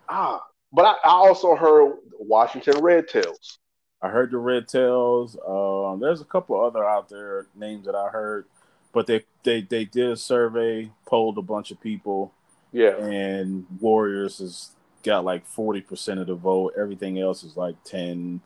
Ah, 0.10 0.44
but 0.74 0.84
I, 0.84 0.92
I 1.08 1.12
also 1.12 1.56
heard 1.56 1.94
Washington 2.20 2.82
Red 2.82 3.08
Tails. 3.08 3.60
I 4.02 4.10
heard 4.10 4.32
the 4.32 4.40
Red 4.40 4.68
Tails. 4.68 5.38
Um, 5.48 6.02
there's 6.02 6.20
a 6.20 6.26
couple 6.26 6.62
other 6.62 6.84
out 6.84 7.08
there 7.08 7.48
names 7.56 7.86
that 7.86 7.96
I 7.96 8.10
heard, 8.10 8.46
but 8.92 9.08
they 9.08 9.24
they 9.44 9.62
they 9.62 9.86
did 9.86 10.10
a 10.10 10.18
survey, 10.18 10.92
polled 11.06 11.38
a 11.38 11.42
bunch 11.42 11.72
of 11.72 11.80
people. 11.80 12.34
Yeah, 12.72 12.98
and 12.98 13.66
Warriors 13.80 14.40
has 14.40 14.72
got 15.04 15.26
like 15.26 15.46
forty 15.46 15.82
percent 15.82 16.20
of 16.20 16.28
the 16.28 16.36
vote. 16.36 16.74
Everything 16.80 17.20
else 17.20 17.44
is 17.44 17.58
like 17.58 17.76
10, 17.84 18.42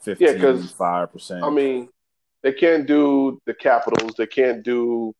15, 0.00 0.40
yeah, 0.40 0.62
5 0.66 1.12
percent. 1.12 1.44
I 1.44 1.50
mean, 1.50 1.88
they 2.42 2.52
can't 2.52 2.86
do 2.86 3.40
the 3.46 3.54
Capitals. 3.54 4.14
They 4.16 4.26
can't 4.26 4.62
do 4.64 5.14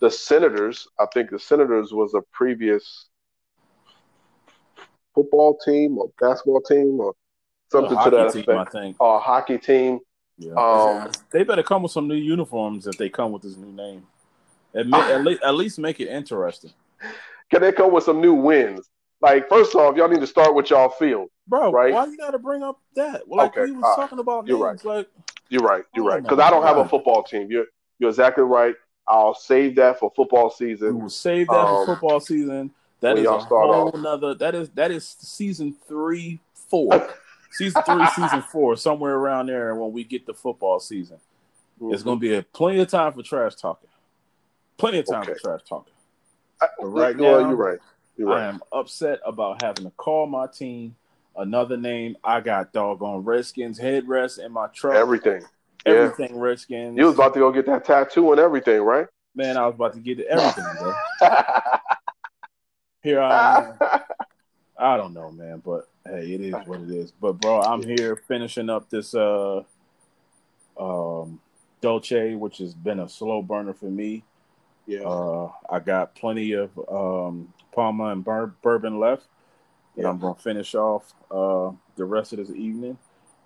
the 0.00 0.10
Senators, 0.10 0.86
I 0.98 1.06
think 1.12 1.30
the 1.30 1.38
Senators 1.38 1.92
was 1.92 2.14
a 2.14 2.22
previous 2.32 3.06
football 5.14 5.58
team 5.64 5.98
or 5.98 6.10
basketball 6.20 6.60
team 6.60 7.00
or 7.00 7.14
something 7.70 7.98
to 8.04 8.10
that 8.10 8.32
team, 8.32 8.42
effect. 8.42 8.74
I 8.74 8.80
think. 8.80 8.96
Or 9.00 9.16
a 9.16 9.18
hockey 9.18 9.58
team. 9.58 9.98
Yeah. 10.38 10.52
Um, 10.52 11.10
they 11.32 11.42
better 11.42 11.64
come 11.64 11.82
with 11.82 11.92
some 11.92 12.06
new 12.06 12.14
uniforms 12.14 12.86
if 12.86 12.96
they 12.96 13.08
come 13.08 13.32
with 13.32 13.42
this 13.42 13.56
new 13.56 13.72
name. 13.72 14.06
At, 14.74 14.86
at, 14.92 15.24
least, 15.24 15.42
at 15.42 15.54
least 15.54 15.78
make 15.78 15.98
it 15.98 16.08
interesting. 16.08 16.70
Can 17.50 17.62
they 17.62 17.72
come 17.72 17.92
with 17.92 18.04
some 18.04 18.20
new 18.20 18.34
wins? 18.34 18.88
Like, 19.20 19.48
first 19.48 19.74
off, 19.74 19.96
y'all 19.96 20.08
need 20.08 20.20
to 20.20 20.26
start 20.26 20.54
with 20.54 20.70
y'all 20.70 20.90
field, 20.90 21.28
bro. 21.46 21.72
Right? 21.72 21.92
Why 21.92 22.06
you 22.06 22.16
got 22.16 22.30
to 22.30 22.38
bring 22.38 22.62
up 22.62 22.80
that? 22.94 23.26
Well, 23.26 23.38
like 23.38 23.56
okay. 23.56 23.70
we 23.70 23.76
was 23.76 23.96
talking 23.96 24.18
about 24.18 24.46
you're 24.46 24.58
right. 24.58 24.82
like 24.84 25.08
you're 25.48 25.62
right, 25.62 25.84
you're 25.94 26.04
right. 26.04 26.22
Because 26.22 26.38
I 26.38 26.50
don't 26.50 26.62
have 26.62 26.76
a 26.76 26.88
football 26.88 27.24
team. 27.24 27.50
You're 27.50 27.66
you're 27.98 28.10
exactly 28.10 28.44
right. 28.44 28.74
I'll 29.08 29.34
save 29.34 29.76
that 29.76 29.98
for 29.98 30.12
football 30.14 30.50
season. 30.50 30.94
We 30.94 31.02
will 31.02 31.10
save 31.10 31.48
that 31.48 31.54
um, 31.54 31.86
for 31.86 31.94
football 31.94 32.20
season. 32.20 32.70
That 33.00 33.18
is 33.18 33.26
a 33.26 33.38
whole 33.38 33.92
another. 33.92 34.34
That 34.34 34.54
is 34.54 34.68
that 34.70 34.90
is 34.90 35.08
season 35.08 35.74
three, 35.88 36.38
four, 36.54 37.08
season 37.52 37.82
three, 37.84 38.06
season 38.16 38.42
four, 38.42 38.76
somewhere 38.76 39.14
around 39.14 39.46
there. 39.46 39.74
When 39.74 39.92
we 39.92 40.04
get 40.04 40.26
the 40.26 40.34
football 40.34 40.78
season, 40.78 41.18
mm-hmm. 41.80 41.92
it's 41.92 42.02
going 42.02 42.18
to 42.18 42.20
be 42.20 42.34
a 42.34 42.42
plenty 42.42 42.80
of 42.80 42.88
time 42.88 43.12
for 43.12 43.22
trash 43.22 43.54
talking. 43.56 43.88
Plenty 44.76 44.98
of 44.98 45.06
time 45.06 45.22
okay. 45.22 45.34
for 45.34 45.38
trash 45.38 45.60
talking. 45.68 45.92
Right 46.80 47.16
now, 47.16 47.38
you're 47.38 47.54
right. 47.54 47.78
You're 48.16 48.28
right. 48.28 48.42
I 48.42 48.46
am 48.46 48.60
upset 48.72 49.20
about 49.24 49.62
having 49.62 49.84
to 49.84 49.90
call 49.90 50.26
my 50.26 50.46
team 50.46 50.96
another 51.36 51.76
name. 51.76 52.16
I 52.24 52.40
got 52.40 52.72
doggone 52.72 53.24
Redskins 53.24 53.78
headrest 53.78 54.44
in 54.44 54.52
my 54.52 54.66
truck. 54.68 54.96
Everything 54.96 55.44
everything 55.88 56.36
yeah. 56.36 56.42
Redskins. 56.42 56.96
You 56.96 57.06
was 57.06 57.14
about 57.14 57.34
to 57.34 57.40
go 57.40 57.52
get 57.52 57.66
that 57.66 57.84
tattoo 57.84 58.32
and 58.32 58.40
everything, 58.40 58.80
right? 58.82 59.06
Man, 59.34 59.56
I 59.56 59.66
was 59.66 59.74
about 59.74 59.94
to 59.94 60.00
get 60.00 60.20
everything, 60.20 60.64
bro. 60.78 60.94
here 63.02 63.20
I 63.20 63.58
am. 63.58 63.78
I 64.80 64.96
don't 64.96 65.12
know, 65.12 65.30
man, 65.30 65.60
but 65.64 65.88
hey, 66.06 66.34
it 66.34 66.40
is 66.40 66.54
what 66.66 66.80
it 66.80 66.90
is. 66.90 67.10
But 67.10 67.40
bro, 67.40 67.60
I'm 67.60 67.82
here 67.82 68.16
finishing 68.16 68.70
up 68.70 68.88
this 68.90 69.14
uh 69.14 69.62
um 70.78 71.40
Dolce, 71.80 72.34
which 72.34 72.58
has 72.58 72.74
been 72.74 73.00
a 73.00 73.08
slow 73.08 73.42
burner 73.42 73.74
for 73.74 73.86
me. 73.86 74.24
Yeah. 74.88 75.02
Uh, 75.02 75.52
I 75.68 75.80
got 75.80 76.14
plenty 76.14 76.52
of 76.52 76.70
um 76.90 77.52
Palmer 77.72 78.10
and 78.10 78.24
bur- 78.24 78.54
bourbon 78.62 78.98
left. 78.98 79.26
And 79.94 80.04
yeah. 80.04 80.10
I'm 80.10 80.18
gonna 80.18 80.34
finish 80.34 80.74
off 80.74 81.12
uh 81.30 81.70
the 81.96 82.06
rest 82.06 82.32
of 82.32 82.38
this 82.38 82.50
evening. 82.50 82.96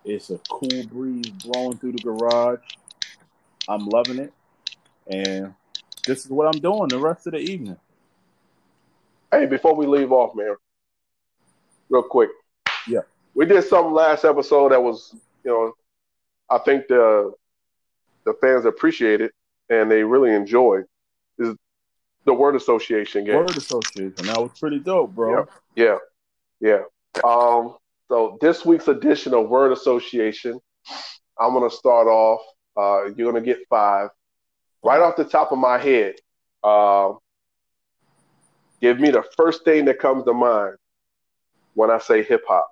It's 0.05 0.31
a 0.31 0.39
cool 0.49 0.87
breeze 0.87 1.31
blowing 1.31 1.79
through 1.79 1.93
the 1.93 2.03
garage. 2.03 2.61
I'm 3.69 3.87
loving 3.87 4.21
it. 4.21 4.33
And 5.09 5.53
this 6.07 6.25
is 6.25 6.31
what 6.31 6.47
I'm 6.47 6.61
doing 6.61 6.89
the 6.89 6.99
rest 6.99 7.27
of 7.27 7.33
the 7.33 7.41
evening. 7.41 7.77
Hey, 9.33 9.47
before 9.47 9.75
we 9.75 9.87
leave 9.87 10.13
off, 10.13 10.37
man, 10.37 10.55
real 11.89 12.05
quick. 12.05 12.31
Yeah. 12.87 13.01
We 13.35 13.47
did 13.47 13.65
something 13.65 13.93
last 13.93 14.25
episode 14.25 14.71
that 14.71 14.83
was, 14.83 15.13
you 15.43 15.51
know, 15.51 15.73
I 16.49 16.59
think 16.59 16.87
the 16.87 17.33
the 18.25 18.35
fans 18.41 18.65
appreciate 18.65 19.21
it 19.21 19.33
and 19.69 19.91
they 19.91 20.05
really 20.05 20.33
enjoy 20.33 20.85
is 21.39 21.57
the 22.25 22.35
word 22.35 22.57
association 22.57 23.25
game. 23.25 23.37
Word 23.37 23.57
association. 23.57 24.15
That 24.17 24.41
was 24.41 24.53
pretty 24.59 24.79
dope, 24.79 25.15
bro. 25.15 25.47
Yeah. 25.77 25.99
Yeah. 26.61 26.79
yeah. 27.17 27.23
Um 27.25 27.77
so 28.13 28.37
this 28.43 28.63
week's 28.63 28.89
edition 28.89 29.33
of 29.33 29.49
Word 29.49 29.73
Association, 29.73 30.61
I'm 31.41 31.55
gonna 31.55 31.71
start 31.71 32.09
off. 32.09 32.43
Uh, 32.77 33.07
you're 33.17 33.33
gonna 33.33 33.43
get 33.43 33.61
five. 33.71 34.11
Right 34.83 35.01
off 35.01 35.17
the 35.17 35.25
top 35.25 35.51
of 35.51 35.59
my 35.59 35.79
head, 35.79 36.17
uh, 36.63 37.13
give 38.83 39.01
me 39.01 39.11
the 39.13 39.25
first 39.35 39.65
thing 39.65 39.87
that 39.87 39.99
comes 39.99 40.25
to 40.25 40.35
mind 40.35 40.77
when 41.73 41.91
I 41.91 41.97
say 42.01 42.23
hip 42.23 42.43
hop. 42.47 42.71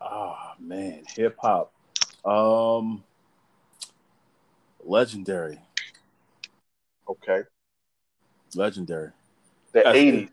Oh 0.00 0.52
man, 0.58 1.02
hip 1.14 1.36
hop. 1.42 1.74
Um, 2.24 3.04
legendary. 4.82 5.58
Okay. 7.08 7.42
Legendary. 8.54 9.10
The 9.72 9.80
'80s. 9.80 10.28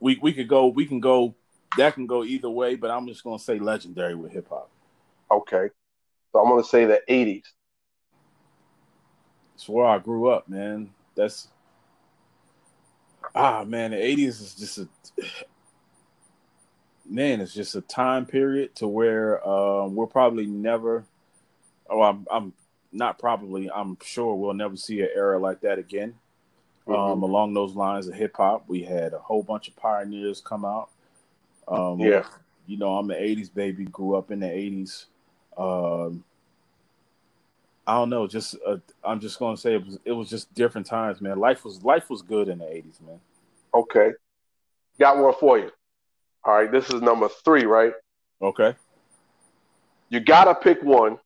We 0.00 0.18
we 0.20 0.32
could 0.32 0.48
go. 0.48 0.68
We 0.68 0.86
can 0.86 1.00
go 1.00 1.34
that 1.76 1.94
can 1.94 2.06
go 2.06 2.24
either 2.24 2.50
way, 2.50 2.74
but 2.76 2.90
I'm 2.90 3.06
just 3.06 3.24
gonna 3.24 3.38
say 3.38 3.58
legendary 3.58 4.14
with 4.14 4.32
hip 4.32 4.48
hop. 4.48 4.70
Okay, 5.30 5.70
so 6.32 6.38
I'm 6.40 6.48
gonna 6.48 6.64
say 6.64 6.84
the 6.84 7.00
'80s. 7.08 7.44
It's 9.54 9.68
where 9.68 9.86
I 9.86 9.98
grew 9.98 10.28
up, 10.28 10.48
man. 10.48 10.90
That's 11.14 11.48
Ah 13.34 13.64
man, 13.64 13.90
the 13.90 13.96
eighties 13.96 14.40
is 14.40 14.54
just 14.54 14.78
a 14.78 14.88
man, 17.08 17.40
it's 17.40 17.54
just 17.54 17.74
a 17.74 17.80
time 17.80 18.26
period 18.26 18.74
to 18.76 18.88
where 18.88 19.46
uh, 19.46 19.86
we're 19.86 20.06
probably 20.06 20.46
never. 20.46 21.04
Oh, 21.88 22.02
I'm, 22.02 22.26
I'm 22.30 22.52
not 22.94 23.18
probably. 23.18 23.70
I'm 23.70 23.98
sure 24.02 24.34
we'll 24.34 24.54
never 24.54 24.76
see 24.76 25.00
an 25.00 25.08
era 25.14 25.38
like 25.38 25.60
that 25.60 25.78
again. 25.78 26.14
Um, 26.86 26.94
mm-hmm. 26.94 27.12
Um, 27.12 27.22
along 27.22 27.54
those 27.54 27.74
lines 27.74 28.08
of 28.08 28.14
hip 28.14 28.36
hop, 28.36 28.64
we 28.68 28.82
had 28.82 29.12
a 29.12 29.18
whole 29.18 29.42
bunch 29.42 29.68
of 29.68 29.76
pioneers 29.76 30.40
come 30.40 30.64
out. 30.64 30.90
Um, 31.66 31.98
yeah, 32.00 32.24
you 32.66 32.76
know, 32.78 32.96
I'm 32.96 33.10
an 33.10 33.20
'80s 33.20 33.52
baby. 33.52 33.84
Grew 33.86 34.16
up 34.16 34.30
in 34.30 34.40
the 34.40 34.46
'80s. 34.46 35.06
Um, 35.56 36.24
I 37.86 37.94
don't 37.94 38.10
know. 38.10 38.26
Just 38.26 38.56
uh, 38.66 38.76
I'm 39.02 39.20
just 39.20 39.38
gonna 39.38 39.56
say 39.56 39.74
it 39.74 39.84
was 39.84 39.98
it 40.04 40.12
was 40.12 40.28
just 40.30 40.52
different 40.54 40.86
times, 40.86 41.20
man. 41.20 41.38
Life 41.38 41.64
was 41.64 41.82
life 41.82 42.08
was 42.10 42.22
good 42.22 42.48
in 42.48 42.58
the 42.58 42.64
'80s, 42.64 43.00
man. 43.00 43.20
Okay, 43.74 44.12
got 44.98 45.18
one 45.18 45.34
for 45.40 45.58
you. 45.58 45.70
All 46.44 46.54
right, 46.54 46.70
this 46.70 46.90
is 46.90 47.00
number 47.00 47.28
three, 47.44 47.64
right? 47.64 47.92
Okay. 48.40 48.74
You 50.10 50.20
gotta 50.20 50.54
pick 50.54 50.82
one 50.82 51.18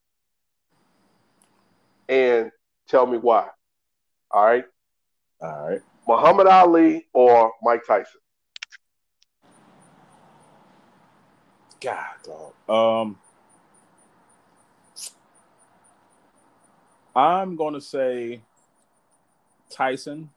and 2.09 2.51
tell 2.89 3.07
me 3.07 3.19
why. 3.19 3.49
All 4.31 4.45
right. 4.45 4.65
All 5.41 5.69
right. 5.69 5.81
Muhammad 6.07 6.47
Ali 6.47 7.07
or 7.13 7.53
Mike 7.63 7.83
Tyson? 7.87 8.21
God, 11.81 12.07
dog. 12.25 12.53
Um, 12.69 13.19
I'm 17.15 17.57
gonna 17.57 17.81
say 17.81 18.41
Tyson, 19.71 20.31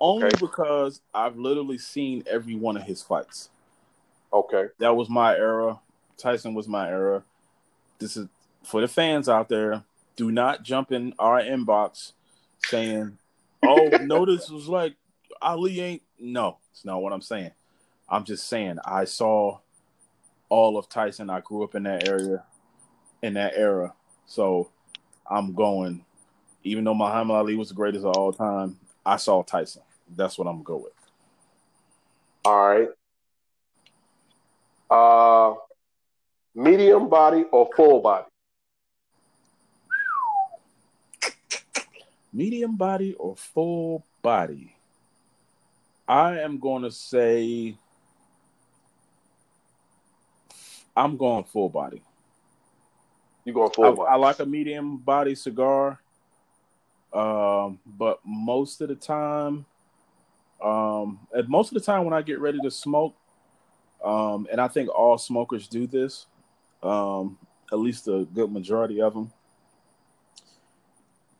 only 0.00 0.26
okay. 0.26 0.36
because 0.40 1.00
I've 1.14 1.36
literally 1.36 1.78
seen 1.78 2.24
every 2.28 2.56
one 2.56 2.76
of 2.76 2.82
his 2.82 3.02
fights. 3.02 3.50
Okay. 4.32 4.66
That 4.78 4.96
was 4.96 5.08
my 5.08 5.36
era. 5.36 5.78
Tyson 6.16 6.54
was 6.54 6.66
my 6.66 6.88
era. 6.88 7.22
This 7.98 8.16
is 8.16 8.28
for 8.62 8.80
the 8.80 8.88
fans 8.88 9.28
out 9.28 9.48
there. 9.48 9.82
Do 10.16 10.32
not 10.32 10.62
jump 10.62 10.92
in 10.92 11.14
our 11.18 11.40
inbox 11.40 12.12
saying, 12.66 13.18
"Oh, 13.62 13.90
notice 14.00 14.50
was 14.50 14.68
like 14.68 14.96
Ali 15.40 15.80
ain't." 15.80 16.02
No, 16.18 16.58
it's 16.72 16.84
not 16.84 17.02
what 17.02 17.12
I'm 17.12 17.20
saying. 17.20 17.52
I'm 18.08 18.24
just 18.24 18.48
saying 18.48 18.78
I 18.84 19.04
saw 19.04 19.58
all 20.48 20.78
of 20.78 20.88
Tyson. 20.88 21.28
I 21.28 21.40
grew 21.40 21.64
up 21.64 21.74
in 21.74 21.82
that 21.84 22.08
area, 22.08 22.44
in 23.22 23.34
that 23.34 23.52
era. 23.54 23.94
So 24.26 24.70
I'm 25.30 25.54
going. 25.54 26.04
Even 26.64 26.82
though 26.82 26.94
Muhammad 26.94 27.36
Ali 27.36 27.54
was 27.54 27.68
the 27.68 27.74
greatest 27.74 28.04
of 28.04 28.16
all 28.16 28.32
time, 28.32 28.78
I 29.04 29.16
saw 29.16 29.42
Tyson. 29.42 29.82
That's 30.16 30.38
what 30.38 30.48
I'm 30.48 30.62
gonna 30.62 30.64
go 30.64 30.76
with. 30.78 30.92
All 32.44 32.66
right. 32.66 32.88
Uh, 34.88 35.54
medium 36.54 37.08
body 37.08 37.44
or 37.52 37.68
full 37.76 38.00
body? 38.00 38.26
Medium 42.36 42.76
body 42.76 43.14
or 43.14 43.34
full 43.34 44.04
body? 44.20 44.76
I 46.06 46.40
am 46.40 46.58
going 46.58 46.82
to 46.82 46.90
say 46.90 47.78
I'm 50.94 51.16
going 51.16 51.44
full 51.44 51.70
body. 51.70 52.02
You 53.46 53.54
going 53.54 53.70
full 53.70 53.86
I, 53.86 53.90
body? 53.90 54.08
I 54.10 54.16
like 54.16 54.38
a 54.40 54.44
medium 54.44 54.98
body 54.98 55.34
cigar, 55.34 55.98
um, 57.14 57.78
but 57.86 58.20
most 58.22 58.82
of 58.82 58.88
the 58.88 58.96
time, 58.96 59.64
um, 60.62 61.18
most 61.48 61.72
of 61.72 61.74
the 61.74 61.80
time 61.80 62.04
when 62.04 62.12
I 62.12 62.20
get 62.20 62.38
ready 62.38 62.58
to 62.60 62.70
smoke, 62.70 63.14
um, 64.04 64.46
and 64.52 64.60
I 64.60 64.68
think 64.68 64.90
all 64.90 65.16
smokers 65.16 65.68
do 65.68 65.86
this, 65.86 66.26
um, 66.82 67.38
at 67.72 67.78
least 67.78 68.08
a 68.08 68.26
good 68.34 68.52
majority 68.52 69.00
of 69.00 69.14
them. 69.14 69.32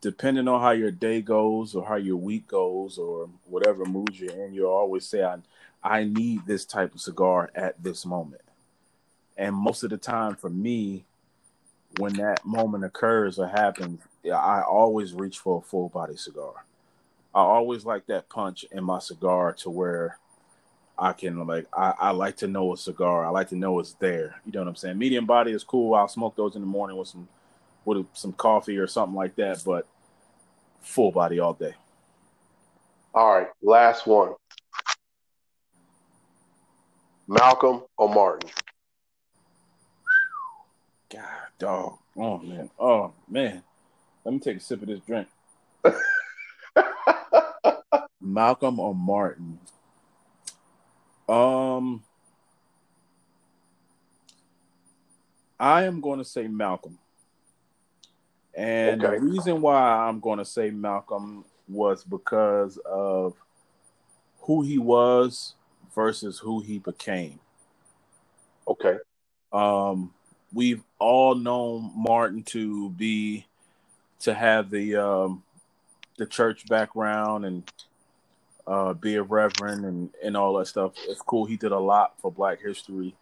Depending 0.06 0.46
on 0.46 0.60
how 0.60 0.70
your 0.70 0.92
day 0.92 1.20
goes 1.20 1.74
or 1.74 1.84
how 1.84 1.96
your 1.96 2.16
week 2.16 2.46
goes 2.46 2.96
or 2.96 3.28
whatever 3.44 3.84
mood 3.84 4.16
you're 4.16 4.30
in, 4.30 4.54
you'll 4.54 4.70
always 4.70 5.04
say, 5.04 5.24
I, 5.24 5.38
I 5.82 6.04
need 6.04 6.46
this 6.46 6.64
type 6.64 6.94
of 6.94 7.00
cigar 7.00 7.50
at 7.56 7.82
this 7.82 8.06
moment. 8.06 8.42
And 9.36 9.52
most 9.56 9.82
of 9.82 9.90
the 9.90 9.96
time 9.96 10.36
for 10.36 10.48
me, 10.48 11.06
when 11.98 12.12
that 12.18 12.46
moment 12.46 12.84
occurs 12.84 13.40
or 13.40 13.48
happens, 13.48 14.00
I 14.24 14.62
always 14.62 15.12
reach 15.12 15.40
for 15.40 15.58
a 15.58 15.60
full 15.60 15.88
body 15.88 16.16
cigar. 16.16 16.64
I 17.34 17.40
always 17.40 17.84
like 17.84 18.06
that 18.06 18.28
punch 18.28 18.64
in 18.70 18.84
my 18.84 19.00
cigar 19.00 19.54
to 19.54 19.70
where 19.70 20.18
I 20.96 21.14
can 21.14 21.44
like 21.48 21.66
I, 21.76 21.94
I 21.98 22.10
like 22.12 22.36
to 22.36 22.46
know 22.46 22.72
a 22.72 22.76
cigar. 22.76 23.26
I 23.26 23.30
like 23.30 23.48
to 23.48 23.56
know 23.56 23.80
it's 23.80 23.94
there. 23.94 24.40
You 24.46 24.52
know 24.52 24.60
what 24.60 24.68
I'm 24.68 24.76
saying? 24.76 24.98
Medium 24.98 25.26
body 25.26 25.50
is 25.50 25.64
cool. 25.64 25.96
I'll 25.96 26.06
smoke 26.06 26.36
those 26.36 26.54
in 26.54 26.60
the 26.60 26.68
morning 26.68 26.96
with 26.96 27.08
some 27.08 27.26
with 27.84 28.06
some 28.14 28.32
coffee 28.34 28.78
or 28.78 28.86
something 28.86 29.16
like 29.16 29.34
that, 29.34 29.64
but 29.66 29.88
full 30.80 31.12
body 31.12 31.38
all 31.40 31.54
day. 31.54 31.74
All 33.14 33.34
right, 33.34 33.48
last 33.62 34.06
one. 34.06 34.34
Malcolm 37.28 37.82
or 37.96 38.08
Martin? 38.08 38.50
God, 41.10 41.22
dog. 41.58 41.98
Oh 42.16 42.38
man. 42.38 42.70
Oh 42.78 43.12
man. 43.28 43.62
Let 44.24 44.32
me 44.32 44.40
take 44.40 44.56
a 44.56 44.60
sip 44.60 44.82
of 44.82 44.88
this 44.88 45.00
drink. 45.00 45.28
Malcolm 48.20 48.80
or 48.80 48.94
Martin? 48.94 49.60
Um, 51.28 52.04
I 55.58 55.84
am 55.84 56.00
going 56.00 56.18
to 56.18 56.24
say 56.24 56.48
Malcolm. 56.48 56.98
And 58.56 59.04
okay. 59.04 59.18
the 59.18 59.22
reason 59.22 59.60
why 59.60 59.78
I'm 59.78 60.18
going 60.18 60.38
to 60.38 60.44
say 60.44 60.70
Malcolm 60.70 61.44
was 61.68 62.02
because 62.02 62.78
of 62.86 63.34
who 64.40 64.62
he 64.62 64.78
was 64.78 65.54
versus 65.94 66.38
who 66.38 66.60
he 66.60 66.78
became. 66.78 67.38
Okay. 68.66 68.96
Um, 69.52 70.14
we've 70.52 70.82
all 70.98 71.34
known 71.34 71.92
Martin 71.94 72.42
to 72.44 72.90
be 72.90 73.46
to 74.20 74.32
have 74.32 74.70
the 74.70 74.96
um, 74.96 75.42
the 76.16 76.26
church 76.26 76.66
background 76.66 77.44
and 77.44 77.70
uh, 78.66 78.94
be 78.94 79.16
a 79.16 79.22
reverend 79.22 79.84
and, 79.84 80.10
and 80.22 80.36
all 80.36 80.54
that 80.54 80.66
stuff. 80.66 80.92
It's 81.06 81.20
cool. 81.20 81.44
He 81.44 81.56
did 81.56 81.72
a 81.72 81.78
lot 81.78 82.14
for 82.20 82.32
Black 82.32 82.60
history. 82.60 83.14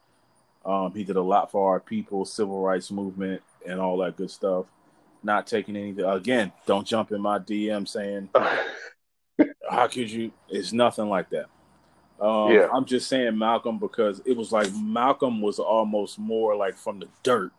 Um, 0.65 0.93
he 0.95 1.05
did 1.05 1.17
a 1.17 1.23
lot 1.23 1.51
for 1.51 1.73
our 1.73 1.81
people, 1.81 2.25
civil 2.25 2.63
rights 2.63 2.91
movement, 2.91 3.43
and 3.67 3.81
all 3.81 3.99
that 3.99 4.17
good 4.17 4.31
stuff. 4.31 4.67
Not 5.25 5.47
taking 5.47 5.75
anything 5.75 6.05
again. 6.05 6.53
Don't 6.67 6.87
jump 6.87 7.11
in 7.11 7.21
my 7.21 7.39
DM 7.39 7.89
saying, 7.89 8.29
"How 9.69 9.89
could 9.89 10.11
you?" 10.11 10.31
It's 10.49 10.73
nothing 10.73 11.09
like 11.09 11.31
that. 11.31 11.47
Um, 12.21 12.53
yeah. 12.53 12.69
I'm 12.73 12.85
just 12.85 13.09
saying 13.09 13.37
Malcolm 13.37 13.79
because 13.79 14.21
it 14.25 14.37
was 14.37 14.53
like 14.53 14.73
Malcolm 14.75 15.41
was 15.41 15.59
almost 15.59 16.19
more 16.19 16.55
like 16.55 16.77
from 16.77 17.01
the 17.01 17.09
dirt. 17.23 17.53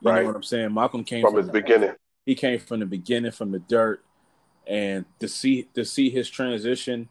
You 0.00 0.10
right. 0.10 0.20
know 0.20 0.26
what 0.26 0.36
I'm 0.36 0.42
saying? 0.42 0.74
Malcolm 0.74 1.04
came 1.04 1.22
from, 1.22 1.32
from 1.32 1.38
his 1.38 1.46
the, 1.46 1.52
beginning. 1.52 1.92
He 2.26 2.34
came 2.34 2.58
from 2.58 2.80
the 2.80 2.86
beginning, 2.86 3.32
from 3.32 3.52
the 3.52 3.60
dirt, 3.60 4.04
and 4.66 5.04
to 5.20 5.28
see 5.28 5.68
to 5.74 5.84
see 5.84 6.10
his 6.10 6.28
transition 6.28 7.08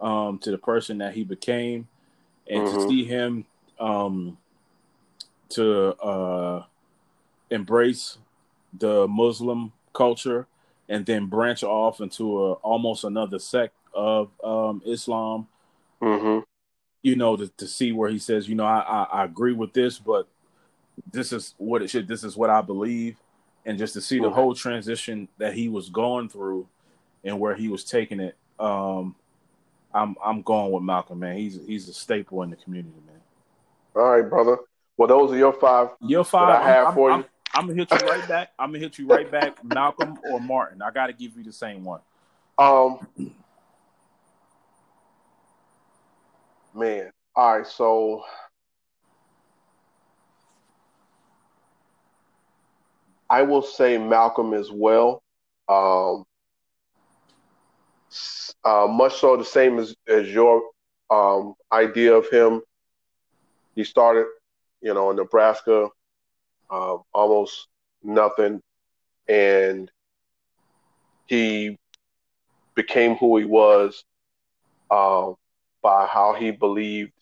um, 0.00 0.38
to 0.40 0.50
the 0.50 0.58
person 0.58 0.98
that 0.98 1.14
he 1.14 1.24
became, 1.24 1.88
and 2.46 2.66
mm-hmm. 2.66 2.76
to 2.76 2.88
see 2.88 3.04
him 3.04 3.46
um, 3.80 4.36
to 5.50 5.94
uh, 6.00 6.64
embrace 7.50 8.18
the 8.72 9.06
Muslim 9.08 9.72
culture 9.92 10.46
and 10.88 11.04
then 11.04 11.26
branch 11.26 11.62
off 11.62 12.00
into 12.00 12.44
a, 12.44 12.52
almost 12.54 13.04
another 13.04 13.38
sect 13.38 13.74
of 13.94 14.30
um, 14.42 14.82
Islam. 14.86 15.46
Mm-hmm. 16.00 16.40
You 17.02 17.16
know, 17.16 17.36
to, 17.36 17.48
to 17.48 17.66
see 17.66 17.92
where 17.92 18.10
he 18.10 18.18
says, 18.18 18.48
you 18.48 18.54
know, 18.54 18.64
I, 18.64 18.80
I, 18.80 19.02
I 19.20 19.24
agree 19.24 19.52
with 19.52 19.72
this, 19.72 19.98
but 19.98 20.28
this 21.12 21.32
is 21.32 21.54
what 21.58 21.82
it 21.82 21.90
should. 21.90 22.08
This 22.08 22.24
is 22.24 22.36
what 22.36 22.50
I 22.50 22.60
believe, 22.60 23.16
and 23.64 23.78
just 23.78 23.94
to 23.94 24.00
see 24.00 24.18
the 24.18 24.26
mm-hmm. 24.26 24.34
whole 24.34 24.54
transition 24.54 25.28
that 25.38 25.54
he 25.54 25.68
was 25.68 25.88
going 25.90 26.28
through 26.28 26.66
and 27.24 27.38
where 27.38 27.54
he 27.54 27.68
was 27.68 27.84
taking 27.84 28.20
it, 28.20 28.36
um, 28.58 29.14
I'm 29.94 30.16
I'm 30.24 30.42
going 30.42 30.72
with 30.72 30.82
Malcolm, 30.82 31.20
man. 31.20 31.36
He's 31.36 31.58
he's 31.66 31.88
a 31.88 31.94
staple 31.94 32.42
in 32.42 32.50
the 32.50 32.56
community, 32.56 32.98
man. 33.06 33.20
All 33.94 34.10
right, 34.10 34.28
brother. 34.28 34.58
Well, 34.96 35.08
those 35.08 35.32
are 35.32 35.36
your 35.36 35.52
five. 35.52 35.90
Your 36.00 36.24
five. 36.24 36.60
I 36.60 36.68
have 36.68 36.88
I'm, 36.88 36.94
for 36.94 37.10
I'm, 37.10 37.20
you. 37.20 37.24
I'm, 37.24 37.30
I'm, 37.58 37.66
gonna 37.66 37.74
hit 37.74 37.90
you 37.90 38.08
right 38.08 38.28
back. 38.28 38.50
I'm 38.56 38.68
gonna 38.68 38.78
hit 38.78 38.98
you 38.98 39.06
right 39.08 39.28
back, 39.28 39.64
Malcolm 39.64 40.16
or 40.30 40.40
Martin. 40.40 40.80
I 40.80 40.92
got 40.92 41.08
to 41.08 41.12
give 41.12 41.36
you 41.36 41.42
the 41.42 41.52
same 41.52 41.82
one. 41.82 42.00
Um, 42.56 43.32
man. 46.72 47.10
All 47.34 47.58
right, 47.58 47.66
so 47.66 48.22
I 53.28 53.42
will 53.42 53.62
say 53.62 53.98
Malcolm 53.98 54.54
as 54.54 54.70
well. 54.70 55.22
Um, 55.68 56.24
uh, 58.64 58.86
much 58.88 59.16
so 59.16 59.36
the 59.36 59.44
same 59.44 59.78
as, 59.78 59.94
as 60.06 60.28
your 60.28 60.62
um, 61.10 61.54
idea 61.72 62.14
of 62.14 62.28
him. 62.30 62.62
He 63.74 63.84
started, 63.84 64.26
you 64.80 64.94
know, 64.94 65.10
in 65.10 65.16
Nebraska, 65.16 65.88
uh, 66.70 66.96
almost 67.12 67.68
nothing, 68.02 68.62
and 69.28 69.90
he 71.26 71.76
became 72.74 73.16
who 73.16 73.36
he 73.38 73.44
was 73.44 74.04
uh, 74.90 75.32
by 75.82 76.06
how 76.06 76.34
he 76.34 76.50
believed 76.50 77.12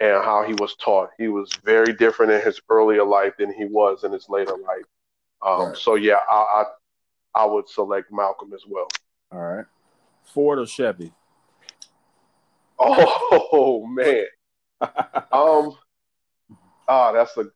and 0.00 0.24
how 0.24 0.44
he 0.44 0.54
was 0.54 0.74
taught. 0.76 1.10
He 1.16 1.28
was 1.28 1.50
very 1.64 1.92
different 1.94 2.32
in 2.32 2.42
his 2.42 2.60
earlier 2.68 3.04
life 3.04 3.34
than 3.38 3.52
he 3.52 3.64
was 3.64 4.04
in 4.04 4.12
his 4.12 4.28
later 4.28 4.56
life. 4.56 4.84
Um, 5.44 5.68
right. 5.68 5.76
So 5.76 5.94
yeah, 5.94 6.18
I, 6.30 6.34
I 6.34 6.64
I 7.34 7.44
would 7.46 7.68
select 7.68 8.12
Malcolm 8.12 8.52
as 8.52 8.62
well. 8.68 8.88
All 9.32 9.40
right, 9.40 9.66
Ford 10.24 10.58
or 10.58 10.66
Chevy? 10.66 11.12
Oh 12.78 13.86
man, 13.86 14.26
um, 15.32 15.76
ah, 16.88 17.12
that's 17.12 17.36
a 17.36 17.46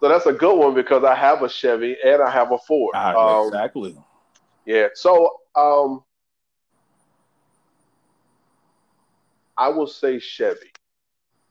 so 0.00 0.08
that's 0.08 0.26
a 0.26 0.32
good 0.32 0.56
one 0.56 0.74
because 0.74 1.04
I 1.04 1.14
have 1.14 1.42
a 1.42 1.48
Chevy 1.48 1.96
and 2.02 2.22
I 2.22 2.30
have 2.30 2.52
a 2.52 2.58
Ford. 2.58 2.92
Ah, 2.94 3.40
um, 3.40 3.48
exactly. 3.48 3.96
Yeah. 4.64 4.88
So 4.94 5.30
um, 5.54 6.02
I 9.56 9.68
will 9.68 9.86
say 9.86 10.18
Chevy. 10.18 10.72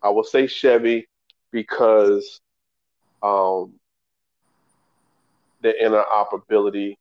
I 0.02 0.10
will 0.10 0.24
say 0.24 0.48
Chevy 0.48 1.08
because 1.52 2.42
um, 3.22 3.74
the 5.62 5.74
interoperability 5.82 6.96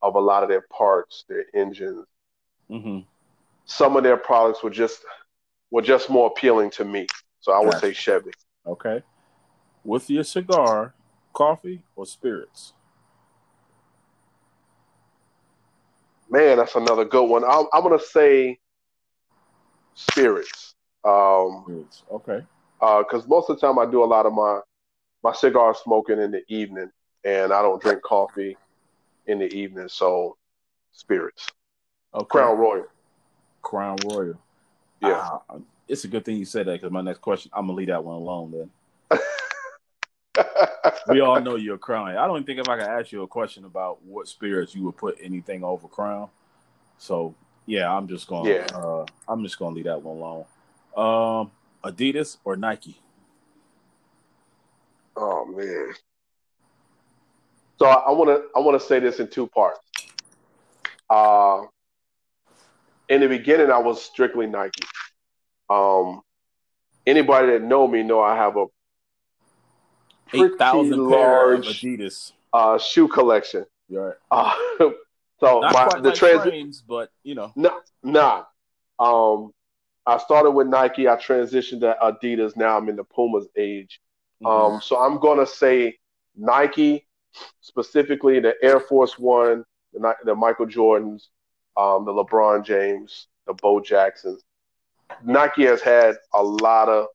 of 0.00 0.14
a 0.14 0.20
lot 0.20 0.42
of 0.42 0.48
their 0.48 0.64
parts, 0.70 1.24
their 1.28 1.46
engines. 1.54 2.06
Mm-hmm. 2.70 3.00
Some 3.66 3.96
of 3.96 4.04
their 4.04 4.16
products 4.16 4.62
were 4.62 4.70
just 4.70 5.00
were 5.70 5.82
just 5.82 6.08
more 6.08 6.28
appealing 6.28 6.70
to 6.70 6.84
me. 6.84 7.06
So 7.40 7.52
I 7.52 7.58
would 7.58 7.72
gotcha. 7.72 7.86
say 7.86 7.92
Chevy. 7.94 8.30
Okay. 8.66 9.02
With 9.84 10.08
your 10.08 10.24
cigar, 10.24 10.94
coffee 11.34 11.82
or 11.94 12.06
spirits? 12.06 12.72
Man, 16.30 16.56
that's 16.56 16.74
another 16.74 17.04
good 17.04 17.24
one. 17.24 17.44
I'm, 17.44 17.66
I'm 17.72 17.82
gonna 17.82 17.98
say 17.98 18.58
spirits. 19.94 20.74
Um, 21.04 21.62
spirits. 21.64 22.02
Okay. 22.10 22.42
Because 22.80 23.24
uh, 23.24 23.28
most 23.28 23.50
of 23.50 23.60
the 23.60 23.66
time 23.66 23.78
I 23.78 23.86
do 23.86 24.02
a 24.02 24.06
lot 24.06 24.26
of 24.26 24.32
my 24.32 24.60
my 25.22 25.32
cigar 25.32 25.74
smoking 25.74 26.20
in 26.20 26.30
the 26.30 26.42
evening, 26.48 26.90
and 27.24 27.52
I 27.52 27.62
don't 27.62 27.80
drink 27.80 28.02
coffee 28.02 28.56
in 29.26 29.38
the 29.38 29.52
evening. 29.54 29.88
So 29.88 30.36
spirits. 30.92 31.50
Okay. 32.14 32.26
Crown 32.26 32.58
Royal. 32.58 32.86
Crown 33.62 33.96
Royal. 34.06 34.38
Yeah. 35.00 35.38
Uh, 35.50 35.58
it's 35.86 36.04
a 36.04 36.08
good 36.08 36.24
thing 36.24 36.36
you 36.36 36.46
said 36.46 36.66
that 36.66 36.72
because 36.80 36.90
my 36.90 37.02
next 37.02 37.20
question, 37.20 37.50
I'm 37.54 37.66
gonna 37.66 37.76
leave 37.76 37.88
that 37.88 38.02
one 38.02 38.16
alone 38.16 38.68
then. 39.10 39.20
we 41.08 41.20
all 41.20 41.40
know 41.40 41.56
you're 41.56 41.78
Crown. 41.78 42.08
I 42.08 42.26
don't 42.26 42.36
even 42.36 42.46
think 42.46 42.60
if 42.60 42.68
I 42.68 42.78
could 42.78 42.88
ask 42.88 43.12
you 43.12 43.22
a 43.22 43.26
question 43.26 43.64
about 43.64 44.02
what 44.04 44.28
spirits 44.28 44.74
you 44.74 44.84
would 44.84 44.96
put 44.96 45.16
anything 45.22 45.64
over 45.64 45.88
Crown. 45.88 46.28
So 46.98 47.34
yeah, 47.66 47.90
I'm 47.90 48.08
just 48.08 48.26
gonna 48.26 48.48
yeah. 48.48 48.66
uh, 48.74 49.06
I'm 49.28 49.42
just 49.42 49.58
gonna 49.58 49.74
leave 49.74 49.84
that 49.84 50.02
one 50.02 50.16
alone. 50.16 50.44
Um, 50.96 51.50
Adidas 51.84 52.38
or 52.44 52.56
Nike? 52.56 52.98
Oh 55.16 55.44
man. 55.46 55.94
So 57.78 57.86
I 57.86 58.10
want 58.12 58.30
to 58.30 58.48
I 58.56 58.60
want 58.60 58.80
to 58.80 58.86
say 58.86 59.00
this 59.00 59.20
in 59.20 59.28
two 59.28 59.46
parts. 59.48 59.80
Uh, 61.10 61.62
in 63.08 63.20
the 63.20 63.28
beginning, 63.28 63.70
I 63.70 63.78
was 63.78 64.02
strictly 64.02 64.46
Nike. 64.46 64.84
Um, 65.68 66.22
anybody 67.06 67.52
that 67.52 67.62
know 67.62 67.86
me 67.86 68.02
know 68.02 68.20
I 68.20 68.36
have 68.36 68.56
a 68.56 68.66
eight 70.32 70.58
thousand 70.58 71.08
large 71.08 71.80
Adidas 71.82 72.32
uh, 72.52 72.78
shoe 72.78 73.08
collection. 73.08 73.66
Right. 73.90 74.14
Uh, 74.30 74.52
so 75.40 75.60
my, 75.60 75.88
the 76.00 76.10
like 76.10 76.14
transi- 76.14 76.42
frames, 76.42 76.82
but 76.86 77.10
you 77.22 77.34
know, 77.34 77.52
nah, 77.56 77.80
nah. 78.02 78.44
Um, 78.98 79.52
I 80.06 80.18
started 80.18 80.52
with 80.52 80.68
Nike. 80.68 81.08
I 81.08 81.16
transitioned 81.16 81.80
to 81.80 81.96
Adidas. 82.02 82.56
Now 82.56 82.76
I'm 82.78 82.88
in 82.88 82.96
the 82.96 83.04
Pumas 83.04 83.46
age. 83.56 84.00
Mm-hmm. 84.42 84.74
Um, 84.74 84.80
so 84.80 84.98
I'm 84.98 85.18
gonna 85.18 85.46
say 85.46 85.98
Nike, 86.36 87.06
specifically 87.60 88.40
the 88.40 88.54
Air 88.62 88.80
Force 88.80 89.18
One, 89.18 89.64
the, 89.92 90.14
the 90.24 90.34
Michael 90.34 90.66
Jordans, 90.66 91.28
um, 91.76 92.04
the 92.04 92.12
LeBron 92.12 92.64
James, 92.64 93.28
the 93.46 93.54
Bo 93.54 93.80
Jacksons. 93.80 94.42
Nike 95.22 95.64
has 95.64 95.80
had 95.80 96.16
a 96.32 96.42
lot 96.42 96.88
of 96.88 97.06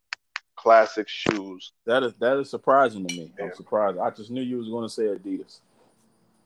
classic 0.60 1.08
shoes. 1.08 1.72
That 1.86 2.04
is 2.04 2.14
that 2.20 2.38
is 2.38 2.50
surprising 2.50 3.08
to 3.08 3.16
me. 3.16 3.32
I'm 3.42 3.54
surprised. 3.54 3.98
I 3.98 4.10
just 4.10 4.30
knew 4.30 4.42
you 4.42 4.58
was 4.58 4.68
going 4.68 4.88
to 4.88 4.94
say 4.94 5.04
Adidas. 5.04 5.60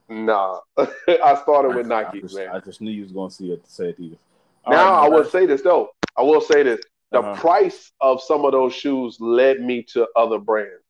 Nah, 0.08 0.60
I 0.78 1.36
started 1.42 1.76
with 1.76 1.88
Nike, 1.88 2.20
I 2.20 2.22
just, 2.22 2.36
man. 2.36 2.50
I 2.50 2.60
just 2.60 2.82
knew 2.82 2.92
you 2.92 3.02
was 3.02 3.12
going 3.12 3.30
to 3.30 3.36
see 3.36 3.52
it, 3.52 3.68
say 3.68 3.94
Adidas. 3.94 4.18
All 4.66 4.74
now 4.74 4.92
right, 4.92 5.06
I 5.06 5.10
will 5.10 5.26
say 5.26 5.46
this 5.46 5.62
though. 5.64 5.90
I 6.16 6.22
will 6.22 6.42
say 6.42 6.62
this: 6.62 6.82
the 7.12 7.20
uh-huh. 7.20 7.42
price 7.42 7.92
of 8.02 8.22
some 8.22 8.46
of 8.46 8.52
those 8.52 8.74
shoes 8.74 9.18
led 9.20 9.62
me 9.62 9.84
to 9.94 10.08
other 10.16 10.38
brands. 10.38 10.84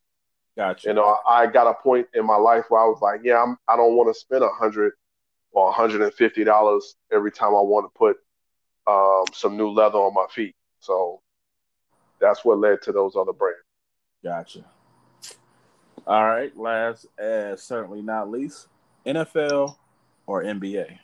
Gotcha. 0.57 0.89
You 0.89 0.93
know, 0.95 1.17
I 1.27 1.47
got 1.47 1.67
a 1.67 1.73
point 1.73 2.07
in 2.13 2.25
my 2.25 2.35
life 2.35 2.65
where 2.69 2.81
I 2.81 2.85
was 2.85 2.99
like, 3.01 3.21
yeah, 3.23 3.41
I'm, 3.41 3.57
I 3.67 3.75
don't 3.75 3.95
want 3.95 4.13
to 4.13 4.19
spend 4.19 4.43
a 4.43 4.49
hundred 4.49 4.93
or 5.51 5.71
hundred 5.71 6.01
and 6.01 6.13
fifty 6.13 6.43
dollars 6.43 6.95
every 7.11 7.31
time 7.31 7.49
I 7.49 7.61
want 7.61 7.91
to 7.91 7.97
put 7.97 8.17
um, 8.85 9.23
some 9.33 9.55
new 9.55 9.69
leather 9.69 9.97
on 9.97 10.13
my 10.13 10.25
feet. 10.29 10.55
So 10.79 11.21
that's 12.23 12.43
what 12.45 12.57
led 12.57 12.81
to 12.81 12.93
those 12.93 13.17
other 13.17 13.33
brands. 13.33 13.59
Gotcha. 14.23 14.63
All 16.07 16.23
right. 16.23 16.57
Last, 16.57 17.07
and 17.19 17.59
certainly 17.59 18.01
not 18.01 18.31
least, 18.31 18.69
NFL 19.05 19.75
or 20.25 20.43
NBA. 20.43 20.97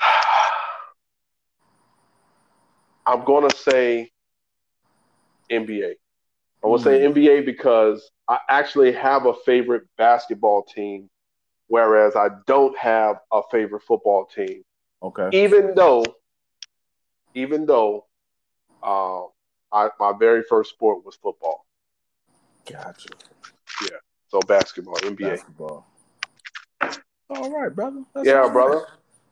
I'm 3.06 3.24
going 3.24 3.48
to 3.48 3.56
say 3.56 4.10
NBA. 5.50 5.94
I 6.62 6.66
will 6.66 6.78
mm. 6.78 6.84
say 6.84 7.00
NBA 7.00 7.46
because 7.46 8.10
I 8.28 8.38
actually 8.50 8.92
have 8.92 9.24
a 9.24 9.32
favorite 9.46 9.84
basketball 9.96 10.62
team, 10.62 11.08
whereas 11.68 12.16
I 12.16 12.28
don't 12.46 12.76
have 12.76 13.16
a 13.32 13.40
favorite 13.50 13.82
football 13.82 14.26
team. 14.26 14.62
Okay. 15.02 15.30
Even 15.32 15.74
though, 15.74 16.04
even 17.34 17.64
though, 17.64 18.04
uh, 18.84 19.24
I, 19.72 19.88
my 19.98 20.12
very 20.18 20.42
first 20.48 20.70
sport 20.70 21.04
was 21.04 21.16
football. 21.16 21.66
Gotcha. 22.70 23.08
Yeah. 23.82 23.98
So 24.28 24.40
basketball, 24.40 24.96
NBA. 24.96 25.30
Basketball. 25.30 25.86
All 27.30 27.50
right, 27.50 27.74
brother. 27.74 28.02
That's 28.14 28.26
yeah, 28.26 28.48
brother. 28.48 28.86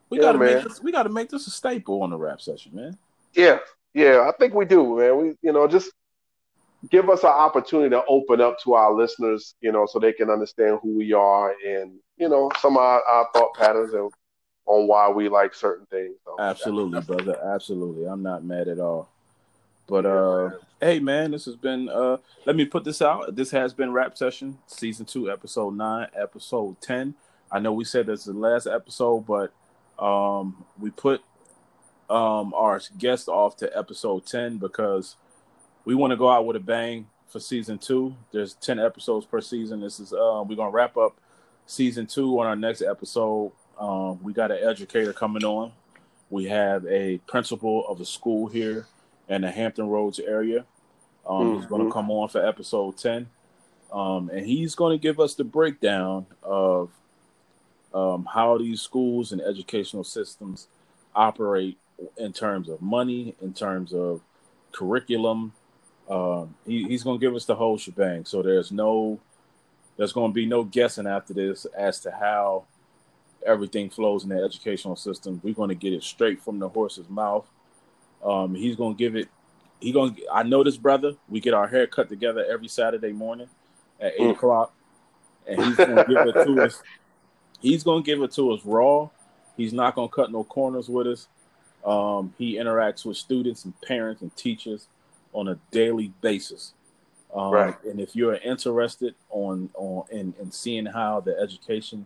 We 0.09 0.17
yeah, 0.17 0.23
gotta 0.23 0.37
man. 0.37 0.55
make 0.55 0.63
this. 0.63 0.81
We 0.81 0.91
gotta 0.91 1.09
make 1.09 1.29
this 1.29 1.47
a 1.47 1.51
staple 1.51 2.01
on 2.01 2.09
the 2.09 2.17
rap 2.17 2.41
session, 2.41 2.75
man. 2.75 2.97
Yeah, 3.33 3.59
yeah, 3.93 4.29
I 4.29 4.31
think 4.37 4.53
we 4.53 4.65
do, 4.65 4.97
man. 4.97 5.17
We, 5.17 5.33
you 5.41 5.53
know, 5.53 5.67
just 5.67 5.91
give 6.89 7.09
us 7.09 7.23
an 7.23 7.29
opportunity 7.29 7.89
to 7.91 8.03
open 8.07 8.41
up 8.41 8.59
to 8.59 8.73
our 8.73 8.93
listeners, 8.93 9.55
you 9.61 9.71
know, 9.71 9.85
so 9.85 9.99
they 9.99 10.13
can 10.13 10.29
understand 10.29 10.79
who 10.81 10.97
we 10.97 11.13
are 11.13 11.55
and, 11.65 11.93
you 12.17 12.27
know, 12.27 12.51
some 12.59 12.77
of 12.77 12.83
our, 12.83 13.01
our 13.03 13.27
thought 13.33 13.53
patterns 13.55 13.93
and 13.93 14.11
on 14.65 14.87
why 14.87 15.09
we 15.09 15.29
like 15.29 15.53
certain 15.53 15.85
things. 15.87 16.15
So 16.25 16.35
Absolutely, 16.39 17.01
brother. 17.01 17.37
Absolutely. 17.53 18.05
I'm 18.05 18.23
not 18.23 18.43
mad 18.43 18.67
at 18.67 18.79
all. 18.79 19.12
But 19.87 20.05
uh 20.05 20.51
hey 20.79 20.99
man, 20.99 21.31
this 21.31 21.45
has 21.45 21.55
been 21.55 21.89
uh 21.89 22.17
let 22.45 22.55
me 22.55 22.65
put 22.65 22.83
this 22.83 23.01
out. 23.01 23.35
This 23.35 23.51
has 23.51 23.73
been 23.73 23.91
Rap 23.91 24.17
Session, 24.17 24.57
season 24.67 25.05
two, 25.05 25.31
episode 25.31 25.75
nine, 25.75 26.07
episode 26.15 26.79
ten. 26.81 27.15
I 27.51 27.59
know 27.59 27.73
we 27.73 27.85
said 27.85 28.07
this 28.07 28.21
is 28.21 28.33
the 28.33 28.33
last 28.33 28.67
episode, 28.67 29.25
but 29.25 29.53
um 30.03 30.65
we 30.79 30.89
put 30.89 31.21
um, 32.09 32.53
our 32.53 32.79
guest 32.97 33.27
off 33.27 33.57
to 33.57 33.77
episode 33.77 34.25
10 34.25 34.57
because 34.57 35.15
we 35.85 35.95
want 35.95 36.11
to 36.11 36.17
go 36.17 36.29
out 36.29 36.45
with 36.45 36.55
a 36.55 36.59
bang 36.59 37.07
for 37.27 37.39
season 37.39 37.77
two. 37.77 38.15
There's 38.31 38.53
10 38.55 38.79
episodes 38.79 39.25
per 39.25 39.41
season. 39.41 39.81
This 39.81 39.99
is 39.99 40.13
uh, 40.13 40.43
we're 40.47 40.55
gonna 40.55 40.69
wrap 40.69 40.95
up 40.97 41.19
season 41.65 42.05
two 42.05 42.39
on 42.39 42.45
our 42.45 42.55
next 42.55 42.81
episode. 42.81 43.51
Um, 43.79 44.21
we 44.21 44.33
got 44.33 44.51
an 44.51 44.59
educator 44.61 45.13
coming 45.13 45.43
on. 45.43 45.71
We 46.29 46.45
have 46.45 46.85
a 46.85 47.17
principal 47.27 47.87
of 47.87 47.99
a 47.99 48.05
school 48.05 48.47
here 48.47 48.85
in 49.29 49.41
the 49.41 49.51
Hampton 49.51 49.87
Roads 49.87 50.19
area. 50.19 50.65
Um, 51.27 51.35
mm-hmm. 51.35 51.59
He's 51.59 51.65
going 51.65 51.85
to 51.85 51.91
come 51.91 52.11
on 52.11 52.27
for 52.29 52.45
episode 52.45 52.97
10. 52.97 53.27
Um, 53.91 54.29
and 54.29 54.45
he's 54.45 54.75
going 54.75 54.97
to 54.97 55.01
give 55.01 55.19
us 55.19 55.35
the 55.35 55.43
breakdown 55.43 56.25
of 56.41 56.89
um, 57.93 58.27
how 58.33 58.57
these 58.57 58.81
schools 58.81 59.31
and 59.31 59.41
educational 59.41 60.03
systems 60.03 60.67
operate 61.15 61.77
in 62.17 62.33
terms 62.33 62.69
of 62.69 62.81
money, 62.81 63.35
in 63.41 63.53
terms 63.53 63.93
of 63.93 64.21
curriculum. 64.71 65.53
Um, 66.09 66.55
he, 66.65 66.83
he's 66.85 67.03
going 67.03 67.19
to 67.19 67.25
give 67.25 67.35
us 67.35 67.45
the 67.45 67.55
whole 67.55 67.77
shebang. 67.77 68.25
So 68.25 68.41
there's 68.41 68.71
no, 68.71 69.19
there's 69.95 70.11
going 70.11 70.31
to 70.31 70.35
be 70.35 70.47
no 70.47 70.63
guessing 70.63 71.07
after 71.07 71.33
this 71.33 71.65
as 71.77 71.99
to 72.01 72.11
how 72.11 72.65
everything 73.45 73.89
flows 73.89 74.23
in 74.23 74.29
the 74.29 74.43
educational 74.43 74.95
system. 74.95 75.39
We're 75.43 75.53
going 75.53 75.69
to 75.69 75.75
get 75.75 75.93
it 75.93 76.03
straight 76.03 76.41
from 76.41 76.59
the 76.59 76.69
horse's 76.69 77.09
mouth. 77.09 77.45
Um, 78.23 78.55
he's 78.55 78.75
going 78.75 78.95
to 78.95 78.97
give 78.97 79.15
it. 79.15 79.27
He 79.79 79.91
going. 79.91 80.15
to 80.15 80.27
I 80.31 80.43
know 80.43 80.63
this 80.63 80.77
brother. 80.77 81.15
We 81.27 81.39
get 81.39 81.53
our 81.53 81.67
hair 81.67 81.87
cut 81.87 82.09
together 82.09 82.45
every 82.49 82.67
Saturday 82.67 83.11
morning 83.11 83.49
at 83.99 84.13
eight 84.13 84.21
mm. 84.21 84.31
o'clock, 84.31 84.73
and 85.47 85.61
he's 85.63 85.75
going 85.75 85.95
to 85.95 86.05
give 86.07 86.27
it 86.27 86.45
to 86.45 86.63
us. 86.63 86.81
He's 87.59 87.83
going 87.83 88.03
to 88.03 88.05
give 88.05 88.21
it 88.21 88.31
to 88.33 88.51
us 88.51 88.61
raw. 88.65 89.09
He's 89.55 89.73
not 89.73 89.95
going 89.95 90.09
to 90.09 90.15
cut 90.15 90.31
no 90.31 90.43
corners 90.43 90.89
with 90.89 91.07
us. 91.07 91.27
Um, 91.85 92.33
he 92.37 92.55
interacts 92.55 93.05
with 93.05 93.17
students 93.17 93.65
and 93.65 93.79
parents 93.81 94.21
and 94.21 94.35
teachers 94.35 94.87
on 95.33 95.47
a 95.49 95.59
daily 95.71 96.13
basis. 96.21 96.73
Um, 97.33 97.51
right. 97.51 97.83
And 97.83 97.99
if 97.99 98.15
you're 98.15 98.35
interested 98.35 99.15
on 99.29 99.69
on 99.73 100.05
in, 100.11 100.33
in 100.39 100.51
seeing 100.51 100.85
how 100.85 101.19
the 101.19 101.37
education 101.39 102.05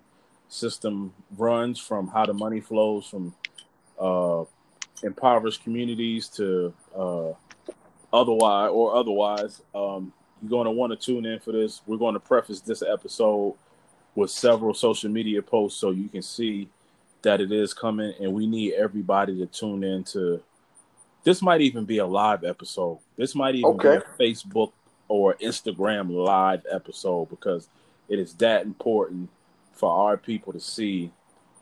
system 0.50 1.14
runs, 1.38 1.80
from 1.80 2.08
how 2.08 2.26
the 2.26 2.34
money 2.34 2.62
flows 2.62 3.06
from 3.08 3.36
uh, 4.00 4.46
impoverished 5.04 5.64
communities 5.64 6.28
to 6.30 6.74
uh, 6.96 7.32
otherwise 8.14 8.70
or 8.72 8.96
otherwise, 8.96 9.62
um, 9.76 10.14
you're 10.42 10.50
going 10.50 10.66
to 10.66 10.72
want 10.72 10.92
to 10.92 10.98
tune 10.98 11.26
in 11.26 11.40
for 11.40 11.52
this. 11.52 11.82
We're 11.86 11.98
going 11.98 12.14
to 12.14 12.20
preface 12.20 12.62
this 12.62 12.82
episode 12.82 13.56
with 14.16 14.32
several 14.32 14.74
social 14.74 15.10
media 15.10 15.42
posts 15.42 15.80
so 15.80 15.92
you 15.92 16.10
can 16.10 16.22
see 16.22 16.70
that 17.22 17.42
it 17.42 17.52
is 17.52 17.74
coming, 17.74 18.14
and 18.20 18.34
we 18.34 18.48
need 18.48 18.74
everybody 18.74 19.38
to 19.38 19.46
tune 19.48 19.84
in 19.84 20.04
to. 20.06 20.42
This 21.24 21.42
might 21.42 21.62
even 21.62 21.84
be 21.84 21.98
a 21.98 22.06
live 22.06 22.44
episode. 22.44 23.00
This 23.18 23.36
might 23.36 23.56
even 23.56 23.72
okay. 23.72 23.98
be 23.98 24.26
a 24.26 24.34
Facebook 24.34 24.72
or 25.08 25.36
Instagram 25.36 26.10
live 26.12 26.66
episode 26.72 27.30
because 27.30 27.68
it 28.08 28.20
is 28.20 28.34
that 28.36 28.66
important 28.66 29.30
for 29.74 29.92
our 29.92 30.18
people 30.18 30.54
to 30.54 30.60
see 30.60 31.12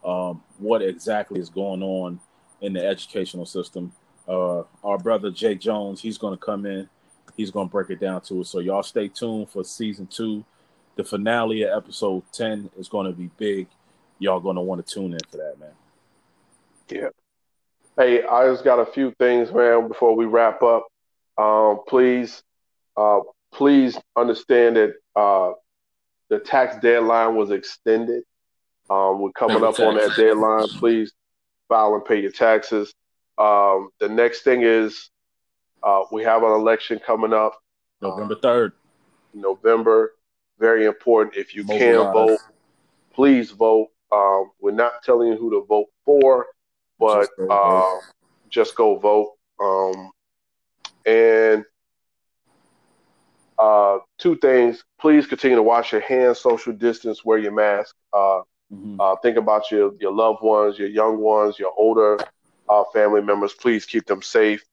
um, 0.03 0.43
what 0.59 0.81
exactly 0.81 1.39
is 1.39 1.49
going 1.49 1.81
on 1.81 2.19
in 2.61 2.73
the 2.73 2.85
educational 2.85 3.45
system. 3.45 3.91
Uh, 4.27 4.63
our 4.83 4.97
brother 4.97 5.29
Jay 5.29 5.55
Jones, 5.55 6.01
he's 6.01 6.17
going 6.17 6.33
to 6.37 6.43
come 6.43 6.65
in. 6.65 6.89
He's 7.37 7.51
going 7.51 7.67
to 7.67 7.71
break 7.71 7.89
it 7.89 7.99
down 7.99 8.21
to 8.21 8.41
us. 8.41 8.49
So 8.49 8.59
y'all 8.59 8.83
stay 8.83 9.07
tuned 9.07 9.49
for 9.49 9.63
season 9.63 10.07
two. 10.07 10.45
The 10.95 11.03
finale 11.03 11.63
of 11.63 11.77
episode 11.77 12.23
ten 12.31 12.69
is 12.77 12.87
going 12.87 13.07
to 13.07 13.13
be 13.13 13.29
big. 13.37 13.67
Y'all 14.19 14.39
going 14.39 14.55
to 14.55 14.61
want 14.61 14.85
to 14.85 14.93
tune 14.93 15.13
in 15.13 15.19
for 15.29 15.37
that, 15.37 15.59
man. 15.59 15.69
Yeah. 16.89 17.09
Hey, 17.97 18.23
I 18.23 18.49
just 18.49 18.63
got 18.63 18.79
a 18.79 18.85
few 18.85 19.13
things, 19.19 19.51
man, 19.51 19.87
before 19.87 20.15
we 20.15 20.25
wrap 20.25 20.63
up. 20.63 20.87
Um, 21.37 21.81
please, 21.87 22.41
uh, 22.95 23.19
please 23.53 23.97
understand 24.15 24.77
that 24.77 24.93
uh, 25.15 25.51
the 26.29 26.39
tax 26.39 26.77
deadline 26.81 27.35
was 27.35 27.51
extended. 27.51 28.23
Um, 28.89 29.19
we're 29.19 29.31
coming 29.31 29.63
up 29.63 29.79
on 29.79 29.95
that 29.95 30.15
deadline. 30.15 30.67
Please 30.79 31.11
file 31.67 31.95
and 31.95 32.05
pay 32.05 32.21
your 32.21 32.31
taxes. 32.31 32.93
Um, 33.37 33.89
the 33.99 34.09
next 34.09 34.41
thing 34.41 34.61
is 34.63 35.09
uh, 35.83 36.03
we 36.11 36.23
have 36.23 36.43
an 36.43 36.51
election 36.51 36.99
coming 37.05 37.33
up. 37.33 37.55
November 38.01 38.35
3rd. 38.35 38.71
November. 39.33 40.13
Very 40.59 40.85
important. 40.85 41.35
If 41.35 41.55
you 41.55 41.65
can 41.65 41.95
vote, 42.13 42.39
please 43.13 43.51
vote. 43.51 43.89
Um, 44.11 44.51
we're 44.61 44.71
not 44.71 45.03
telling 45.03 45.29
you 45.29 45.37
who 45.37 45.49
to 45.51 45.65
vote 45.65 45.87
for, 46.05 46.47
but 46.97 47.21
just 47.21 47.37
go, 47.37 47.47
uh, 47.49 47.79
vote. 47.81 48.01
Just 48.49 48.75
go 48.75 48.97
vote. 48.97 49.33
Um, 49.59 50.11
and 51.05 51.65
uh, 53.57 53.99
two 54.17 54.37
things. 54.37 54.83
Please 54.99 55.27
continue 55.27 55.57
to 55.57 55.63
wash 55.63 55.91
your 55.91 56.01
hands, 56.01 56.39
social 56.39 56.73
distance, 56.73 57.25
wear 57.25 57.37
your 57.37 57.51
mask. 57.51 57.95
Uh, 58.71 58.75
mm-hmm. 58.75 58.99
uh, 58.99 59.15
think 59.17 59.37
about 59.37 59.69
your, 59.71 59.93
your 59.99 60.11
loved 60.11 60.41
ones, 60.41 60.79
your 60.79 60.87
young 60.87 61.19
ones, 61.19 61.59
your 61.59 61.73
older 61.77 62.19
uh, 62.69 62.83
family 62.93 63.21
members. 63.21 63.53
Please 63.53 63.85
keep 63.85 64.05
them 64.05 64.21
safe. 64.21 64.63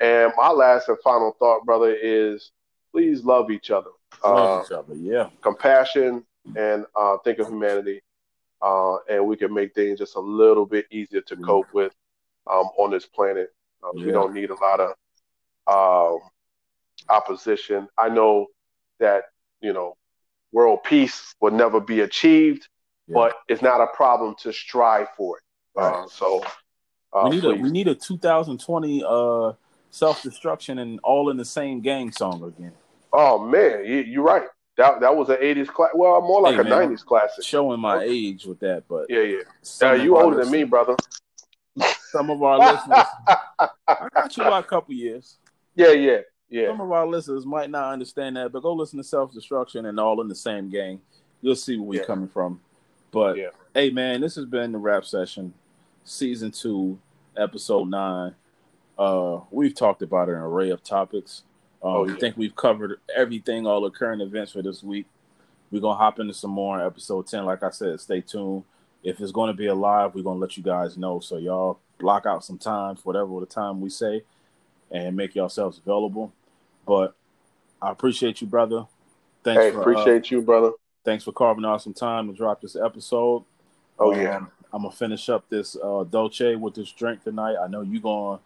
And 0.00 0.32
my 0.36 0.50
last 0.50 0.88
and 0.88 0.98
final 1.02 1.34
thought, 1.38 1.64
brother, 1.64 1.94
is 1.94 2.52
please 2.92 3.24
love 3.24 3.50
each 3.50 3.70
other. 3.70 3.90
Love 4.24 4.60
uh, 4.60 4.64
each 4.64 4.72
other, 4.72 4.94
yeah. 4.94 5.30
Compassion 5.40 6.24
and 6.56 6.84
uh, 6.96 7.16
think 7.24 7.38
of 7.38 7.48
humanity. 7.48 8.00
and 8.62 9.26
we 9.26 9.36
can 9.36 9.52
make 9.52 9.74
things 9.74 9.98
just 9.98 10.16
a 10.16 10.20
little 10.20 10.66
bit 10.66 10.86
easier 10.90 11.20
to 11.22 11.34
mm-hmm. 11.34 11.44
cope 11.44 11.72
with 11.72 11.92
um, 12.50 12.68
on 12.78 12.90
this 12.90 13.06
planet. 13.06 13.50
Yeah. 13.94 14.06
We 14.06 14.12
don't 14.12 14.34
need 14.34 14.50
a 14.50 14.54
lot 14.54 14.80
of 14.80 14.94
um, 15.66 16.20
opposition. 17.08 17.88
I 17.98 18.08
know 18.08 18.46
that, 19.00 19.24
you 19.60 19.72
know, 19.72 19.96
world 20.52 20.80
peace 20.84 21.34
will 21.40 21.50
never 21.50 21.80
be 21.80 22.00
achieved, 22.00 22.68
yeah. 23.06 23.14
but 23.14 23.34
it's 23.48 23.62
not 23.62 23.80
a 23.80 23.86
problem 23.94 24.34
to 24.42 24.52
strive 24.52 25.08
for 25.16 25.38
it. 25.38 25.42
Right. 25.74 26.04
Uh, 26.04 26.06
so 26.08 26.44
uh, 27.12 27.22
we 27.24 27.30
need 27.30 27.40
please. 27.42 27.58
a 27.58 27.62
we 27.62 27.70
need 27.70 27.88
a 27.88 27.94
2020 27.94 29.04
uh, 29.06 29.52
self 29.90 30.22
destruction 30.22 30.78
and 30.78 31.00
all 31.02 31.30
in 31.30 31.36
the 31.36 31.44
same 31.44 31.80
gang 31.80 32.12
song 32.12 32.42
again. 32.42 32.72
Oh 33.12 33.38
man, 33.38 33.84
you, 33.84 34.20
are 34.20 34.24
right. 34.24 34.48
That 34.76 35.00
that 35.00 35.14
was 35.14 35.28
an 35.28 35.36
80s 35.36 35.68
class. 35.68 35.90
Well, 35.94 36.20
more 36.22 36.40
like 36.40 36.54
hey, 36.54 36.60
a 36.60 36.64
man, 36.64 36.90
90s 36.90 37.04
classic. 37.04 37.44
Showing 37.44 37.80
my 37.80 38.02
age 38.02 38.46
with 38.46 38.60
that, 38.60 38.84
but 38.88 39.06
yeah, 39.08 39.20
yeah. 39.20 39.88
Uh, 39.88 39.92
you 39.92 40.16
older 40.16 40.42
than 40.42 40.50
me, 40.50 40.64
brother. 40.64 40.96
Some 42.10 42.28
of 42.28 42.42
our 42.42 42.58
listeners, 42.58 43.06
I 43.88 44.08
got 44.12 44.36
you 44.36 44.44
by 44.44 44.58
a 44.58 44.62
couple 44.62 44.94
years. 44.94 45.38
Yeah, 45.74 45.92
yeah. 45.92 46.18
Yeah. 46.50 46.66
Some 46.66 46.82
of 46.82 46.92
our 46.92 47.06
listeners 47.06 47.46
might 47.46 47.70
not 47.70 47.94
understand 47.94 48.36
that, 48.36 48.52
but 48.52 48.62
go 48.62 48.74
listen 48.74 48.98
to 48.98 49.04
Self 49.04 49.32
Destruction 49.32 49.86
and 49.86 49.98
all 49.98 50.20
in 50.20 50.28
the 50.28 50.34
same 50.34 50.68
gang. 50.68 51.00
You'll 51.40 51.56
see 51.56 51.78
where 51.78 51.86
we're 51.86 52.00
yeah. 52.00 52.06
coming 52.06 52.28
from. 52.28 52.60
But 53.12 53.36
yeah. 53.36 53.50
hey, 53.74 53.90
man, 53.90 54.20
this 54.20 54.34
has 54.34 54.46
been 54.46 54.72
the 54.72 54.78
rap 54.78 55.04
session, 55.04 55.54
season 56.02 56.50
two, 56.50 56.98
episode 57.36 57.88
nine. 57.88 58.34
Uh, 58.98 59.40
we've 59.50 59.74
talked 59.74 60.02
about 60.02 60.28
an 60.28 60.34
array 60.34 60.70
of 60.70 60.82
topics. 60.82 61.44
Um, 61.82 61.90
oh, 61.90 62.08
yeah. 62.08 62.14
I 62.14 62.18
think 62.18 62.36
we've 62.36 62.56
covered 62.56 62.98
everything, 63.14 63.66
all 63.66 63.82
the 63.82 63.90
current 63.90 64.22
events 64.22 64.52
for 64.52 64.62
this 64.62 64.82
week. 64.82 65.06
We're 65.70 65.80
gonna 65.80 65.98
hop 65.98 66.18
into 66.20 66.34
some 66.34 66.50
more 66.50 66.80
in 66.80 66.86
episode 66.86 67.26
ten. 67.26 67.44
Like 67.44 67.62
I 67.62 67.70
said, 67.70 68.00
stay 68.00 68.22
tuned. 68.22 68.64
If 69.02 69.20
it's 69.20 69.32
gonna 69.32 69.54
be 69.54 69.66
a 69.66 69.74
live, 69.74 70.14
we're 70.14 70.22
gonna 70.22 70.38
let 70.40 70.56
you 70.56 70.62
guys 70.62 70.96
know. 70.96 71.20
So 71.20 71.36
y'all 71.36 71.80
block 71.98 72.26
out 72.26 72.44
some 72.44 72.58
time 72.58 72.96
for 72.96 73.02
whatever 73.02 73.40
the 73.40 73.46
time 73.46 73.80
we 73.80 73.90
say, 73.90 74.22
and 74.90 75.16
make 75.16 75.34
yourselves 75.34 75.78
available. 75.78 76.32
But 76.86 77.14
I 77.80 77.90
appreciate 77.90 78.40
you, 78.40 78.46
brother. 78.46 78.86
Thanks. 79.44 79.62
Hey, 79.62 79.70
for, 79.70 79.80
appreciate 79.80 80.24
uh, 80.24 80.36
you, 80.36 80.42
brother. 80.42 80.72
Thanks 81.04 81.24
for 81.24 81.32
carving 81.32 81.64
out 81.64 81.82
some 81.82 81.94
time 81.94 82.28
to 82.28 82.32
drop 82.32 82.60
this 82.60 82.76
episode. 82.76 83.44
Oh 83.98 84.12
um, 84.12 84.20
yeah. 84.20 84.40
I'm 84.72 84.82
gonna 84.82 84.90
finish 84.90 85.28
up 85.28 85.48
this 85.48 85.76
uh, 85.82 86.04
Dolce 86.04 86.54
with 86.56 86.74
this 86.74 86.90
drink 86.92 87.22
tonight. 87.24 87.56
I 87.62 87.68
know 87.68 87.82
you 87.82 88.00
gonna 88.00 88.40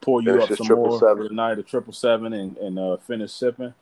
pour 0.00 0.22
you 0.22 0.32
finish 0.32 0.50
up 0.52 0.66
some 0.66 0.76
more 0.76 0.98
seven. 0.98 1.28
tonight, 1.28 1.58
a 1.58 1.62
triple 1.62 1.92
seven, 1.92 2.32
and, 2.32 2.56
and 2.58 2.78
uh, 2.78 2.96
finish 2.98 3.32
sipping. 3.32 3.74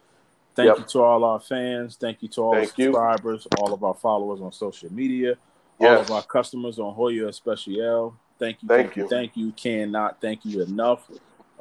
Thank 0.55 0.69
yep. 0.69 0.79
you 0.79 0.85
to 0.85 1.03
all 1.03 1.23
our 1.25 1.39
fans. 1.39 1.97
Thank 1.97 2.23
you 2.23 2.29
to 2.29 2.41
all 2.41 2.55
Thank 2.55 2.71
subscribers, 2.71 3.47
you. 3.53 3.59
all 3.63 3.75
of 3.75 3.85
our 3.85 3.95
followers 3.95 4.41
on 4.41 4.53
social 4.53 4.93
media, 4.93 5.37
yes. 5.79 5.91
all 5.91 6.03
of 6.03 6.11
our 6.11 6.23
customers 6.23 6.79
on 6.79 6.95
Hoya 6.95 7.29
Especial. 7.29 8.17
Thank 8.39 8.63
you. 8.63 8.69
Thank, 8.69 8.87
thank 8.87 8.97
you. 8.97 9.09
Thank 9.09 9.37
you. 9.37 9.53
Cannot 9.53 10.21
thank 10.21 10.45
you 10.45 10.63
enough. 10.63 11.11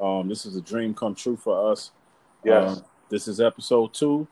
Um, 0.01 0.27
this 0.27 0.45
is 0.45 0.55
a 0.55 0.61
dream 0.61 0.93
come 0.93 1.13
true 1.13 1.35
for 1.37 1.71
us. 1.71 1.91
Yes. 2.43 2.77
Uh, 2.77 2.81
this 3.09 3.27
is 3.27 3.39
episode 3.39 3.93
two. 3.93 4.27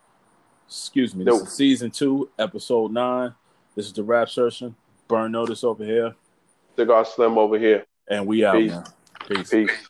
Excuse 0.68 1.16
me. 1.16 1.26
This 1.26 1.40
nope. 1.40 1.48
is 1.48 1.54
season 1.54 1.92
two, 1.92 2.30
episode 2.40 2.92
nine. 2.92 3.34
This 3.76 3.86
is 3.88 3.94
the 3.94 4.04
rap 4.04 4.30
session. 4.30 4.76
Burn 5.08 5.32
notice 5.32 5.64
over 5.64 5.84
here. 5.84 6.16
Cigar 6.76 7.06
Slim 7.06 7.38
over 7.38 7.58
here. 7.58 7.86
And 8.10 8.26
we 8.26 8.44
out. 8.46 8.56
Peace. 8.56 8.74
Peace. 9.28 9.50
Peace. 9.50 9.90